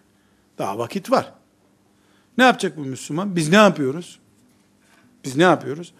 Daha 0.58 0.78
vakit 0.78 1.10
var. 1.10 1.32
Ne 2.38 2.44
yapacak 2.44 2.76
bu 2.76 2.80
Müslüman? 2.80 3.36
Biz 3.36 3.48
ne 3.48 3.56
yapıyoruz? 3.56 4.18
Biz 5.24 5.36
ne 5.36 5.42
yapıyoruz? 5.42 5.92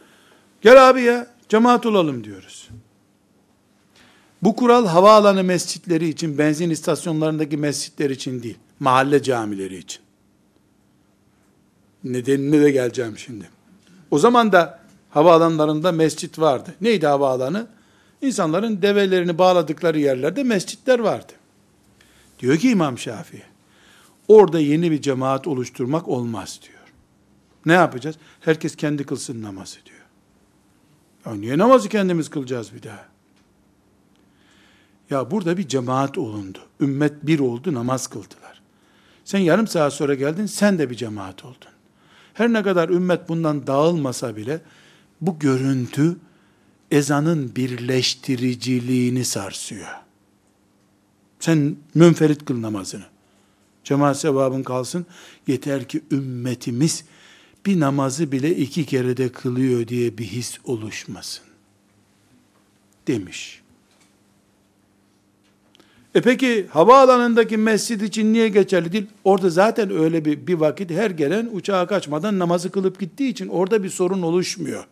Gel 0.60 0.88
abi 0.88 1.02
ya 1.02 1.26
cemaat 1.48 1.86
olalım 1.86 2.24
diyoruz. 2.24 2.68
Bu 4.42 4.56
kural 4.56 4.86
havaalanı 4.86 5.44
mescitleri 5.44 6.08
için, 6.08 6.38
benzin 6.38 6.70
istasyonlarındaki 6.70 7.56
mescitler 7.56 8.10
için 8.10 8.42
değil, 8.42 8.58
mahalle 8.80 9.22
camileri 9.22 9.76
için. 9.76 10.00
Nedenine 12.04 12.60
de 12.60 12.70
geleceğim 12.70 13.18
şimdi. 13.18 13.50
O 14.10 14.18
zaman 14.18 14.52
da 14.52 14.80
havaalanlarında 15.10 15.92
mescit 15.92 16.38
vardı. 16.38 16.74
Neydi 16.80 17.06
havaalanı? 17.06 17.66
İnsanların 18.22 18.82
develerini 18.82 19.38
bağladıkları 19.38 19.98
yerlerde 19.98 20.42
mescitler 20.42 20.98
vardı. 20.98 21.32
Diyor 22.38 22.56
ki 22.56 22.70
İmam 22.70 22.98
Şafii, 22.98 23.42
orada 24.28 24.60
yeni 24.60 24.90
bir 24.90 25.02
cemaat 25.02 25.46
oluşturmak 25.46 26.08
olmaz 26.08 26.60
diyor. 26.62 26.76
Ne 27.66 27.72
yapacağız? 27.72 28.16
Herkes 28.40 28.76
kendi 28.76 29.04
kılsın 29.04 29.42
namazı 29.42 29.76
diyor. 29.84 30.06
Ya 31.26 31.34
niye 31.34 31.58
namazı 31.58 31.88
kendimiz 31.88 32.30
kılacağız 32.30 32.74
bir 32.74 32.82
daha? 32.82 33.06
Ya 35.10 35.30
burada 35.30 35.56
bir 35.58 35.68
cemaat 35.68 36.18
olundu. 36.18 36.58
Ümmet 36.80 37.26
bir 37.26 37.38
oldu, 37.38 37.74
namaz 37.74 38.06
kıldılar. 38.06 38.62
Sen 39.24 39.38
yarım 39.38 39.66
saat 39.66 39.92
sonra 39.92 40.14
geldin, 40.14 40.46
sen 40.46 40.78
de 40.78 40.90
bir 40.90 40.94
cemaat 40.94 41.44
oldun. 41.44 41.70
Her 42.34 42.52
ne 42.52 42.62
kadar 42.62 42.88
ümmet 42.88 43.28
bundan 43.28 43.66
dağılmasa 43.66 44.36
bile, 44.36 44.60
bu 45.20 45.38
görüntü 45.38 46.16
ezanın 46.90 47.56
birleştiriciliğini 47.56 49.24
sarsıyor. 49.24 50.05
Sen 51.46 51.76
münferit 51.94 52.44
kıl 52.44 52.62
namazını. 52.62 53.04
Cemaat 53.84 54.20
sevabın 54.20 54.62
kalsın. 54.62 55.06
Yeter 55.46 55.88
ki 55.88 56.00
ümmetimiz 56.10 57.04
bir 57.66 57.80
namazı 57.80 58.32
bile 58.32 58.56
iki 58.56 58.86
kere 58.86 59.16
de 59.16 59.28
kılıyor 59.28 59.88
diye 59.88 60.18
bir 60.18 60.24
his 60.24 60.58
oluşmasın. 60.64 61.44
Demiş. 63.06 63.62
E 66.14 66.20
peki 66.20 66.66
havaalanındaki 66.70 67.56
mescid 67.56 68.00
için 68.00 68.32
niye 68.32 68.48
geçerli 68.48 68.92
değil? 68.92 69.06
Orada 69.24 69.50
zaten 69.50 69.90
öyle 69.90 70.24
bir, 70.24 70.46
bir 70.46 70.54
vakit 70.54 70.90
her 70.90 71.10
gelen 71.10 71.48
uçağa 71.52 71.86
kaçmadan 71.86 72.38
namazı 72.38 72.70
kılıp 72.70 73.00
gittiği 73.00 73.28
için 73.28 73.48
orada 73.48 73.82
bir 73.82 73.90
sorun 73.90 74.22
oluşmuyor. 74.22 74.86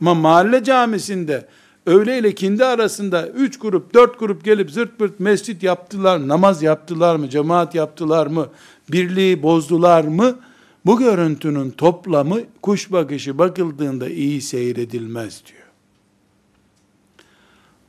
Ama 0.00 0.14
mahalle 0.14 0.64
camisinde 0.64 1.48
öğle 1.86 2.18
ile 2.18 2.34
kindi 2.34 2.64
arasında 2.64 3.28
üç 3.28 3.58
grup, 3.58 3.94
dört 3.94 4.18
grup 4.18 4.44
gelip 4.44 4.70
zırt 4.70 4.98
pırt 4.98 5.20
mescit 5.20 5.62
yaptılar, 5.62 6.28
namaz 6.28 6.62
yaptılar 6.62 7.16
mı, 7.16 7.28
cemaat 7.28 7.74
yaptılar 7.74 8.26
mı, 8.26 8.48
birliği 8.88 9.42
bozdular 9.42 10.04
mı? 10.04 10.38
Bu 10.86 10.98
görüntünün 10.98 11.70
toplamı 11.70 12.40
kuş 12.62 12.92
bakışı 12.92 13.38
bakıldığında 13.38 14.08
iyi 14.08 14.40
seyredilmez 14.40 15.42
diyor. 15.46 15.60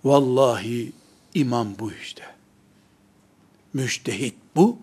Vallahi 0.03 0.91
imam 1.33 1.67
bu 1.79 1.91
işte. 1.91 2.23
Müştehit 3.73 4.35
bu, 4.55 4.77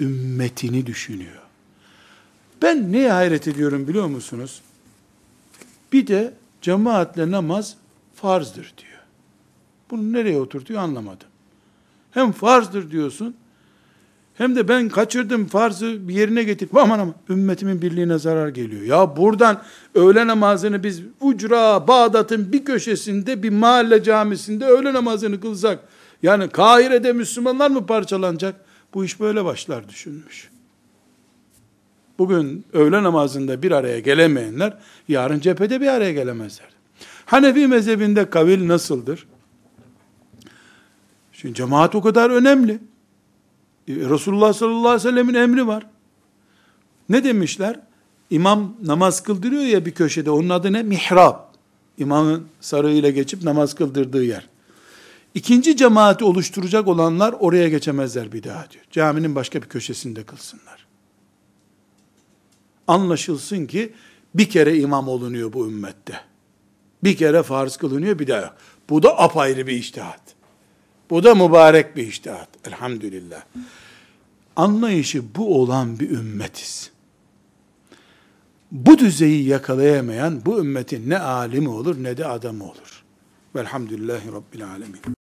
ümmetini 0.00 0.86
düşünüyor. 0.86 1.42
Ben 2.62 2.92
neye 2.92 3.12
hayret 3.12 3.48
ediyorum 3.48 3.88
biliyor 3.88 4.06
musunuz? 4.06 4.62
Bir 5.92 6.06
de 6.06 6.34
cemaatle 6.62 7.30
namaz 7.30 7.76
farzdır 8.20 8.74
diyor. 8.78 9.00
Bunu 9.90 10.12
nereye 10.12 10.40
oturtuyor 10.40 10.80
anlamadım. 10.80 11.28
Hem 12.10 12.32
farzdır 12.32 12.90
diyorsun, 12.90 13.36
hem 14.34 14.56
de 14.56 14.68
ben 14.68 14.88
kaçırdım 14.88 15.46
farzı 15.46 16.08
bir 16.08 16.14
yerine 16.14 16.42
getirip 16.42 16.76
aman 16.76 16.98
aman 16.98 17.14
ümmetimin 17.28 17.82
birliğine 17.82 18.18
zarar 18.18 18.48
geliyor. 18.48 18.82
Ya 18.82 19.16
buradan 19.16 19.62
öğle 19.94 20.26
namazını 20.26 20.84
biz 20.84 21.02
Ucra, 21.20 21.88
Bağdat'ın 21.88 22.52
bir 22.52 22.64
köşesinde 22.64 23.42
bir 23.42 23.50
mahalle 23.50 24.02
camisinde 24.02 24.66
öğle 24.66 24.92
namazını 24.92 25.40
kılsak 25.40 25.78
yani 26.22 26.48
Kahire'de 26.48 27.12
Müslümanlar 27.12 27.70
mı 27.70 27.86
parçalanacak? 27.86 28.54
Bu 28.94 29.04
iş 29.04 29.20
böyle 29.20 29.44
başlar 29.44 29.88
düşünmüş. 29.88 30.50
Bugün 32.18 32.64
öğle 32.72 33.02
namazında 33.02 33.62
bir 33.62 33.72
araya 33.72 34.00
gelemeyenler 34.00 34.78
yarın 35.08 35.40
cephede 35.40 35.80
bir 35.80 35.86
araya 35.86 36.12
gelemezler. 36.12 36.79
Hanefi 37.30 37.66
mezhebinde 37.66 38.30
kavil 38.30 38.68
nasıldır? 38.68 39.26
Şimdi 41.32 41.54
cemaat 41.54 41.94
o 41.94 42.02
kadar 42.02 42.30
önemli. 42.30 42.72
E, 43.88 43.94
Resulullah 43.94 44.52
sallallahu 44.52 44.88
aleyhi 44.88 44.94
ve 44.94 45.10
sellemin 45.10 45.34
emri 45.34 45.66
var. 45.66 45.86
Ne 47.08 47.24
demişler? 47.24 47.80
İmam 48.30 48.76
namaz 48.82 49.22
kıldırıyor 49.22 49.62
ya 49.62 49.86
bir 49.86 49.90
köşede. 49.90 50.30
Onun 50.30 50.48
adı 50.48 50.72
ne? 50.72 50.82
Mihrab. 50.82 51.36
İmamın 51.98 52.46
sarığıyla 52.60 53.10
geçip 53.10 53.42
namaz 53.42 53.74
kıldırdığı 53.74 54.24
yer. 54.24 54.48
İkinci 55.34 55.76
cemaati 55.76 56.24
oluşturacak 56.24 56.88
olanlar 56.88 57.34
oraya 57.40 57.68
geçemezler 57.68 58.32
bir 58.32 58.42
daha 58.42 58.70
diyor. 58.70 58.84
Caminin 58.90 59.34
başka 59.34 59.62
bir 59.62 59.68
köşesinde 59.68 60.22
kılsınlar. 60.22 60.86
Anlaşılsın 62.86 63.66
ki 63.66 63.92
bir 64.34 64.50
kere 64.50 64.78
imam 64.78 65.08
olunuyor 65.08 65.52
bu 65.52 65.66
ümmette. 65.66 66.29
Bir 67.04 67.16
kere 67.16 67.42
farz 67.42 67.76
kılınıyor 67.76 68.18
bir 68.18 68.26
daha. 68.26 68.54
Bu 68.90 69.02
da 69.02 69.18
apayrı 69.18 69.66
bir 69.66 69.72
iştihat. 69.72 70.20
Bu 71.10 71.24
da 71.24 71.34
mübarek 71.34 71.96
bir 71.96 72.06
iştihat. 72.06 72.48
Elhamdülillah. 72.64 73.42
Anlayışı 74.56 75.34
bu 75.34 75.60
olan 75.60 76.00
bir 76.00 76.10
ümmetiz. 76.10 76.90
Bu 78.72 78.98
düzeyi 78.98 79.48
yakalayamayan 79.48 80.46
bu 80.46 80.58
ümmetin 80.58 81.10
ne 81.10 81.18
alimi 81.18 81.68
olur 81.68 82.02
ne 82.02 82.16
de 82.16 82.26
adamı 82.26 82.64
olur. 82.64 83.04
Velhamdülillahi 83.56 84.32
Rabbil 84.32 84.66
Alemin. 84.66 85.19